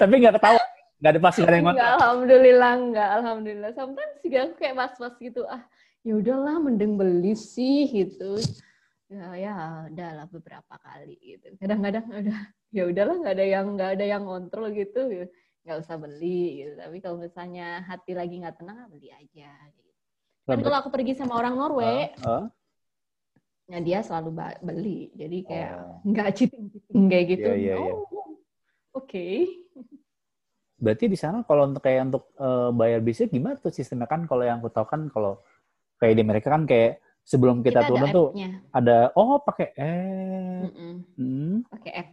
[0.00, 0.60] tapi nggak ketawa
[1.00, 3.70] nggak ada pasti nggak ada yang Enggak, kontrol alhamdulillah enggak, alhamdulillah.
[3.74, 5.42] Sometimes juga aku kayak was-was gitu.
[5.48, 5.62] Ah,
[6.06, 8.38] ya udahlah mending beli sih gitu.
[9.10, 9.54] Ya ya
[9.90, 11.56] udahlah beberapa kali gitu.
[11.58, 12.40] Kadang-kadang udah
[12.70, 15.00] ya udahlah nggak ada yang nggak ada yang kontrol gitu.
[15.60, 16.72] nggak usah beli gitu.
[16.80, 19.52] Tapi kalau misalnya hati lagi nggak tenang, ah, beli aja.
[19.76, 19.90] Gitu.
[20.48, 22.44] Kan kalau aku pergi sama orang Norway, Oh, oh.
[23.68, 24.30] ya dia selalu
[24.64, 25.12] beli.
[25.14, 26.00] Jadi kayak Oh.
[26.00, 27.50] nggak cheating-cheating kayak gitu.
[27.52, 27.92] Iya, iya, iya.
[27.92, 28.40] Oh,
[28.96, 29.26] oke.
[30.80, 34.48] berarti di sana kalau untuk kayak untuk eh, bayar bisnya gimana tuh sistemnya kan kalau
[34.48, 35.44] yang aku tahu kan kalau
[36.00, 38.28] kayak di mereka kan kayak sebelum kita, Kita turun ada tuh
[38.72, 40.94] ada oh pakai eh Mm-mm.
[41.20, 41.56] hmm.
[41.68, 42.08] Pakai app.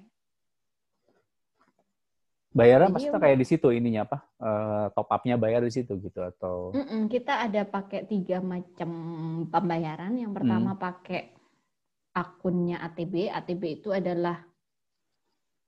[2.58, 4.18] Bayarnya Jadi pasti ya kayak di situ ininya apa?
[4.42, 8.90] Eh, top up-nya bayar di situ gitu atau Mm-mm, kita ada pakai tiga macam
[9.54, 10.18] pembayaran.
[10.18, 10.82] Yang pertama Hmm.
[10.82, 11.22] pakai
[12.18, 13.30] akunnya ATB.
[13.30, 14.42] ATB itu adalah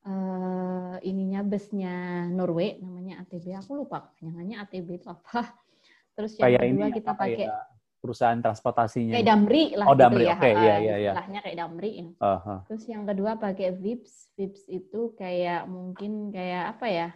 [0.10, 3.54] eh, ininya busnya Norway, namanya ATB.
[3.62, 5.54] Aku lupa kepanjangannya ATB itu apa.
[6.18, 7.58] Terus yang kayak kedua ini kita pakai ya,
[8.00, 9.14] perusahaan transportasinya.
[9.14, 10.34] kayak Damri lah Oh, gitu Damri, ya.
[10.34, 11.12] oke, iya, Eh, iya, iya.
[11.12, 11.92] Istilahnya kayak Damri.
[11.94, 12.08] ya.
[12.20, 12.56] Aha.
[12.66, 14.14] Terus yang kedua pakai Vips.
[14.34, 17.10] Vips itu kayak mungkin kayak apa ya?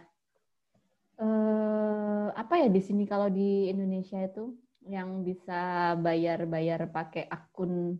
[1.14, 4.52] Eh apa ya di sini kalau di Indonesia itu
[4.84, 5.60] yang bisa
[5.96, 7.96] bayar-bayar pakai akun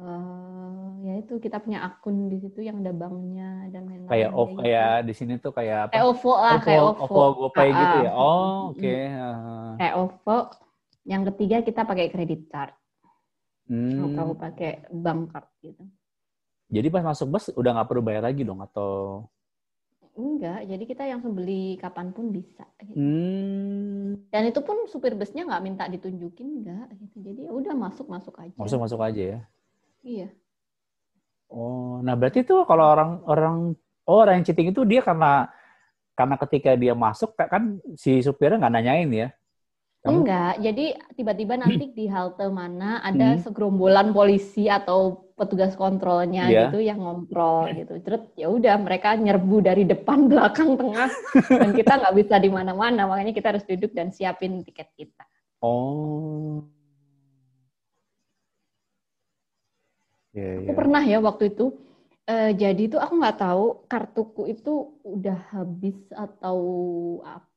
[0.00, 4.08] eh ya itu kita punya akun di situ yang ada banknya dan lain-lain.
[4.08, 4.60] Kayak oh gitu.
[4.64, 5.92] kayak di sini tuh kayak apa?
[5.92, 7.12] kayak OVO lah, kayak OVO, OVO.
[7.20, 8.00] OVO GoPay Ah, gitu ah.
[8.00, 8.12] ya.
[8.16, 8.94] Oh, oke.
[8.96, 9.72] ah.
[9.76, 10.38] Kayak OVO.
[11.08, 12.74] Yang ketiga kita pakai credit card
[13.70, 14.18] Hmm.
[14.18, 15.86] atau pakai bank card gitu.
[16.74, 19.22] Jadi pas masuk bus udah nggak perlu bayar lagi dong atau
[20.10, 22.66] Enggak, jadi kita yang beli kapan pun bisa.
[22.82, 22.98] Gitu.
[22.98, 24.26] hmm.
[24.28, 26.92] Dan itu pun supir busnya nggak minta ditunjukin, enggak.
[26.98, 27.16] Gitu.
[27.30, 28.52] Jadi ya udah masuk masuk aja.
[28.58, 29.40] masuk masuk aja ya.
[30.02, 30.28] Iya.
[31.46, 33.56] Oh, nah berarti tuh kalau orang orang
[34.04, 35.46] oh orang yang cheating itu dia karena
[36.18, 39.28] karena ketika dia masuk kan si supirnya nggak nanyain ya.
[40.00, 43.42] Kamu- Enggak, jadi tiba-tiba nanti di halte mana ada Hmm.
[43.44, 46.72] segerombolan polisi atau petugas kontrolnya Iya.
[46.72, 48.00] gitu yang ngontrol gitu.
[48.00, 51.12] Terus ya udah mereka nyerbu dari depan, belakang, tengah
[51.52, 53.04] dan kita nggak bisa di mana-mana.
[53.04, 55.24] Makanya kita harus duduk dan siapin tiket kita.
[55.60, 56.64] Oh.
[60.32, 60.76] Ya, Aku ya.
[60.78, 61.76] pernah ya waktu itu
[62.24, 64.72] eh, jadi itu aku nggak tahu kartuku itu
[65.02, 66.56] udah habis atau
[67.26, 67.49] ap-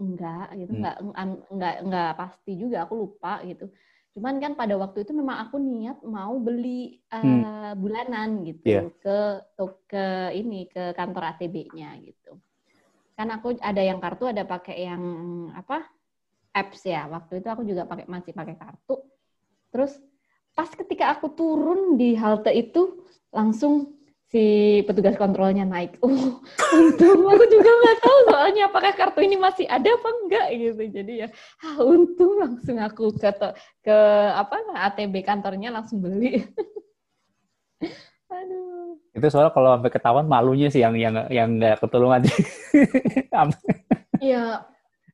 [0.00, 0.80] enggak gitu Hmm.
[0.80, 3.68] nggak en- enggak enggak pasti juga aku lupa gitu
[4.10, 7.78] cuman kan pada waktu itu memang aku niat mau beli eh, Hmm.
[7.78, 8.82] bulanan gitu Iya.
[8.98, 9.18] ke
[9.54, 12.40] to- ke ini ke kantor ATB-nya gitu
[13.14, 15.04] kan aku ada yang kartu ada pakai yang
[15.52, 15.84] apa
[16.56, 19.04] apps ya waktu itu aku juga pakai masih pakai kartu
[19.70, 19.94] terus
[20.56, 23.99] pas ketika aku turun di halte itu langsung
[24.30, 24.44] si
[24.86, 25.98] petugas kontrolnya naik.
[26.70, 30.82] Oh, untung aku juga nggak tahu soalnya apakah kartu ini masih ada apa enggak gitu.
[30.86, 31.28] Jadi ya,
[31.66, 33.26] ah, untung langsung aku ke
[33.82, 33.98] ke
[34.30, 34.54] apa
[34.86, 36.46] ATB kantornya langsung beli.
[38.30, 39.02] Aduh.
[39.10, 42.22] Itu soalnya kalau sampai ketahuan malunya sih yang yang yang nggak ketulungan.
[44.20, 44.68] Ya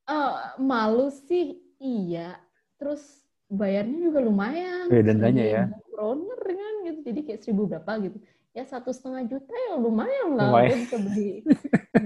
[0.05, 2.37] eh, malu sih iya.
[2.77, 4.91] Terus bayarnya juga lumayan.
[4.93, 5.63] Ya, dendanya ya.
[5.73, 7.01] 1000 kroner kan gitu.
[7.07, 8.19] Jadi kayak seribu berapa gitu.
[8.57, 10.49] Ya satu setengah juta ya lumayan lah.
[10.49, 10.73] Lumayan.
[10.73, 11.31] Gue bisa beli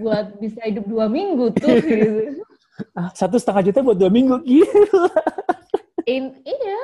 [0.02, 2.43] buat bisa hidup dua minggu tuh gitu.
[2.90, 4.98] Ah, satu setengah juta buat dua minggu gitu.
[6.10, 6.81] In, iya.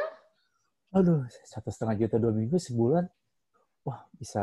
[0.94, 3.10] Aduh, satu setengah juta dua minggu sebulan.
[3.82, 4.42] Wah, bisa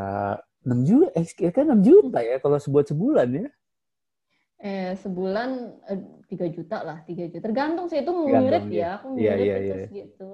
[0.67, 1.07] 6 juta.
[1.15, 3.47] Eh, kan 6 juta ya kalau sebuat sebulan ya.
[4.63, 5.49] Eh, sebulan
[5.87, 5.99] eh,
[6.31, 7.43] tiga juta lah, tiga juta.
[7.43, 9.75] Tergantung sih itu Tergantung, ya, aku Iya, ngirit iya, itu iya.
[9.87, 10.29] segitu.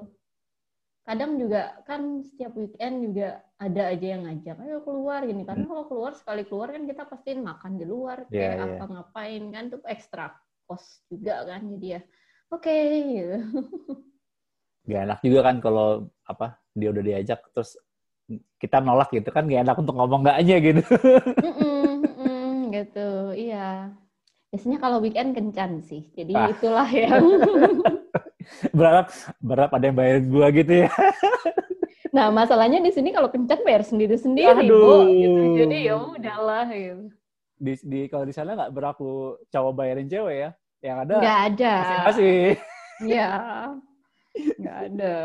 [1.09, 5.41] Kadang juga kan setiap weekend juga ada aja yang ngajak, ayo keluar gini.
[5.41, 8.37] Karena kalau keluar sekali keluar kan kita pastiin makan di luar, Hmm.
[8.37, 8.77] Iya, kayak iya.
[8.77, 10.37] apa ngapain kan tuh ekstra
[10.69, 11.65] cost juga kan.
[11.65, 12.01] Jadi ya
[12.53, 12.77] oke
[13.09, 13.37] gitu.
[14.89, 15.87] Gak enak juga kan kalau
[16.29, 17.73] apa dia udah diajak terus
[18.61, 20.81] kita nolak gitu kan gak enak untuk ngomong gak aja gitu.
[21.45, 23.97] Mm-mm, mm-mm, gitu, iya.
[24.53, 26.53] Biasanya kalau weekend kencan sih, jadi Ah.
[26.53, 27.17] itulah yang.
[28.77, 29.05] berharap
[29.39, 30.89] berharap ada yang bayar gua gitu ya.
[32.09, 35.05] Nah masalahnya di sini kalau kencan bayar sendiri sendiri, Aduh.
[35.05, 35.13] bu.
[35.13, 35.41] Gitu.
[35.61, 37.05] Jadi ya udahlah gitu.
[37.59, 40.49] Di, di kalau di sana nggak berlaku cowok bayarin cewek ya.
[40.81, 41.73] Yang ada Nggak ada.
[41.77, 42.53] masing-masing.
[43.05, 43.29] Iya.
[44.59, 45.17] Nggak ada.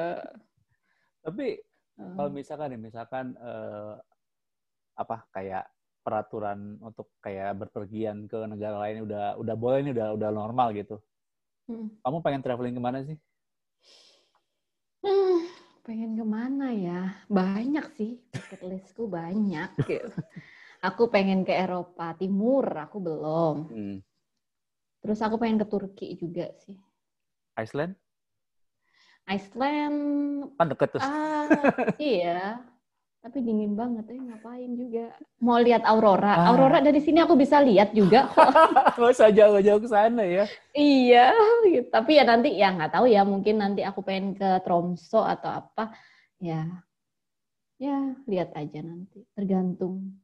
[1.25, 1.47] Tapi
[1.95, 3.93] kalau misalkan nih misalkan eh,
[4.99, 5.65] apa kayak
[6.05, 11.01] peraturan untuk kayak berpergian ke negara lain udah udah boleh nih udah udah normal gitu.
[11.65, 11.89] Hmm.
[12.05, 13.16] Kamu pengen traveling ke mana sih?
[15.01, 15.49] Hmm,
[15.85, 17.01] pengen ke mana ya?
[17.28, 18.20] Banyak sih.
[18.32, 19.73] Bucket listku banyak.
[19.89, 20.12] Gitu.
[20.85, 23.57] Aku pengen ke Eropa Timur, aku belum.
[23.73, 23.97] Hmm.
[25.01, 26.77] Terus aku pengen ke Turki juga sih.
[27.57, 27.97] Iceland
[29.24, 29.97] Iceland,
[30.61, 31.01] kan deket tuh.
[31.01, 31.49] ah
[31.97, 32.61] iya.
[33.25, 35.17] Tapi dingin banget, eh ngapain juga.
[35.41, 36.45] Mau lihat aurora.
[36.45, 36.53] Ah.
[36.53, 39.01] Aurora dari sini aku bisa lihat juga kok.
[39.01, 40.45] Usah jauh-jauh ke sana ya.
[40.77, 41.33] Iya,
[41.73, 41.89] gitu.
[41.89, 45.97] tapi ya nanti ya nggak tahu ya, mungkin nanti aku pengen ke Tromso atau apa,
[46.37, 46.69] ya,
[47.81, 50.21] ya lihat aja nanti, tergantung.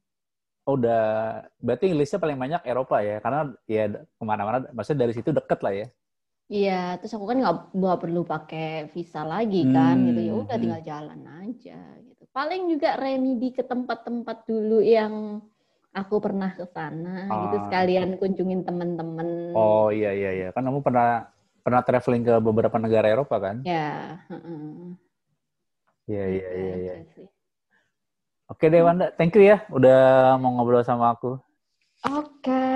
[0.69, 5.33] Oh, udah berarti Inggrisnya paling banyak Eropa ya karena ya ke mana-mana maksudnya dari situ
[5.33, 5.87] deket lah ya
[6.51, 7.39] Iya, terus aku kan
[7.71, 10.63] nggak perlu pakai visa lagi kan, gitu ya Hmm, udah hmm.
[10.67, 12.20] tinggal jalan aja, gitu.
[12.31, 15.43] Paling juga remedi ke tempat-tempat dulu yang
[15.91, 17.63] aku pernah ke sana, gitu Ah.
[17.67, 19.51] sekalian kunjungin temen-temen.
[19.59, 21.27] oh iya iya iya kan kamu pernah
[21.67, 24.23] pernah traveling ke beberapa negara Eropa kan Ya,
[26.07, 27.27] iya iya Gitu iya iya sih.
[28.47, 29.99] oke deh Wanda thank you ya udah
[30.39, 31.35] mau ngobrol sama aku
[32.01, 32.71] Oke,